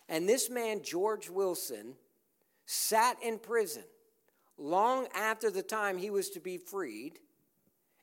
And 0.09 0.27
this 0.27 0.49
man, 0.49 0.81
George 0.83 1.29
Wilson, 1.29 1.93
sat 2.65 3.17
in 3.23 3.39
prison 3.39 3.83
long 4.57 5.07
after 5.13 5.51
the 5.51 5.63
time 5.63 5.97
he 5.97 6.09
was 6.09 6.29
to 6.31 6.39
be 6.39 6.57
freed, 6.57 7.19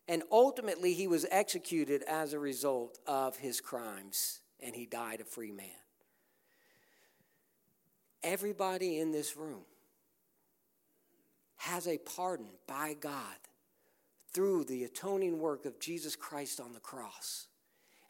and 0.07 0.23
ultimately 0.31 0.95
he 0.95 1.07
was 1.07 1.27
executed 1.31 2.03
as 2.03 2.33
a 2.33 2.39
result 2.39 2.99
of 3.07 3.37
his 3.37 3.61
crimes, 3.61 4.41
and 4.61 4.75
he 4.75 4.87
died 4.87 5.21
a 5.21 5.25
free 5.25 5.53
man. 5.53 5.67
Everybody 8.23 8.99
in 8.99 9.13
this 9.13 9.37
room 9.37 9.65
has 11.57 11.87
a 11.87 11.99
pardon 11.99 12.51
by 12.67 12.95
God 12.99 13.37
through 14.33 14.65
the 14.65 14.85
atoning 14.85 15.39
work 15.39 15.65
of 15.65 15.79
Jesus 15.79 16.17
Christ 16.17 16.61
on 16.61 16.73
the 16.73 16.81
cross. 16.81 17.47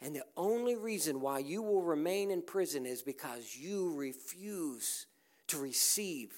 And 0.01 0.15
the 0.15 0.25
only 0.35 0.75
reason 0.75 1.21
why 1.21 1.39
you 1.39 1.61
will 1.61 1.81
remain 1.81 2.31
in 2.31 2.41
prison 2.41 2.85
is 2.85 3.01
because 3.01 3.55
you 3.55 3.95
refuse 3.95 5.05
to 5.47 5.57
receive 5.57 6.33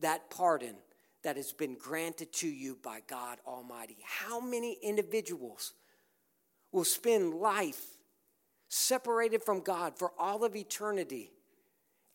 that 0.00 0.30
pardon 0.30 0.74
that 1.22 1.36
has 1.36 1.52
been 1.52 1.76
granted 1.76 2.32
to 2.32 2.48
you 2.48 2.78
by 2.82 3.00
God 3.06 3.38
Almighty. 3.46 3.98
How 4.04 4.40
many 4.40 4.78
individuals 4.82 5.72
will 6.72 6.84
spend 6.84 7.34
life 7.34 7.82
separated 8.68 9.42
from 9.42 9.60
God 9.60 9.98
for 9.98 10.12
all 10.18 10.44
of 10.44 10.56
eternity? 10.56 11.30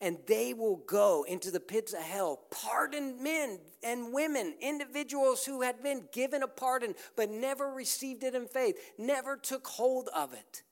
And 0.00 0.18
they 0.28 0.54
will 0.54 0.76
go 0.76 1.24
into 1.26 1.50
the 1.50 1.58
pits 1.58 1.92
of 1.92 2.00
hell. 2.00 2.40
Pardoned 2.50 3.20
men 3.20 3.58
and 3.82 4.12
women, 4.12 4.54
individuals 4.60 5.44
who 5.44 5.62
had 5.62 5.82
been 5.82 6.04
given 6.12 6.44
a 6.44 6.46
pardon 6.46 6.94
but 7.16 7.30
never 7.30 7.68
received 7.72 8.22
it 8.22 8.36
in 8.36 8.46
faith, 8.46 8.76
never 8.96 9.36
took 9.36 9.66
hold 9.66 10.08
of 10.14 10.34
it. 10.34 10.62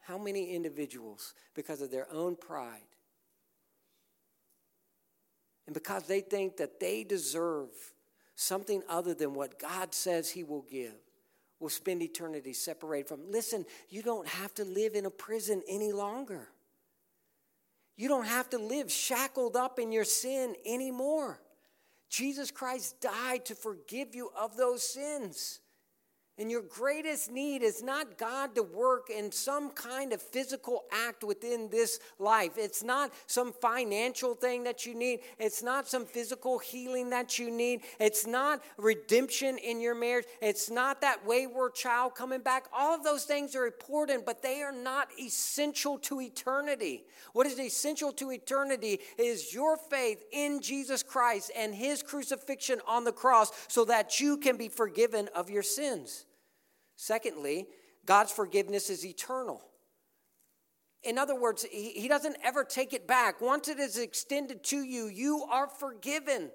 How 0.00 0.16
many 0.16 0.54
individuals, 0.54 1.34
because 1.54 1.82
of 1.82 1.90
their 1.90 2.10
own 2.10 2.36
pride, 2.36 2.87
and 5.68 5.74
because 5.74 6.04
they 6.04 6.22
think 6.22 6.56
that 6.56 6.80
they 6.80 7.04
deserve 7.04 7.68
something 8.36 8.82
other 8.88 9.12
than 9.12 9.34
what 9.34 9.58
God 9.58 9.92
says 9.92 10.30
He 10.30 10.42
will 10.42 10.62
give, 10.62 10.94
will 11.60 11.68
spend 11.68 12.00
eternity 12.00 12.54
separated 12.54 13.06
from. 13.06 13.30
Listen, 13.30 13.66
you 13.90 14.00
don't 14.02 14.26
have 14.26 14.54
to 14.54 14.64
live 14.64 14.94
in 14.94 15.04
a 15.04 15.10
prison 15.10 15.62
any 15.68 15.92
longer. 15.92 16.48
You 17.98 18.08
don't 18.08 18.24
have 18.24 18.48
to 18.48 18.58
live 18.58 18.90
shackled 18.90 19.56
up 19.56 19.78
in 19.78 19.92
your 19.92 20.04
sin 20.06 20.54
anymore. 20.64 21.38
Jesus 22.08 22.50
Christ 22.50 23.02
died 23.02 23.44
to 23.44 23.54
forgive 23.54 24.14
you 24.14 24.30
of 24.40 24.56
those 24.56 24.82
sins. 24.82 25.60
And 26.38 26.52
your 26.52 26.62
greatest 26.62 27.32
need 27.32 27.64
is 27.64 27.82
not 27.82 28.16
God 28.16 28.54
to 28.54 28.62
work 28.62 29.10
in 29.10 29.32
some 29.32 29.70
kind 29.70 30.12
of 30.12 30.22
physical 30.22 30.84
act 30.92 31.24
within 31.24 31.68
this 31.68 31.98
life. 32.20 32.52
It's 32.56 32.84
not 32.84 33.12
some 33.26 33.52
financial 33.52 34.34
thing 34.34 34.62
that 34.62 34.86
you 34.86 34.94
need. 34.94 35.20
It's 35.40 35.64
not 35.64 35.88
some 35.88 36.06
physical 36.06 36.60
healing 36.60 37.10
that 37.10 37.40
you 37.40 37.50
need. 37.50 37.82
It's 37.98 38.24
not 38.24 38.62
redemption 38.76 39.58
in 39.58 39.80
your 39.80 39.96
marriage. 39.96 40.26
It's 40.40 40.70
not 40.70 41.00
that 41.00 41.26
wayward 41.26 41.74
child 41.74 42.14
coming 42.14 42.40
back. 42.40 42.66
All 42.72 42.94
of 42.94 43.02
those 43.02 43.24
things 43.24 43.56
are 43.56 43.66
important, 43.66 44.24
but 44.24 44.40
they 44.40 44.62
are 44.62 44.70
not 44.70 45.08
essential 45.20 45.98
to 45.98 46.20
eternity. 46.20 47.02
What 47.32 47.48
is 47.48 47.58
essential 47.58 48.12
to 48.12 48.30
eternity 48.30 49.00
is 49.18 49.52
your 49.52 49.76
faith 49.76 50.22
in 50.30 50.62
Jesus 50.62 51.02
Christ 51.02 51.50
and 51.56 51.74
his 51.74 52.00
crucifixion 52.00 52.80
on 52.86 53.02
the 53.02 53.10
cross 53.10 53.50
so 53.66 53.84
that 53.86 54.20
you 54.20 54.36
can 54.36 54.56
be 54.56 54.68
forgiven 54.68 55.28
of 55.34 55.50
your 55.50 55.64
sins. 55.64 56.26
Secondly, 57.00 57.68
God's 58.06 58.32
forgiveness 58.32 58.90
is 58.90 59.06
eternal. 59.06 59.62
In 61.04 61.16
other 61.16 61.38
words, 61.38 61.64
he, 61.70 62.08
doesn't 62.08 62.36
ever 62.42 62.64
take 62.64 62.92
it 62.92 63.06
back. 63.06 63.40
Once 63.40 63.68
it 63.68 63.78
is 63.78 63.96
extended 63.96 64.64
to 64.64 64.82
you, 64.82 65.06
you 65.06 65.44
are 65.48 65.68
forgiven. 65.68 66.50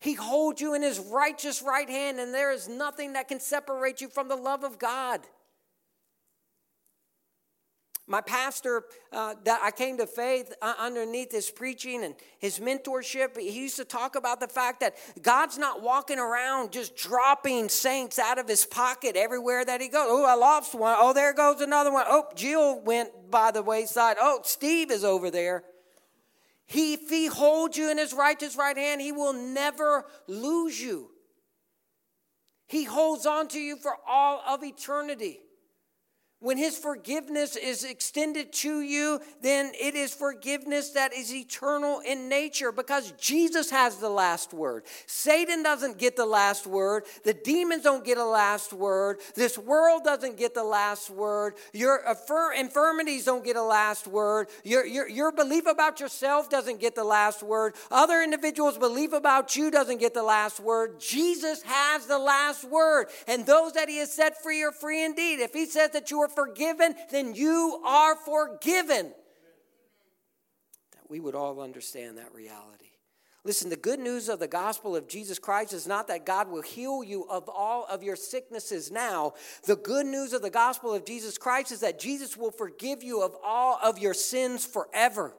He 0.00 0.14
holds 0.14 0.60
you 0.60 0.74
in 0.74 0.82
his 0.82 1.00
righteous 1.00 1.62
right 1.62 1.90
hand, 1.90 2.20
and 2.20 2.32
there 2.32 2.52
is 2.52 2.68
nothing 2.68 3.14
that 3.14 3.26
can 3.26 3.40
separate 3.40 4.00
you 4.00 4.08
from 4.08 4.28
the 4.28 4.36
love 4.36 4.62
of 4.62 4.78
God. 4.78 5.20
My 8.08 8.20
pastor 8.20 8.82
uh, 9.12 9.34
that 9.44 9.60
I 9.62 9.70
came 9.70 9.96
to 9.98 10.06
faith 10.06 10.52
uh, 10.60 10.74
underneath 10.78 11.30
his 11.30 11.50
preaching 11.50 12.02
and 12.02 12.14
his 12.40 12.58
mentorship, 12.58 13.38
he 13.38 13.50
used 13.50 13.76
to 13.76 13.84
talk 13.84 14.16
about 14.16 14.40
the 14.40 14.48
fact 14.48 14.80
that 14.80 14.96
God's 15.22 15.56
not 15.56 15.82
walking 15.82 16.18
around 16.18 16.72
just 16.72 16.96
dropping 16.96 17.68
saints 17.68 18.18
out 18.18 18.38
of 18.38 18.48
his 18.48 18.64
pocket 18.64 19.14
everywhere 19.14 19.64
that 19.64 19.80
he 19.80 19.88
goes. 19.88 20.06
Oh, 20.08 20.26
I 20.26 20.34
lost 20.34 20.74
one. 20.74 20.96
Oh, 20.98 21.12
there 21.12 21.32
goes 21.32 21.60
another 21.60 21.92
one. 21.92 22.04
Oh, 22.08 22.26
Jill 22.34 22.80
went 22.80 23.30
by 23.30 23.52
the 23.52 23.62
wayside. 23.62 24.16
Oh, 24.20 24.40
Steve 24.42 24.90
is 24.90 25.04
over 25.04 25.30
there. 25.30 25.62
He, 26.66 26.94
if 26.94 27.08
he 27.08 27.26
holds 27.26 27.76
you 27.76 27.88
in 27.90 27.98
his 27.98 28.12
righteous 28.12 28.56
right 28.56 28.76
hand, 28.76 29.00
he 29.00 29.12
will 29.12 29.32
never 29.32 30.06
lose 30.26 30.80
you. 30.80 31.10
He 32.66 32.84
holds 32.84 33.26
on 33.26 33.48
to 33.48 33.60
you 33.60 33.76
for 33.76 33.94
all 34.08 34.42
of 34.48 34.64
eternity. 34.64 35.40
When 36.42 36.58
his 36.58 36.76
forgiveness 36.76 37.54
is 37.54 37.84
extended 37.84 38.52
to 38.54 38.80
you, 38.80 39.20
then 39.42 39.70
it 39.80 39.94
is 39.94 40.12
forgiveness 40.12 40.90
that 40.90 41.14
is 41.14 41.32
eternal 41.32 42.00
in 42.04 42.28
nature 42.28 42.72
because 42.72 43.12
Jesus 43.12 43.70
has 43.70 43.98
the 43.98 44.08
last 44.08 44.52
word. 44.52 44.82
Satan 45.06 45.62
doesn't 45.62 45.98
get 45.98 46.16
the 46.16 46.26
last 46.26 46.66
word. 46.66 47.04
The 47.22 47.32
demons 47.32 47.84
don't 47.84 48.04
get 48.04 48.18
a 48.18 48.24
last 48.24 48.72
word. 48.72 49.20
This 49.36 49.56
world 49.56 50.02
doesn't 50.02 50.36
get 50.36 50.52
the 50.52 50.64
last 50.64 51.10
word. 51.10 51.54
Your 51.72 52.02
infirmities 52.58 53.24
don't 53.24 53.44
get 53.44 53.54
a 53.54 53.62
last 53.62 54.08
word. 54.08 54.48
Your, 54.64 54.84
your, 54.84 55.08
your 55.08 55.30
belief 55.30 55.66
about 55.66 56.00
yourself 56.00 56.50
doesn't 56.50 56.80
get 56.80 56.96
the 56.96 57.04
last 57.04 57.44
word. 57.44 57.76
Other 57.88 58.20
individuals' 58.20 58.78
belief 58.78 59.12
about 59.12 59.54
you 59.54 59.70
doesn't 59.70 59.98
get 59.98 60.12
the 60.12 60.24
last 60.24 60.58
word. 60.58 60.98
Jesus 60.98 61.62
has 61.62 62.06
the 62.06 62.18
last 62.18 62.64
word. 62.64 63.06
And 63.28 63.46
those 63.46 63.74
that 63.74 63.88
he 63.88 63.98
has 63.98 64.12
set 64.12 64.42
free 64.42 64.64
are 64.64 64.72
free 64.72 65.04
indeed. 65.04 65.38
If 65.38 65.52
he 65.52 65.66
says 65.66 65.90
that 65.90 66.10
you 66.10 66.20
are 66.20 66.31
forgiven, 66.34 66.94
then 67.10 67.34
you 67.34 67.80
are 67.84 68.16
forgiven. 68.16 69.12
That 70.92 71.08
we 71.08 71.20
would 71.20 71.34
all 71.34 71.60
understand 71.60 72.18
that 72.18 72.34
reality. 72.34 72.86
Listen, 73.44 73.70
the 73.70 73.76
good 73.76 73.98
news 73.98 74.28
of 74.28 74.38
the 74.38 74.46
gospel 74.46 74.94
of 74.94 75.08
Jesus 75.08 75.40
Christ 75.40 75.72
is 75.72 75.86
not 75.86 76.06
that 76.06 76.24
God 76.24 76.48
will 76.48 76.62
heal 76.62 77.02
you 77.02 77.24
of 77.24 77.48
all 77.48 77.84
of 77.90 78.04
your 78.04 78.14
sicknesses 78.14 78.92
now. 78.92 79.34
The 79.66 79.74
good 79.74 80.06
news 80.06 80.32
of 80.32 80.42
the 80.42 80.50
gospel 80.50 80.94
of 80.94 81.04
Jesus 81.04 81.38
Christ 81.38 81.72
is 81.72 81.80
that 81.80 81.98
Jesus 81.98 82.36
will 82.36 82.52
forgive 82.52 83.02
you 83.02 83.20
of 83.20 83.34
all 83.42 83.80
of 83.82 83.98
your 83.98 84.14
sins 84.14 84.64
forever. 84.64 85.34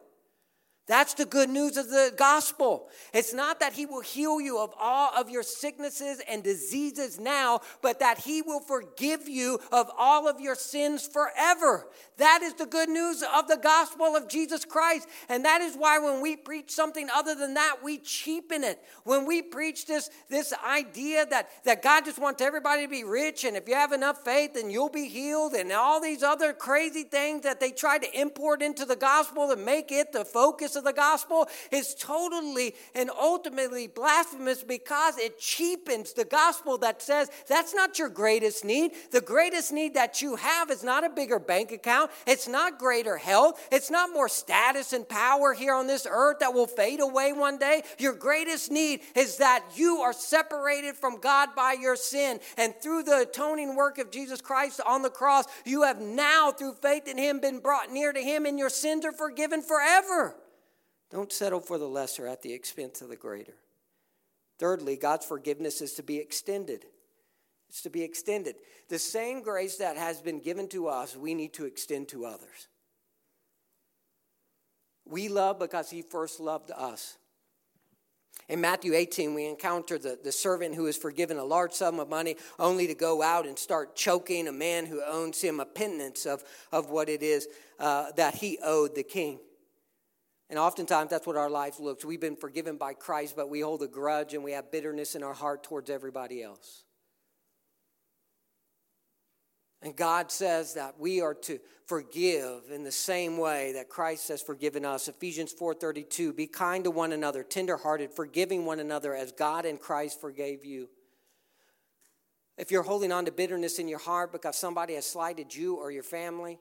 That's 0.85 1.13
the 1.13 1.25
good 1.25 1.49
news 1.49 1.77
of 1.77 1.89
the 1.89 2.13
gospel. 2.17 2.89
It's 3.13 3.33
not 3.33 3.61
that 3.61 3.71
he 3.71 3.85
will 3.85 4.01
heal 4.01 4.41
you 4.41 4.59
of 4.59 4.73
all 4.77 5.13
of 5.15 5.29
your 5.29 5.43
sicknesses 5.43 6.21
and 6.29 6.43
diseases 6.43 7.17
now, 7.17 7.61
but 7.81 7.99
that 7.99 8.17
he 8.17 8.41
will 8.41 8.59
forgive 8.59 9.29
you 9.29 9.59
of 9.71 9.89
all 9.97 10.27
of 10.27 10.41
your 10.41 10.55
sins 10.55 11.07
forever. 11.07 11.87
That 12.17 12.41
is 12.43 12.55
the 12.55 12.65
good 12.65 12.89
news 12.89 13.23
of 13.33 13.47
the 13.47 13.55
gospel 13.55 14.17
of 14.17 14.27
Jesus 14.27 14.65
Christ. 14.65 15.07
And 15.29 15.45
that 15.45 15.61
is 15.61 15.75
why 15.75 15.99
when 15.99 16.21
we 16.21 16.35
preach 16.35 16.71
something 16.71 17.09
other 17.09 17.33
than 17.33 17.53
that, 17.53 17.77
we 17.81 17.99
cheapen 17.99 18.65
it. 18.65 18.83
When 19.05 19.25
we 19.25 19.41
preach 19.41 19.85
this, 19.85 20.09
this 20.29 20.53
idea 20.67 21.25
that, 21.27 21.47
that 21.63 21.81
God 21.81 22.03
just 22.03 22.19
wants 22.19 22.41
everybody 22.41 22.83
to 22.83 22.89
be 22.89 23.05
rich, 23.05 23.45
and 23.45 23.55
if 23.55 23.69
you 23.69 23.75
have 23.75 23.93
enough 23.93 24.25
faith, 24.25 24.55
then 24.55 24.69
you'll 24.69 24.89
be 24.89 25.07
healed, 25.07 25.53
and 25.53 25.71
all 25.71 26.01
these 26.01 26.23
other 26.23 26.51
crazy 26.51 27.03
things 27.03 27.43
that 27.43 27.61
they 27.61 27.71
try 27.71 27.97
to 27.97 28.19
import 28.19 28.61
into 28.61 28.83
the 28.83 28.97
gospel 28.97 29.47
to 29.47 29.55
make 29.55 29.89
it 29.89 30.11
the 30.11 30.25
focus 30.25 30.72
of 30.75 30.83
the 30.83 30.93
gospel 30.93 31.47
is 31.71 31.95
totally 31.95 32.75
and 32.95 33.09
ultimately 33.09 33.87
blasphemous 33.87 34.63
because 34.63 35.17
it 35.17 35.39
cheapens 35.39 36.13
the 36.13 36.25
gospel 36.25 36.77
that 36.79 37.01
says 37.01 37.29
that's 37.47 37.73
not 37.73 37.99
your 37.99 38.09
greatest 38.09 38.65
need. 38.65 38.91
The 39.11 39.21
greatest 39.21 39.71
need 39.71 39.93
that 39.95 40.21
you 40.21 40.35
have 40.35 40.69
is 40.69 40.83
not 40.83 41.03
a 41.03 41.09
bigger 41.09 41.39
bank 41.39 41.71
account, 41.71 42.11
it's 42.25 42.47
not 42.47 42.79
greater 42.79 43.17
health, 43.17 43.65
it's 43.71 43.91
not 43.91 44.11
more 44.11 44.29
status 44.29 44.93
and 44.93 45.07
power 45.07 45.53
here 45.53 45.73
on 45.73 45.87
this 45.87 46.07
earth 46.09 46.39
that 46.39 46.53
will 46.53 46.67
fade 46.67 46.99
away 46.99 47.33
one 47.33 47.57
day. 47.57 47.83
Your 47.97 48.13
greatest 48.13 48.71
need 48.71 49.01
is 49.15 49.37
that 49.37 49.63
you 49.75 49.97
are 49.97 50.13
separated 50.13 50.95
from 50.95 51.19
God 51.19 51.49
by 51.55 51.75
your 51.79 51.95
sin. 51.95 52.39
And 52.57 52.73
through 52.81 53.03
the 53.03 53.21
atoning 53.21 53.75
work 53.75 53.97
of 53.97 54.11
Jesus 54.11 54.41
Christ 54.41 54.81
on 54.85 55.01
the 55.01 55.09
cross, 55.09 55.45
you 55.65 55.83
have 55.83 55.99
now, 55.99 56.51
through 56.51 56.73
faith 56.73 57.07
in 57.07 57.17
Him, 57.17 57.39
been 57.39 57.59
brought 57.59 57.91
near 57.91 58.13
to 58.13 58.21
Him, 58.21 58.45
and 58.45 58.57
your 58.57 58.69
sins 58.69 59.05
are 59.05 59.11
forgiven 59.11 59.61
forever. 59.61 60.35
Don't 61.13 61.31
settle 61.31 61.59
for 61.59 61.77
the 61.77 61.87
lesser 61.87 62.27
at 62.27 62.41
the 62.41 62.53
expense 62.53 63.03
of 63.03 63.09
the 63.09 63.15
greater. 63.15 63.53
Thirdly, 64.57 64.97
God's 64.97 65.27
forgiveness 65.27 65.79
is 65.79 65.93
to 65.93 66.03
be 66.03 66.17
extended. 66.17 66.85
It's 67.69 67.83
to 67.83 67.91
be 67.91 68.01
extended. 68.01 68.55
The 68.89 68.97
same 68.97 69.43
grace 69.43 69.77
that 69.77 69.95
has 69.95 70.21
been 70.21 70.39
given 70.39 70.67
to 70.69 70.87
us, 70.87 71.15
we 71.15 71.35
need 71.35 71.53
to 71.53 71.65
extend 71.65 72.07
to 72.09 72.25
others. 72.25 72.67
We 75.05 75.27
love 75.27 75.59
because 75.59 75.91
He 75.91 76.01
first 76.01 76.39
loved 76.39 76.71
us. 76.71 77.17
In 78.49 78.59
Matthew 78.59 78.95
18, 78.95 79.35
we 79.35 79.45
encounter 79.45 79.99
the, 79.99 80.17
the 80.21 80.31
servant 80.31 80.73
who 80.73 80.87
is 80.87 80.97
forgiven 80.97 81.37
a 81.37 81.43
large 81.43 81.73
sum 81.73 81.99
of 81.99 82.09
money 82.09 82.37
only 82.57 82.87
to 82.87 82.95
go 82.95 83.21
out 83.21 83.45
and 83.45 83.57
start 83.57 83.95
choking 83.95 84.47
a 84.47 84.51
man 84.51 84.87
who 84.87 85.01
owns 85.07 85.39
him 85.41 85.59
a 85.59 85.65
pittance 85.65 86.25
of, 86.25 86.43
of 86.71 86.89
what 86.89 87.07
it 87.07 87.21
is 87.21 87.47
uh, 87.79 88.11
that 88.17 88.35
he 88.35 88.57
owed 88.63 88.95
the 88.95 89.03
king. 89.03 89.39
And 90.53 90.59
oftentimes 90.59 91.09
that's 91.09 91.25
what 91.25 91.35
our 91.35 91.49
life 91.49 91.79
looks. 91.79 92.05
We've 92.05 92.21
been 92.21 92.35
forgiven 92.35 92.77
by 92.77 92.93
Christ, 92.93 93.35
but 93.35 93.49
we 93.49 93.61
hold 93.61 93.81
a 93.81 93.87
grudge 93.87 94.35
and 94.35 94.43
we 94.43 94.51
have 94.51 94.71
bitterness 94.71 95.15
in 95.15 95.23
our 95.23 95.33
heart 95.33 95.63
towards 95.63 95.89
everybody 95.89 96.43
else. 96.43 96.83
And 99.81 99.95
God 99.95 100.31
says 100.31 100.75
that 100.75 100.99
we 100.99 101.21
are 101.21 101.33
to 101.33 101.57
forgive 101.87 102.69
in 102.71 102.83
the 102.83 102.91
same 102.91 103.39
way 103.39 103.73
that 103.73 103.89
Christ 103.89 104.27
has 104.27 104.43
forgiven 104.43 104.85
us. 104.85 105.07
Ephesians 105.07 105.51
4:32, 105.51 106.33
be 106.33 106.45
kind 106.45 106.83
to 106.83 106.91
one 106.91 107.13
another, 107.13 107.41
tenderhearted, 107.43 108.13
forgiving 108.13 108.63
one 108.63 108.79
another 108.79 109.15
as 109.15 109.31
God 109.31 109.65
and 109.65 109.81
Christ 109.81 110.21
forgave 110.21 110.63
you. 110.63 110.87
If 112.59 112.69
you're 112.69 112.83
holding 112.83 113.11
on 113.11 113.25
to 113.25 113.31
bitterness 113.31 113.79
in 113.79 113.87
your 113.87 113.97
heart 113.97 114.31
because 114.31 114.55
somebody 114.55 114.93
has 114.93 115.07
slighted 115.07 115.55
you 115.55 115.77
or 115.77 115.89
your 115.89 116.03
family, 116.03 116.59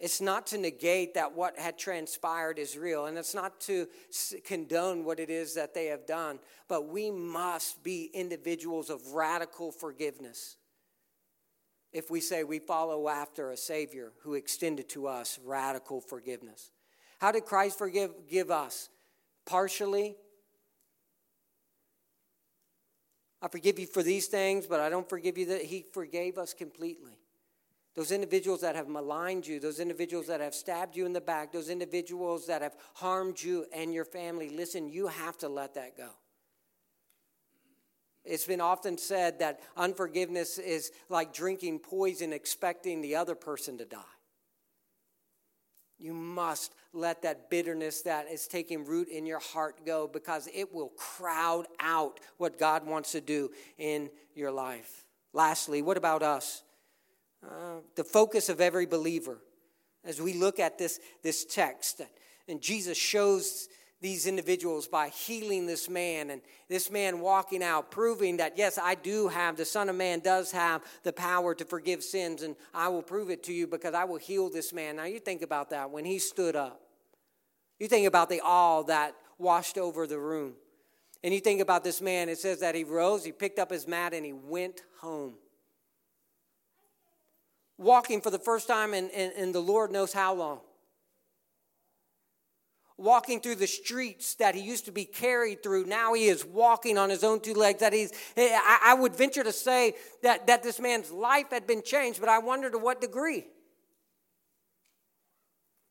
it's 0.00 0.22
not 0.22 0.46
to 0.48 0.58
negate 0.58 1.12
that 1.14 1.34
what 1.34 1.58
had 1.58 1.76
transpired 1.78 2.58
is 2.58 2.76
real, 2.78 3.04
and 3.04 3.18
it's 3.18 3.34
not 3.34 3.60
to 3.62 3.86
condone 4.44 5.04
what 5.04 5.20
it 5.20 5.28
is 5.28 5.54
that 5.54 5.74
they 5.74 5.86
have 5.86 6.06
done, 6.06 6.38
but 6.68 6.88
we 6.88 7.10
must 7.10 7.84
be 7.84 8.10
individuals 8.14 8.88
of 8.88 9.12
radical 9.12 9.70
forgiveness. 9.70 10.56
If 11.92 12.10
we 12.10 12.20
say 12.20 12.44
we 12.44 12.60
follow 12.60 13.08
after 13.08 13.50
a 13.50 13.56
Savior 13.58 14.12
who 14.22 14.34
extended 14.34 14.88
to 14.90 15.06
us 15.06 15.38
radical 15.44 16.00
forgiveness. 16.00 16.70
How 17.18 17.30
did 17.32 17.44
Christ 17.44 17.76
forgive 17.76 18.12
give 18.30 18.50
us? 18.50 18.88
Partially. 19.44 20.16
I 23.42 23.48
forgive 23.48 23.78
you 23.78 23.86
for 23.86 24.02
these 24.02 24.28
things, 24.28 24.66
but 24.66 24.80
I 24.80 24.88
don't 24.88 25.08
forgive 25.08 25.36
you 25.36 25.46
that 25.46 25.62
He 25.62 25.84
forgave 25.92 26.38
us 26.38 26.54
completely. 26.54 27.19
Those 27.96 28.12
individuals 28.12 28.60
that 28.60 28.76
have 28.76 28.88
maligned 28.88 29.46
you, 29.46 29.58
those 29.58 29.80
individuals 29.80 30.28
that 30.28 30.40
have 30.40 30.54
stabbed 30.54 30.96
you 30.96 31.06
in 31.06 31.12
the 31.12 31.20
back, 31.20 31.52
those 31.52 31.68
individuals 31.68 32.46
that 32.46 32.62
have 32.62 32.76
harmed 32.94 33.42
you 33.42 33.66
and 33.74 33.92
your 33.92 34.04
family, 34.04 34.48
listen, 34.48 34.88
you 34.88 35.08
have 35.08 35.36
to 35.38 35.48
let 35.48 35.74
that 35.74 35.96
go. 35.96 36.10
It's 38.24 38.44
been 38.44 38.60
often 38.60 38.96
said 38.96 39.40
that 39.40 39.60
unforgiveness 39.76 40.58
is 40.58 40.92
like 41.08 41.32
drinking 41.32 41.80
poison, 41.80 42.32
expecting 42.32 43.00
the 43.00 43.16
other 43.16 43.34
person 43.34 43.78
to 43.78 43.84
die. 43.84 43.98
You 45.98 46.14
must 46.14 46.74
let 46.92 47.22
that 47.22 47.50
bitterness 47.50 48.02
that 48.02 48.28
is 48.30 48.46
taking 48.46 48.84
root 48.84 49.08
in 49.08 49.26
your 49.26 49.38
heart 49.38 49.84
go 49.84 50.06
because 50.06 50.48
it 50.54 50.72
will 50.72 50.90
crowd 50.90 51.66
out 51.78 52.20
what 52.38 52.58
God 52.58 52.86
wants 52.86 53.12
to 53.12 53.20
do 53.20 53.50
in 53.78 54.10
your 54.34 54.50
life. 54.50 55.04
Lastly, 55.32 55.82
what 55.82 55.96
about 55.96 56.22
us? 56.22 56.62
Uh, 57.42 57.80
the 57.96 58.04
focus 58.04 58.48
of 58.48 58.60
every 58.60 58.86
believer 58.86 59.38
as 60.04 60.20
we 60.20 60.34
look 60.34 60.58
at 60.58 60.78
this, 60.78 61.00
this 61.22 61.44
text. 61.44 62.02
And 62.48 62.60
Jesus 62.60 62.98
shows 62.98 63.68
these 64.00 64.26
individuals 64.26 64.88
by 64.88 65.08
healing 65.08 65.66
this 65.66 65.88
man 65.88 66.30
and 66.30 66.40
this 66.68 66.90
man 66.90 67.20
walking 67.20 67.62
out, 67.62 67.90
proving 67.90 68.38
that, 68.38 68.56
yes, 68.56 68.78
I 68.82 68.94
do 68.94 69.28
have, 69.28 69.56
the 69.56 69.64
Son 69.64 69.88
of 69.88 69.96
Man 69.96 70.20
does 70.20 70.52
have 70.52 70.82
the 71.02 71.12
power 71.12 71.54
to 71.54 71.64
forgive 71.64 72.02
sins, 72.02 72.42
and 72.42 72.56
I 72.72 72.88
will 72.88 73.02
prove 73.02 73.30
it 73.30 73.42
to 73.44 73.52
you 73.52 73.66
because 73.66 73.94
I 73.94 74.04
will 74.04 74.16
heal 74.16 74.48
this 74.48 74.72
man. 74.72 74.96
Now, 74.96 75.04
you 75.04 75.18
think 75.18 75.42
about 75.42 75.70
that 75.70 75.90
when 75.90 76.04
he 76.04 76.18
stood 76.18 76.56
up. 76.56 76.80
You 77.78 77.88
think 77.88 78.06
about 78.06 78.30
the 78.30 78.40
awe 78.42 78.82
that 78.84 79.14
washed 79.38 79.76
over 79.76 80.06
the 80.06 80.18
room. 80.18 80.54
And 81.22 81.34
you 81.34 81.40
think 81.40 81.60
about 81.60 81.84
this 81.84 82.00
man, 82.00 82.30
it 82.30 82.38
says 82.38 82.60
that 82.60 82.74
he 82.74 82.84
rose, 82.84 83.24
he 83.24 83.32
picked 83.32 83.58
up 83.58 83.70
his 83.70 83.86
mat, 83.86 84.14
and 84.14 84.24
he 84.24 84.32
went 84.32 84.82
home 85.00 85.34
walking 87.80 88.20
for 88.20 88.30
the 88.30 88.38
first 88.38 88.68
time 88.68 88.94
in, 88.94 89.08
in, 89.10 89.32
in, 89.32 89.52
the 89.52 89.60
Lord 89.60 89.90
knows 89.90 90.12
how 90.12 90.34
long. 90.34 90.60
Walking 92.98 93.40
through 93.40 93.54
the 93.54 93.66
streets 93.66 94.34
that 94.34 94.54
he 94.54 94.60
used 94.60 94.84
to 94.84 94.92
be 94.92 95.06
carried 95.06 95.62
through, 95.62 95.86
now 95.86 96.12
he 96.12 96.26
is 96.26 96.44
walking 96.44 96.98
on 96.98 97.08
his 97.08 97.24
own 97.24 97.40
two 97.40 97.54
legs. 97.54 97.80
That 97.80 97.94
he's, 97.94 98.12
eh, 98.36 98.50
I, 98.52 98.90
I 98.90 98.94
would 98.94 99.16
venture 99.16 99.42
to 99.42 99.52
say 99.52 99.94
that, 100.22 100.46
that 100.48 100.62
this 100.62 100.78
man's 100.78 101.10
life 101.10 101.46
had 101.50 101.66
been 101.66 101.82
changed, 101.82 102.20
but 102.20 102.28
I 102.28 102.38
wonder 102.38 102.70
to 102.70 102.76
what 102.76 103.00
degree. 103.00 103.46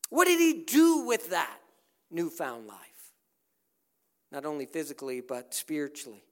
What 0.08 0.26
did 0.26 0.38
he 0.38 0.64
do 0.64 1.04
with 1.06 1.30
that 1.30 1.58
newfound 2.12 2.68
life? 2.68 2.78
Not 4.30 4.46
only 4.46 4.66
physically, 4.66 5.20
but 5.20 5.52
spiritually. 5.52 6.22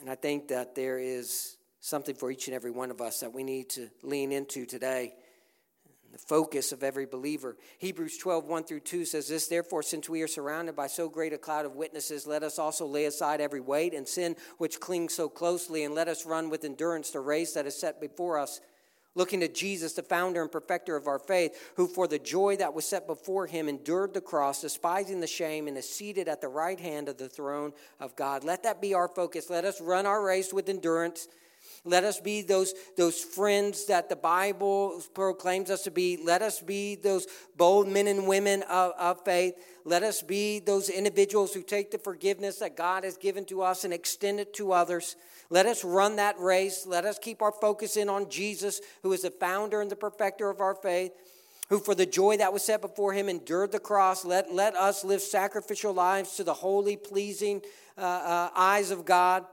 And 0.00 0.10
I 0.10 0.16
think 0.16 0.48
that 0.48 0.74
there 0.74 0.98
is 0.98 1.56
something 1.86 2.16
for 2.16 2.32
each 2.32 2.48
and 2.48 2.54
every 2.54 2.72
one 2.72 2.90
of 2.90 3.00
us 3.00 3.20
that 3.20 3.32
we 3.32 3.44
need 3.44 3.68
to 3.70 3.88
lean 4.02 4.32
into 4.32 4.66
today. 4.66 5.14
The 6.10 6.18
focus 6.18 6.72
of 6.72 6.82
every 6.82 7.06
believer. 7.06 7.56
Hebrews 7.78 8.18
12, 8.18 8.44
1 8.44 8.64
through 8.64 8.80
2 8.80 9.04
says 9.04 9.28
this 9.28 9.46
Therefore, 9.46 9.84
since 9.84 10.08
we 10.08 10.20
are 10.22 10.28
surrounded 10.28 10.74
by 10.74 10.88
so 10.88 11.08
great 11.08 11.32
a 11.32 11.38
cloud 11.38 11.64
of 11.64 11.76
witnesses, 11.76 12.26
let 12.26 12.42
us 12.42 12.58
also 12.58 12.86
lay 12.86 13.04
aside 13.04 13.40
every 13.40 13.60
weight 13.60 13.94
and 13.94 14.08
sin 14.08 14.34
which 14.58 14.80
clings 14.80 15.14
so 15.14 15.28
closely, 15.28 15.84
and 15.84 15.94
let 15.94 16.08
us 16.08 16.26
run 16.26 16.50
with 16.50 16.64
endurance 16.64 17.10
the 17.10 17.20
race 17.20 17.52
that 17.52 17.66
is 17.66 17.78
set 17.78 18.00
before 18.00 18.38
us 18.38 18.60
looking 19.14 19.40
to 19.40 19.48
Jesus, 19.48 19.94
the 19.94 20.02
founder 20.02 20.42
and 20.42 20.52
perfecter 20.52 20.94
of 20.94 21.06
our 21.06 21.18
faith, 21.18 21.72
who 21.76 21.86
for 21.86 22.06
the 22.06 22.18
joy 22.18 22.56
that 22.56 22.74
was 22.74 22.84
set 22.84 23.06
before 23.06 23.46
him 23.46 23.68
endured 23.68 24.12
the 24.12 24.20
cross, 24.20 24.60
despising 24.60 25.20
the 25.20 25.26
shame, 25.26 25.68
and 25.68 25.78
is 25.78 25.88
seated 25.88 26.28
at 26.28 26.40
the 26.40 26.48
right 26.48 26.78
hand 26.78 27.08
of 27.08 27.16
the 27.16 27.28
throne 27.28 27.72
of 27.98 28.14
God. 28.14 28.44
Let 28.44 28.64
that 28.64 28.82
be 28.82 28.92
our 28.92 29.08
focus. 29.08 29.48
Let 29.48 29.64
us 29.64 29.80
run 29.80 30.04
our 30.04 30.22
race 30.22 30.52
with 30.52 30.68
endurance. 30.68 31.28
Let 31.86 32.02
us 32.02 32.20
be 32.20 32.42
those, 32.42 32.74
those 32.96 33.20
friends 33.22 33.86
that 33.86 34.08
the 34.08 34.16
Bible 34.16 35.00
proclaims 35.14 35.70
us 35.70 35.84
to 35.84 35.90
be. 35.90 36.18
Let 36.22 36.42
us 36.42 36.60
be 36.60 36.96
those 36.96 37.26
bold 37.56 37.86
men 37.86 38.08
and 38.08 38.26
women 38.26 38.64
of, 38.64 38.92
of 38.98 39.24
faith. 39.24 39.54
Let 39.84 40.02
us 40.02 40.20
be 40.20 40.58
those 40.58 40.88
individuals 40.88 41.54
who 41.54 41.62
take 41.62 41.92
the 41.92 41.98
forgiveness 41.98 42.58
that 42.58 42.76
God 42.76 43.04
has 43.04 43.16
given 43.16 43.44
to 43.46 43.62
us 43.62 43.84
and 43.84 43.94
extend 43.94 44.40
it 44.40 44.52
to 44.54 44.72
others. 44.72 45.14
Let 45.48 45.66
us 45.66 45.84
run 45.84 46.16
that 46.16 46.38
race. 46.40 46.86
Let 46.86 47.04
us 47.04 47.20
keep 47.20 47.40
our 47.40 47.52
focus 47.52 47.96
in 47.96 48.08
on 48.08 48.28
Jesus, 48.28 48.80
who 49.04 49.12
is 49.12 49.22
the 49.22 49.30
founder 49.30 49.80
and 49.80 49.88
the 49.88 49.96
perfecter 49.96 50.50
of 50.50 50.60
our 50.60 50.74
faith, 50.74 51.12
who 51.68 51.78
for 51.78 51.94
the 51.94 52.04
joy 52.04 52.36
that 52.38 52.52
was 52.52 52.64
set 52.64 52.80
before 52.80 53.12
him 53.12 53.28
endured 53.28 53.70
the 53.70 53.78
cross. 53.78 54.24
Let, 54.24 54.52
let 54.52 54.74
us 54.74 55.04
live 55.04 55.20
sacrificial 55.20 55.92
lives 55.92 56.34
to 56.36 56.42
the 56.42 56.54
holy, 56.54 56.96
pleasing 56.96 57.62
uh, 57.96 58.00
uh, 58.00 58.50
eyes 58.56 58.90
of 58.90 59.04
God. 59.04 59.44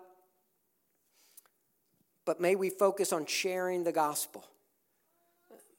But 2.26 2.40
may 2.40 2.56
we 2.56 2.70
focus 2.70 3.12
on 3.12 3.26
sharing 3.26 3.84
the 3.84 3.92
gospel. 3.92 4.46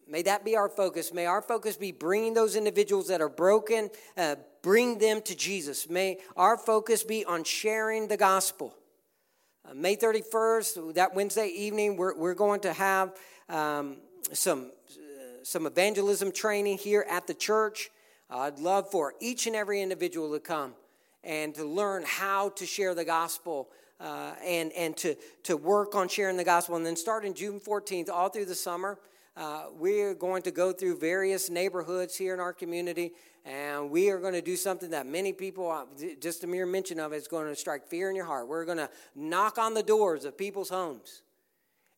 May 0.07 0.23
that 0.23 0.45
be 0.45 0.57
our 0.57 0.69
focus. 0.69 1.15
May 1.15 1.27
our 1.27 1.41
focus 1.41 1.77
be 1.77 1.91
bringing 1.91 2.35
those 2.35 2.57
individuals 2.57 3.09
that 3.09 3.23
are 3.23 3.29
broken, 3.29 3.91
uh, 4.17 4.37
bring 4.63 4.99
them 4.99 5.23
to 5.23 5.35
Jesus. 5.35 5.89
May 5.89 6.19
our 6.37 6.59
focus 6.59 7.03
be 7.03 7.25
on 7.25 7.45
sharing 7.45 8.09
the 8.09 8.17
gospel. 8.17 8.75
Uh, 9.67 9.75
May 9.75 9.97
31st, 9.97 10.95
that 10.95 11.15
Wednesday 11.15 11.49
evening, 11.49 11.97
we're, 11.97 12.17
we're 12.17 12.35
going 12.35 12.61
to 12.61 12.73
have 12.75 13.17
um, 13.49 13.97
some, 14.33 14.73
uh, 14.91 15.43
some 15.43 15.65
evangelism 15.65 16.33
training 16.33 16.77
here 16.77 17.07
at 17.09 17.27
the 17.27 17.35
church. 17.35 17.91
I'd 18.29 18.59
love 18.59 18.91
for 18.91 19.15
each 19.21 19.47
and 19.47 19.57
every 19.57 19.81
individual 19.81 20.33
to 20.33 20.41
come 20.41 20.75
and 21.23 21.55
to 21.55 21.65
learn 21.65 22.05
how 22.07 22.51
to 22.51 22.67
share 22.67 22.95
the 22.95 23.05
gospel 23.05 23.71
uh, 24.01 24.33
and, 24.45 24.73
and 24.73 24.97
to, 24.99 25.17
to 25.45 25.57
work 25.57 25.95
on 25.95 26.09
sharing 26.09 26.37
the 26.37 26.45
gospel. 26.45 26.77
And 26.77 26.85
then 26.85 26.97
starting 26.97 27.35
June 27.35 27.61
14th, 27.61 28.11
all 28.11 28.29
through 28.29 28.47
the 28.47 28.55
summer, 28.55 28.99
uh, 29.37 29.65
we're 29.73 30.15
going 30.15 30.43
to 30.43 30.51
go 30.51 30.73
through 30.73 30.99
various 30.99 31.51
neighborhoods 31.51 32.17
here 32.17 32.35
in 32.35 32.41
our 32.41 32.53
community, 32.53 33.13
and 33.45 33.91
we 33.91 34.09
are 34.11 34.21
going 34.21 34.33
to 34.33 34.41
do 34.41 34.55
something 34.55 34.91
that 34.91 35.07
many 35.07 35.33
people, 35.33 35.69
uh, 35.71 35.85
just 36.21 36.45
a 36.45 36.47
mere 36.47 36.67
mention 36.67 37.01
of 37.01 37.13
it, 37.13 37.17
is 37.17 37.27
going 37.27 37.49
to 37.49 37.57
strike 37.57 37.85
fear 37.87 38.09
in 38.09 38.15
your 38.15 38.27
heart. 38.27 38.47
We're 38.47 38.65
going 38.65 38.79
to 38.79 38.89
knock 39.17 39.59
on 39.59 39.75
the 39.75 39.83
doors 39.83 40.25
of 40.25 40.39
people's 40.39 40.69
homes, 40.69 41.23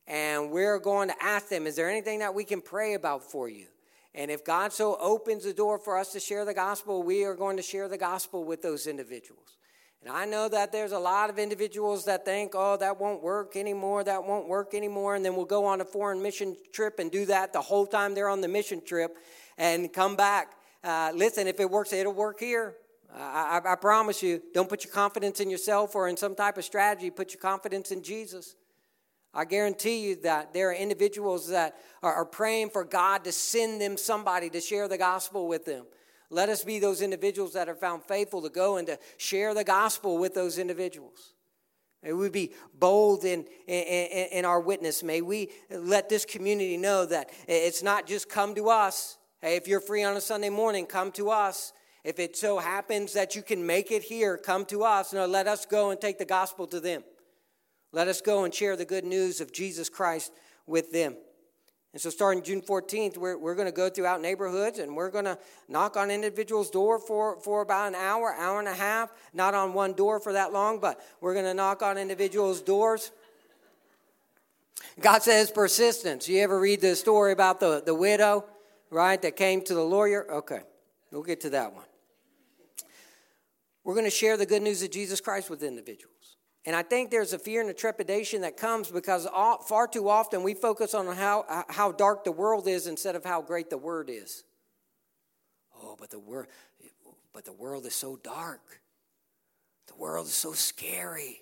and 0.07 0.49
we're 0.49 0.79
going 0.79 1.09
to 1.09 1.23
ask 1.23 1.49
them, 1.49 1.67
Is 1.67 1.75
there 1.75 1.89
anything 1.89 2.19
that 2.19 2.33
we 2.33 2.43
can 2.43 2.59
pray 2.59 2.95
about 2.95 3.23
for 3.23 3.47
you? 3.47 3.67
And 4.15 4.31
if 4.31 4.43
God 4.43 4.73
so 4.73 4.97
opens 4.99 5.43
the 5.43 5.53
door 5.53 5.77
for 5.77 5.95
us 5.95 6.11
to 6.13 6.19
share 6.19 6.43
the 6.43 6.55
gospel, 6.55 7.03
we 7.03 7.23
are 7.23 7.35
going 7.35 7.57
to 7.57 7.63
share 7.63 7.87
the 7.87 7.99
gospel 7.99 8.45
with 8.45 8.63
those 8.63 8.87
individuals. 8.87 9.57
And 10.01 10.11
I 10.11 10.25
know 10.25 10.47
that 10.47 10.71
there's 10.71 10.91
a 10.91 10.99
lot 10.99 11.29
of 11.29 11.39
individuals 11.39 12.05
that 12.05 12.23
think, 12.23 12.51
oh, 12.53 12.77
that 12.77 12.99
won't 12.99 13.21
work 13.21 13.55
anymore, 13.55 14.03
that 14.03 14.23
won't 14.23 14.47
work 14.47 14.73
anymore, 14.73 15.15
and 15.15 15.25
then 15.25 15.35
we'll 15.35 15.45
go 15.45 15.65
on 15.65 15.81
a 15.81 15.85
foreign 15.85 16.21
mission 16.21 16.55
trip 16.71 16.99
and 16.99 17.11
do 17.11 17.25
that 17.25 17.51
the 17.51 17.61
whole 17.61 17.85
time 17.85 18.13
they're 18.13 18.29
on 18.29 18.41
the 18.41 18.47
mission 18.47 18.81
trip 18.85 19.17
and 19.57 19.91
come 19.91 20.15
back. 20.15 20.53
Uh, 20.83 21.11
listen, 21.15 21.47
if 21.47 21.59
it 21.59 21.69
works, 21.69 21.91
it'll 21.93 22.13
work 22.13 22.39
here. 22.39 22.75
I, 23.13 23.61
I, 23.65 23.73
I 23.73 23.75
promise 23.75 24.21
you. 24.21 24.41
Don't 24.53 24.69
put 24.69 24.83
your 24.83 24.93
confidence 24.93 25.39
in 25.39 25.49
yourself 25.49 25.95
or 25.95 26.07
in 26.07 26.15
some 26.15 26.35
type 26.35 26.57
of 26.57 26.63
strategy, 26.63 27.09
put 27.09 27.33
your 27.33 27.41
confidence 27.41 27.91
in 27.91 28.03
Jesus. 28.03 28.55
I 29.33 29.45
guarantee 29.45 30.07
you 30.07 30.15
that 30.21 30.53
there 30.53 30.69
are 30.69 30.73
individuals 30.73 31.49
that 31.49 31.75
are, 32.01 32.13
are 32.13 32.25
praying 32.25 32.69
for 32.69 32.83
God 32.83 33.23
to 33.25 33.31
send 33.31 33.81
them 33.81 33.97
somebody 33.97 34.49
to 34.51 34.61
share 34.61 34.87
the 34.87 34.97
gospel 34.97 35.47
with 35.47 35.65
them. 35.65 35.85
Let 36.29 36.49
us 36.49 36.63
be 36.63 36.79
those 36.79 37.01
individuals 37.01 37.53
that 37.53 37.69
are 37.69 37.75
found 37.75 38.03
faithful 38.03 38.41
to 38.41 38.49
go 38.49 38.77
and 38.77 38.87
to 38.87 38.99
share 39.17 39.53
the 39.53 39.63
gospel 39.63 40.17
with 40.17 40.33
those 40.33 40.57
individuals. 40.57 41.33
May 42.03 42.13
we 42.13 42.29
be 42.29 42.53
bold 42.73 43.23
in, 43.25 43.45
in, 43.65 44.27
in, 44.31 44.45
our 44.45 44.59
witness. 44.59 45.03
May 45.03 45.21
we 45.21 45.49
let 45.69 46.09
this 46.09 46.25
community 46.25 46.77
know 46.77 47.05
that 47.05 47.31
it's 47.47 47.81
not 47.81 48.05
just 48.05 48.29
come 48.29 48.55
to 48.55 48.69
us. 48.69 49.17
Hey, 49.41 49.55
if 49.55 49.67
you're 49.67 49.81
free 49.81 50.03
on 50.03 50.15
a 50.15 50.21
Sunday 50.21 50.49
morning, 50.49 50.85
come 50.85 51.11
to 51.13 51.29
us. 51.29 51.73
If 52.03 52.19
it 52.19 52.37
so 52.37 52.59
happens 52.59 53.13
that 53.13 53.35
you 53.35 53.41
can 53.41 53.65
make 53.65 53.91
it 53.91 54.03
here, 54.03 54.37
come 54.37 54.65
to 54.65 54.83
us. 54.83 55.11
No, 55.11 55.25
let 55.25 55.47
us 55.47 55.65
go 55.65 55.89
and 55.89 55.99
take 55.99 56.17
the 56.17 56.25
gospel 56.25 56.67
to 56.67 56.79
them. 56.79 57.03
Let 57.91 58.07
us 58.07 58.21
go 58.21 58.43
and 58.43 58.53
share 58.53 58.75
the 58.75 58.85
good 58.85 59.05
news 59.05 59.41
of 59.41 59.51
Jesus 59.51 59.89
Christ 59.89 60.31
with 60.65 60.91
them. 60.91 61.15
And 61.93 62.01
so, 62.01 62.09
starting 62.09 62.43
June 62.43 62.61
14th, 62.61 63.17
we're, 63.17 63.37
we're 63.37 63.55
going 63.55 63.67
to 63.67 63.71
go 63.71 63.89
throughout 63.89 64.21
neighborhoods 64.21 64.79
and 64.79 64.95
we're 64.95 65.09
going 65.09 65.25
to 65.25 65.37
knock 65.67 65.97
on 65.97 66.11
individuals' 66.11 66.69
door 66.69 66.99
for, 66.99 67.39
for 67.39 67.61
about 67.61 67.87
an 67.87 67.95
hour, 67.95 68.33
hour 68.33 68.59
and 68.59 68.67
a 68.67 68.73
half. 68.73 69.11
Not 69.33 69.53
on 69.53 69.73
one 69.73 69.93
door 69.93 70.19
for 70.19 70.33
that 70.33 70.51
long, 70.51 70.79
but 70.79 70.99
we're 71.21 71.33
going 71.33 71.45
to 71.45 71.53
knock 71.53 71.81
on 71.81 71.97
individuals' 71.97 72.61
doors. 72.61 73.11
God 74.99 75.23
says 75.23 75.49
persistence. 75.49 76.27
You 76.27 76.41
ever 76.41 76.59
read 76.59 76.81
the 76.81 76.95
story 76.95 77.31
about 77.31 77.59
the, 77.59 77.81
the 77.85 77.95
widow, 77.95 78.45
right, 78.89 79.21
that 79.21 79.35
came 79.35 79.61
to 79.63 79.73
the 79.73 79.83
lawyer? 79.83 80.29
Okay, 80.31 80.61
we'll 81.11 81.23
get 81.23 81.41
to 81.41 81.49
that 81.51 81.73
one. 81.73 81.85
We're 83.83 83.93
going 83.93 84.05
to 84.05 84.11
share 84.11 84.35
the 84.35 84.45
good 84.45 84.61
news 84.61 84.83
of 84.83 84.91
Jesus 84.91 85.21
Christ 85.21 85.49
with 85.49 85.63
individuals. 85.63 86.35
And 86.67 86.75
I 86.75 86.83
think 86.83 87.11
there's 87.11 87.31
a 87.31 87.39
fear 87.39 87.61
and 87.61 87.69
a 87.69 87.73
trepidation 87.73 88.41
that 88.41 88.57
comes 88.57 88.91
because 88.91 89.25
all, 89.25 89.59
far 89.59 89.87
too 89.87 90.09
often 90.09 90.43
we 90.43 90.53
focus 90.53 90.93
on 90.93 91.07
how, 91.15 91.63
how 91.69 91.93
dark 91.93 92.25
the 92.25 92.31
world 92.33 92.67
is 92.67 92.87
instead 92.87 93.15
of 93.15 93.23
how 93.23 93.41
great 93.41 93.69
the 93.69 93.77
word 93.77 94.09
is. 94.09 94.43
Oh, 95.81 95.95
but 95.97 96.09
the, 96.09 96.19
word, 96.19 96.47
but 97.31 97.45
the 97.45 97.53
world 97.53 97.85
is 97.85 97.95
so 97.95 98.19
dark. 98.21 98.81
The 99.87 99.95
world 99.95 100.27
is 100.27 100.33
so 100.33 100.51
scary. 100.51 101.41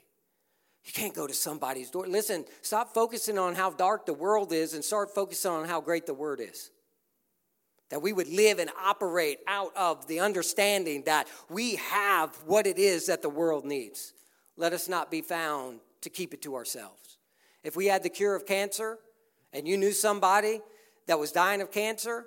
You 0.84 0.94
can't 0.94 1.16
go 1.16 1.26
to 1.26 1.34
somebody's 1.34 1.90
door. 1.90 2.06
Listen, 2.06 2.46
stop 2.62 2.94
focusing 2.94 3.40
on 3.40 3.56
how 3.56 3.72
dark 3.72 4.06
the 4.06 4.14
world 4.14 4.54
is 4.54 4.76
and 4.76 4.86
start 4.86 5.16
focusing 5.16 5.50
on 5.50 5.68
how 5.68 5.82
great 5.82 6.06
the 6.06 6.14
word 6.14 6.40
is. 6.40 6.70
That 7.90 8.04
we 8.04 8.14
would 8.14 8.30
live 8.30 8.60
and 8.60 8.70
operate 8.80 9.40
out 9.48 9.76
of 9.76 10.06
the 10.06 10.20
understanding 10.20 11.02
that 11.08 11.28
we 11.50 11.78
have 11.78 12.30
what 12.46 12.68
it 12.68 12.78
is 12.78 13.08
that 13.08 13.24
the 13.24 13.30
world 13.30 13.66
needs 13.66 14.14
let 14.58 14.74
us 14.74 14.88
not 14.88 15.12
be 15.12 15.22
found 15.22 15.80
to 16.02 16.10
keep 16.10 16.34
it 16.34 16.42
to 16.44 16.56
ourselves. 16.56 17.18
If 17.64 17.76
we 17.76 17.88
had 17.88 18.04
the 18.04 18.10
cure 18.10 18.36
of 18.36 18.46
cancer 18.46 19.00
and 19.52 19.68
you 19.68 19.78
knew 19.78 19.92
somebody 19.92 20.62
that 21.08 21.20
was 21.20 21.32
dying 21.32 21.62
of 21.62 21.72
cancer, 21.72 22.26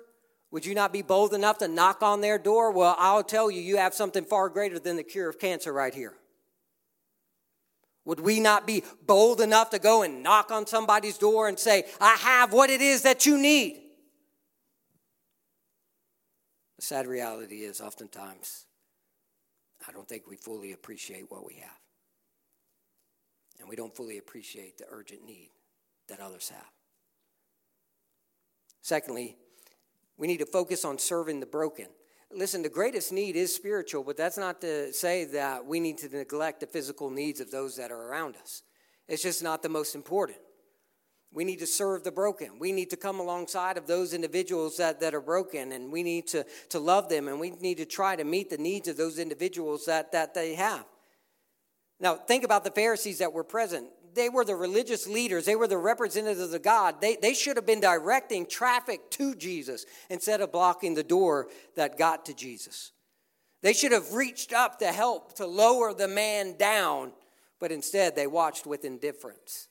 would 0.51 0.65
you 0.65 0.75
not 0.75 0.91
be 0.91 1.01
bold 1.01 1.33
enough 1.33 1.59
to 1.59 1.67
knock 1.67 2.01
on 2.01 2.21
their 2.21 2.37
door? 2.37 2.71
Well, 2.71 2.95
I'll 2.97 3.23
tell 3.23 3.49
you, 3.49 3.61
you 3.61 3.77
have 3.77 3.93
something 3.93 4.25
far 4.25 4.49
greater 4.49 4.79
than 4.79 4.95
the 4.95 5.03
cure 5.03 5.29
of 5.29 5.39
cancer 5.39 5.71
right 5.71 5.93
here. 5.93 6.13
Would 8.05 8.19
we 8.19 8.39
not 8.39 8.65
be 8.65 8.83
bold 9.05 9.39
enough 9.39 9.69
to 9.69 9.79
go 9.79 10.01
and 10.01 10.23
knock 10.23 10.51
on 10.51 10.65
somebody's 10.65 11.17
door 11.17 11.47
and 11.47 11.59
say, 11.59 11.83
I 12.01 12.15
have 12.15 12.51
what 12.51 12.69
it 12.69 12.81
is 12.81 13.03
that 13.03 13.25
you 13.25 13.37
need? 13.37 13.81
The 16.77 16.85
sad 16.85 17.05
reality 17.05 17.57
is, 17.57 17.81
oftentimes, 17.81 18.65
I 19.87 19.91
don't 19.91 20.07
think 20.07 20.27
we 20.27 20.37
fully 20.37 20.71
appreciate 20.71 21.29
what 21.29 21.45
we 21.45 21.55
have 21.55 21.78
and 23.59 23.69
we 23.69 23.75
don't 23.75 23.95
fully 23.95 24.17
appreciate 24.17 24.77
the 24.77 24.85
urgent 24.89 25.25
need 25.25 25.49
that 26.07 26.19
others 26.19 26.49
have. 26.49 26.71
Secondly, 28.81 29.37
we 30.17 30.27
need 30.27 30.37
to 30.37 30.45
focus 30.45 30.85
on 30.85 30.97
serving 30.97 31.39
the 31.39 31.45
broken. 31.45 31.87
Listen, 32.31 32.61
the 32.61 32.69
greatest 32.69 33.11
need 33.11 33.35
is 33.35 33.55
spiritual, 33.55 34.03
but 34.03 34.17
that's 34.17 34.37
not 34.37 34.61
to 34.61 34.93
say 34.93 35.25
that 35.25 35.65
we 35.65 35.79
need 35.79 35.97
to 35.99 36.09
neglect 36.09 36.59
the 36.59 36.67
physical 36.67 37.09
needs 37.09 37.39
of 37.39 37.49
those 37.49 37.75
that 37.77 37.91
are 37.91 38.09
around 38.09 38.35
us. 38.37 38.63
It's 39.07 39.23
just 39.23 39.41
not 39.41 39.63
the 39.63 39.69
most 39.69 39.95
important. 39.95 40.37
We 41.31 41.43
need 41.43 41.59
to 41.59 41.67
serve 41.67 42.03
the 42.03 42.11
broken. 42.11 42.59
We 42.59 42.71
need 42.71 42.89
to 42.91 42.97
come 42.97 43.19
alongside 43.19 43.77
of 43.77 43.87
those 43.87 44.13
individuals 44.13 44.77
that, 44.77 44.99
that 44.99 45.13
are 45.13 45.21
broken, 45.21 45.71
and 45.71 45.91
we 45.91 46.03
need 46.03 46.27
to, 46.27 46.45
to 46.69 46.79
love 46.79 47.09
them, 47.09 47.27
and 47.27 47.39
we 47.39 47.51
need 47.51 47.77
to 47.77 47.85
try 47.85 48.15
to 48.15 48.23
meet 48.23 48.49
the 48.49 48.57
needs 48.57 48.87
of 48.87 48.97
those 48.97 49.19
individuals 49.19 49.85
that, 49.85 50.11
that 50.11 50.33
they 50.33 50.55
have. 50.55 50.85
Now, 51.99 52.15
think 52.15 52.43
about 52.43 52.63
the 52.63 52.71
Pharisees 52.71 53.19
that 53.19 53.33
were 53.33 53.43
present. 53.43 53.87
They 54.13 54.29
were 54.29 54.43
the 54.43 54.55
religious 54.55 55.07
leaders, 55.07 55.45
they 55.45 55.55
were 55.55 55.67
the 55.67 55.77
representatives 55.77 56.53
of 56.53 56.61
God. 56.61 56.99
They, 56.99 57.15
they 57.15 57.33
should 57.33 57.55
have 57.55 57.65
been 57.65 57.79
directing 57.79 58.45
traffic 58.45 59.09
to 59.11 59.35
Jesus 59.35 59.85
instead 60.09 60.41
of 60.41 60.51
blocking 60.51 60.95
the 60.95 61.03
door 61.03 61.47
that 61.75 61.97
got 61.97 62.25
to 62.25 62.33
Jesus. 62.33 62.91
They 63.61 63.73
should 63.73 63.91
have 63.91 64.13
reached 64.13 64.51
up 64.51 64.79
to 64.79 64.87
help 64.87 65.35
to 65.35 65.45
lower 65.45 65.93
the 65.93 66.07
man 66.07 66.57
down, 66.57 67.11
but 67.59 67.71
instead 67.71 68.15
they 68.15 68.27
watched 68.27 68.65
with 68.65 68.83
indifference. 68.83 69.68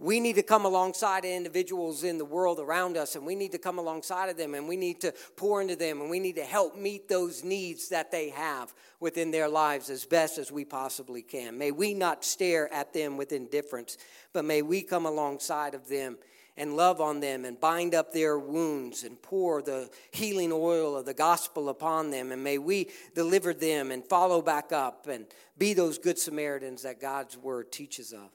We 0.00 0.18
need 0.18 0.36
to 0.36 0.42
come 0.42 0.64
alongside 0.64 1.26
individuals 1.26 2.04
in 2.04 2.16
the 2.16 2.24
world 2.24 2.58
around 2.58 2.96
us, 2.96 3.16
and 3.16 3.26
we 3.26 3.34
need 3.34 3.52
to 3.52 3.58
come 3.58 3.78
alongside 3.78 4.30
of 4.30 4.38
them, 4.38 4.54
and 4.54 4.66
we 4.66 4.78
need 4.78 5.02
to 5.02 5.12
pour 5.36 5.60
into 5.60 5.76
them, 5.76 6.00
and 6.00 6.08
we 6.08 6.18
need 6.18 6.36
to 6.36 6.44
help 6.44 6.74
meet 6.74 7.06
those 7.06 7.44
needs 7.44 7.90
that 7.90 8.10
they 8.10 8.30
have 8.30 8.72
within 8.98 9.30
their 9.30 9.46
lives 9.46 9.90
as 9.90 10.06
best 10.06 10.38
as 10.38 10.50
we 10.50 10.64
possibly 10.64 11.20
can. 11.20 11.58
May 11.58 11.70
we 11.70 11.92
not 11.92 12.24
stare 12.24 12.72
at 12.72 12.94
them 12.94 13.18
with 13.18 13.30
indifference, 13.30 13.98
but 14.32 14.46
may 14.46 14.62
we 14.62 14.80
come 14.80 15.04
alongside 15.04 15.74
of 15.74 15.86
them 15.86 16.16
and 16.56 16.76
love 16.76 17.02
on 17.02 17.20
them 17.20 17.44
and 17.44 17.60
bind 17.60 17.94
up 17.94 18.10
their 18.10 18.38
wounds 18.38 19.04
and 19.04 19.20
pour 19.20 19.60
the 19.60 19.90
healing 20.12 20.50
oil 20.50 20.96
of 20.96 21.04
the 21.04 21.12
gospel 21.12 21.68
upon 21.68 22.10
them. 22.10 22.32
And 22.32 22.42
may 22.42 22.56
we 22.56 22.88
deliver 23.14 23.52
them 23.52 23.90
and 23.90 24.02
follow 24.02 24.40
back 24.40 24.72
up 24.72 25.08
and 25.08 25.26
be 25.58 25.74
those 25.74 25.98
good 25.98 26.18
Samaritans 26.18 26.84
that 26.84 27.02
God's 27.02 27.36
word 27.36 27.70
teaches 27.70 28.12
of. 28.14 28.30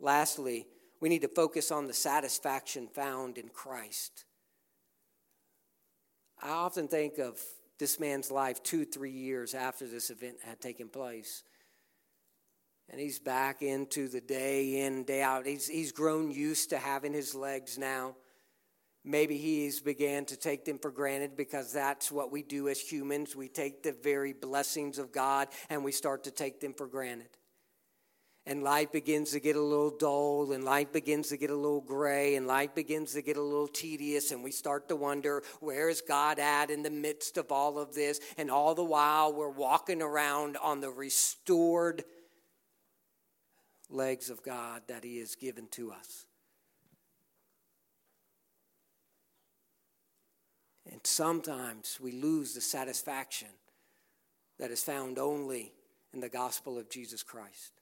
Lastly, 0.00 0.66
we 1.00 1.08
need 1.08 1.22
to 1.22 1.28
focus 1.28 1.70
on 1.70 1.86
the 1.86 1.92
satisfaction 1.92 2.88
found 2.88 3.38
in 3.38 3.48
Christ. 3.48 4.24
I 6.42 6.50
often 6.50 6.88
think 6.88 7.18
of 7.18 7.40
this 7.78 8.00
man's 8.00 8.30
life 8.30 8.62
two, 8.62 8.84
three 8.84 9.10
years 9.10 9.54
after 9.54 9.86
this 9.86 10.10
event 10.10 10.36
had 10.42 10.60
taken 10.60 10.88
place. 10.88 11.42
And 12.88 13.00
he's 13.00 13.18
back 13.18 13.62
into 13.62 14.08
the 14.08 14.20
day 14.20 14.86
in, 14.86 15.04
day 15.04 15.22
out. 15.22 15.46
He's, 15.46 15.66
he's 15.66 15.92
grown 15.92 16.30
used 16.30 16.70
to 16.70 16.78
having 16.78 17.12
his 17.12 17.34
legs 17.34 17.78
now. 17.78 18.14
Maybe 19.04 19.38
he's 19.38 19.80
began 19.80 20.24
to 20.26 20.36
take 20.36 20.64
them 20.64 20.78
for 20.78 20.90
granted 20.90 21.36
because 21.36 21.72
that's 21.72 22.10
what 22.10 22.32
we 22.32 22.42
do 22.42 22.68
as 22.68 22.80
humans. 22.80 23.36
We 23.36 23.48
take 23.48 23.82
the 23.82 23.92
very 23.92 24.32
blessings 24.32 24.98
of 24.98 25.12
God 25.12 25.48
and 25.68 25.84
we 25.84 25.92
start 25.92 26.24
to 26.24 26.30
take 26.30 26.60
them 26.60 26.74
for 26.74 26.86
granted 26.86 27.28
and 28.46 28.62
life 28.62 28.92
begins 28.92 29.32
to 29.32 29.40
get 29.40 29.56
a 29.56 29.60
little 29.60 29.90
dull 29.90 30.52
and 30.52 30.62
life 30.62 30.92
begins 30.92 31.28
to 31.28 31.36
get 31.36 31.50
a 31.50 31.54
little 31.54 31.80
gray 31.80 32.36
and 32.36 32.46
life 32.46 32.74
begins 32.74 33.12
to 33.12 33.22
get 33.22 33.36
a 33.36 33.42
little 33.42 33.66
tedious 33.66 34.30
and 34.30 34.42
we 34.42 34.52
start 34.52 34.88
to 34.88 34.94
wonder 34.94 35.42
where 35.60 35.88
is 35.88 36.00
god 36.00 36.38
at 36.38 36.70
in 36.70 36.82
the 36.82 36.90
midst 36.90 37.36
of 37.38 37.50
all 37.50 37.78
of 37.78 37.94
this? 37.94 38.20
And 38.38 38.50
all 38.50 38.74
the 38.74 38.84
while 38.84 39.32
we're 39.32 39.48
walking 39.48 40.00
around 40.00 40.56
on 40.58 40.80
the 40.80 40.90
restored 40.90 42.04
legs 43.90 44.30
of 44.30 44.42
god 44.42 44.82
that 44.86 45.02
he 45.02 45.18
has 45.18 45.34
given 45.34 45.66
to 45.72 45.90
us. 45.90 46.24
And 50.90 51.00
sometimes 51.04 51.98
we 52.00 52.12
lose 52.12 52.54
the 52.54 52.60
satisfaction 52.60 53.48
that 54.60 54.70
is 54.70 54.84
found 54.84 55.18
only 55.18 55.72
in 56.14 56.20
the 56.20 56.28
gospel 56.28 56.78
of 56.78 56.88
jesus 56.88 57.22
christ 57.22 57.72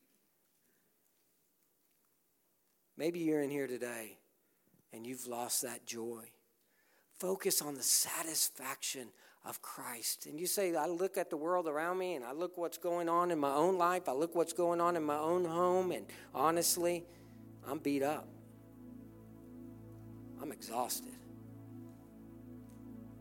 Maybe 2.96 3.20
you're 3.20 3.42
in 3.42 3.50
here 3.50 3.66
today 3.66 4.18
and 4.92 5.06
you've 5.06 5.26
lost 5.26 5.62
that 5.62 5.84
joy. 5.86 6.24
Focus 7.18 7.60
on 7.60 7.74
the 7.74 7.82
satisfaction 7.82 9.08
of 9.44 9.60
Christ. 9.60 10.26
And 10.26 10.38
you 10.38 10.46
say, 10.46 10.74
I 10.74 10.86
look 10.86 11.18
at 11.18 11.30
the 11.30 11.36
world 11.36 11.68
around 11.68 11.98
me 11.98 12.14
and 12.14 12.24
I 12.24 12.32
look 12.32 12.56
what's 12.56 12.78
going 12.78 13.08
on 13.08 13.30
in 13.30 13.38
my 13.38 13.52
own 13.52 13.76
life, 13.76 14.08
I 14.08 14.12
look 14.12 14.34
what's 14.34 14.52
going 14.52 14.80
on 14.80 14.96
in 14.96 15.04
my 15.04 15.18
own 15.18 15.44
home, 15.44 15.92
and 15.92 16.06
honestly, 16.34 17.04
I'm 17.66 17.78
beat 17.78 18.02
up. 18.02 18.26
I'm 20.40 20.52
exhausted. 20.52 21.14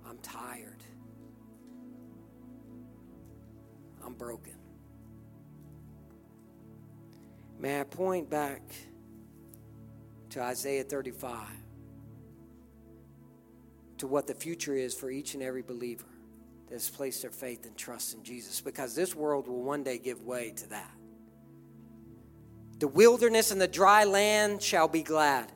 I'm 0.07 0.17
tired. 0.19 0.83
I'm 4.05 4.13
broken. 4.13 4.55
May 7.59 7.79
I 7.79 7.83
point 7.83 8.29
back? 8.29 8.61
To 10.33 10.41
Isaiah 10.41 10.83
35, 10.83 11.47
to 13.99 14.07
what 14.07 14.25
the 14.25 14.33
future 14.33 14.75
is 14.75 14.95
for 14.95 15.11
each 15.11 15.35
and 15.35 15.43
every 15.43 15.61
believer 15.61 16.07
that 16.67 16.73
has 16.73 16.89
placed 16.89 17.21
their 17.21 17.29
faith 17.29 17.67
and 17.67 17.77
trust 17.77 18.15
in 18.15 18.23
Jesus, 18.23 18.59
because 18.59 18.95
this 18.95 19.15
world 19.15 19.47
will 19.47 19.61
one 19.61 19.83
day 19.83 19.99
give 19.99 20.23
way 20.23 20.49
to 20.57 20.69
that. 20.69 20.91
The 22.79 22.87
wilderness 22.87 23.51
and 23.51 23.61
the 23.61 23.67
dry 23.67 24.05
land 24.05 24.63
shall 24.63 24.87
be 24.87 25.03
glad. 25.03 25.51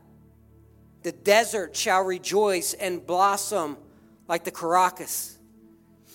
The 1.01 1.11
desert 1.11 1.75
shall 1.75 2.03
rejoice 2.03 2.73
and 2.75 3.03
blossom 3.03 3.77
like 4.27 4.43
the 4.43 4.51
crocus. 4.51 5.36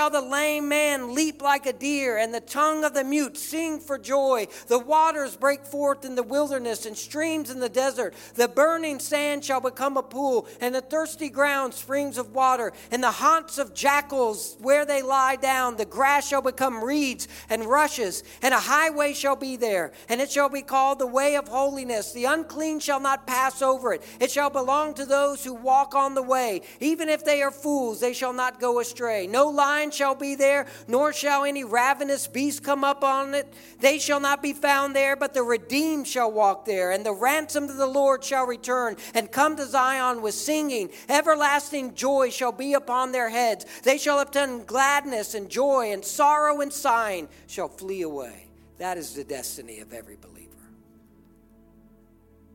shall 0.00 0.08
the 0.08 0.22
lame 0.22 0.66
man 0.66 1.14
leap 1.14 1.42
like 1.42 1.66
a 1.66 1.74
deer, 1.74 2.16
and 2.16 2.32
the 2.32 2.40
tongue 2.40 2.84
of 2.84 2.94
the 2.94 3.04
mute 3.04 3.36
sing 3.36 3.78
for 3.78 3.98
joy. 3.98 4.46
The 4.66 4.78
waters 4.78 5.36
break 5.36 5.66
forth 5.66 6.06
in 6.06 6.14
the 6.14 6.22
wilderness, 6.22 6.86
and 6.86 6.96
streams 6.96 7.50
in 7.50 7.60
the 7.60 7.68
desert. 7.68 8.14
The 8.34 8.48
burning 8.48 8.98
sand 8.98 9.44
shall 9.44 9.60
become 9.60 9.98
a 9.98 10.02
pool, 10.02 10.48
and 10.58 10.74
the 10.74 10.80
thirsty 10.80 11.28
ground 11.28 11.74
springs 11.74 12.16
of 12.16 12.34
water. 12.34 12.72
And 12.90 13.02
the 13.02 13.10
haunts 13.10 13.58
of 13.58 13.74
jackals, 13.74 14.56
where 14.60 14.86
they 14.86 15.02
lie 15.02 15.36
down, 15.36 15.76
the 15.76 15.84
grass 15.84 16.26
shall 16.26 16.40
become 16.40 16.82
reeds 16.82 17.28
and 17.50 17.66
rushes, 17.66 18.24
and 18.40 18.54
a 18.54 18.58
highway 18.58 19.12
shall 19.12 19.36
be 19.36 19.56
there, 19.56 19.92
and 20.08 20.18
it 20.18 20.30
shall 20.30 20.48
be 20.48 20.62
called 20.62 20.98
the 20.98 21.06
way 21.06 21.36
of 21.36 21.46
holiness. 21.46 22.14
The 22.14 22.24
unclean 22.24 22.80
shall 22.80 23.00
not 23.00 23.26
pass 23.26 23.60
over 23.60 23.92
it. 23.92 24.02
It 24.18 24.30
shall 24.30 24.48
belong 24.48 24.94
to 24.94 25.04
those 25.04 25.44
who 25.44 25.52
walk 25.52 25.94
on 25.94 26.14
the 26.14 26.22
way. 26.22 26.62
Even 26.80 27.10
if 27.10 27.22
they 27.22 27.42
are 27.42 27.50
fools, 27.50 28.00
they 28.00 28.14
shall 28.14 28.32
not 28.32 28.58
go 28.58 28.80
astray. 28.80 29.26
No 29.26 29.46
lion 29.50 29.89
shall 29.92 30.14
be 30.14 30.34
there, 30.34 30.66
nor 30.88 31.12
shall 31.12 31.44
any 31.44 31.64
ravenous 31.64 32.26
beast 32.26 32.62
come 32.62 32.84
up 32.84 33.04
on 33.04 33.34
it. 33.34 33.52
They 33.80 33.98
shall 33.98 34.20
not 34.20 34.42
be 34.42 34.52
found 34.52 34.94
there, 34.94 35.16
but 35.16 35.34
the 35.34 35.42
redeemed 35.42 36.06
shall 36.06 36.30
walk 36.30 36.64
there, 36.64 36.90
and 36.90 37.04
the 37.04 37.12
ransomed 37.12 37.70
of 37.70 37.76
the 37.76 37.86
Lord 37.86 38.24
shall 38.24 38.46
return 38.46 38.96
and 39.14 39.30
come 39.30 39.56
to 39.56 39.66
Zion 39.66 40.22
with 40.22 40.34
singing. 40.34 40.90
Everlasting 41.08 41.94
joy 41.94 42.30
shall 42.30 42.52
be 42.52 42.74
upon 42.74 43.12
their 43.12 43.28
heads. 43.28 43.66
They 43.82 43.98
shall 43.98 44.20
obtain 44.20 44.64
gladness 44.64 45.34
and 45.34 45.48
joy, 45.48 45.92
and 45.92 46.04
sorrow 46.04 46.60
and 46.60 46.72
sighing 46.72 47.28
shall 47.46 47.68
flee 47.68 48.02
away. 48.02 48.46
That 48.78 48.96
is 48.96 49.14
the 49.14 49.24
destiny 49.24 49.80
of 49.80 49.92
every 49.92 50.16
believer. 50.16 50.50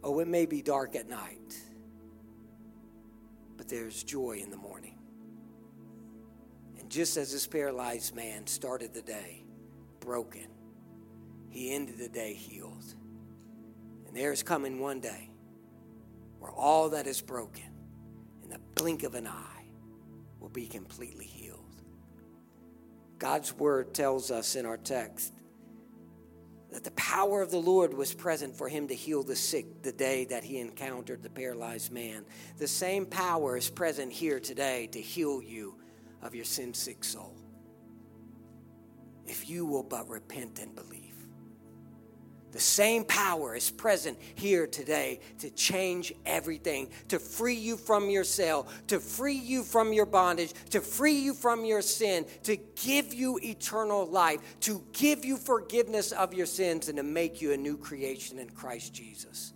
Oh, 0.03 0.19
it 0.19 0.27
may 0.27 0.45
be 0.45 0.61
dark 0.61 0.95
at 0.95 1.09
night, 1.09 1.55
but 3.57 3.67
there's 3.67 4.03
joy 4.03 4.39
in 4.41 4.51
the 4.51 4.57
morning. 4.57 4.94
Just 6.95 7.17
as 7.17 7.29
this 7.33 7.45
paralyzed 7.45 8.15
man 8.15 8.47
started 8.47 8.93
the 8.93 9.01
day 9.01 9.43
broken, 9.99 10.47
he 11.49 11.73
ended 11.73 11.97
the 11.97 12.07
day 12.07 12.33
healed. 12.33 12.85
And 14.07 14.15
there 14.15 14.31
is 14.31 14.43
coming 14.43 14.79
one 14.79 15.01
day 15.01 15.29
where 16.39 16.53
all 16.53 16.91
that 16.91 17.05
is 17.05 17.19
broken 17.19 17.69
in 18.43 18.49
the 18.49 18.61
blink 18.75 19.03
of 19.03 19.13
an 19.13 19.27
eye 19.27 19.65
will 20.39 20.47
be 20.47 20.67
completely 20.67 21.25
healed. 21.25 21.81
God's 23.19 23.51
word 23.51 23.93
tells 23.93 24.31
us 24.31 24.55
in 24.55 24.65
our 24.65 24.77
text 24.77 25.33
that 26.71 26.85
the 26.85 26.91
power 26.91 27.41
of 27.41 27.51
the 27.51 27.57
Lord 27.57 27.93
was 27.93 28.13
present 28.13 28.55
for 28.55 28.69
him 28.69 28.87
to 28.87 28.95
heal 28.95 29.21
the 29.21 29.35
sick 29.35 29.81
the 29.81 29.91
day 29.91 30.23
that 30.23 30.45
he 30.45 30.59
encountered 30.59 31.23
the 31.23 31.29
paralyzed 31.29 31.91
man. 31.91 32.23
The 32.57 32.69
same 32.69 33.05
power 33.05 33.57
is 33.57 33.69
present 33.69 34.13
here 34.13 34.39
today 34.39 34.87
to 34.93 35.01
heal 35.01 35.41
you 35.41 35.75
of 36.25 36.35
your 36.35 36.45
sin 36.45 36.73
sick 36.73 37.03
soul. 37.03 37.35
If 39.25 39.49
you 39.49 39.65
will 39.65 39.83
but 39.83 40.09
repent 40.09 40.59
and 40.59 40.75
believe. 40.75 41.13
The 42.51 42.61
same 42.61 43.03
power 43.03 43.53
is 43.53 43.69
present 43.69 44.17
here 44.35 44.65
today 44.65 45.19
to 45.39 45.49
change 45.49 46.13
everything, 46.25 46.89
to 47.09 47.19
free 47.19 47.55
you 47.55 47.75
from 47.75 48.09
your 48.09 48.23
cell, 48.23 48.69
to 48.87 49.01
free 49.01 49.33
you 49.33 49.61
from 49.61 49.91
your 49.91 50.05
bondage, 50.05 50.53
to 50.69 50.79
free 50.79 51.19
you 51.19 51.33
from 51.33 51.65
your 51.65 51.81
sin, 51.81 52.25
to 52.43 52.55
give 52.55 53.13
you 53.13 53.37
eternal 53.43 54.05
life, 54.05 54.39
to 54.61 54.81
give 54.93 55.25
you 55.25 55.35
forgiveness 55.35 56.13
of 56.13 56.33
your 56.33 56.45
sins, 56.45 56.87
and 56.87 56.95
to 56.95 57.03
make 57.03 57.41
you 57.41 57.51
a 57.51 57.57
new 57.57 57.75
creation 57.75 58.39
in 58.39 58.49
Christ 58.49 58.93
Jesus. 58.93 59.51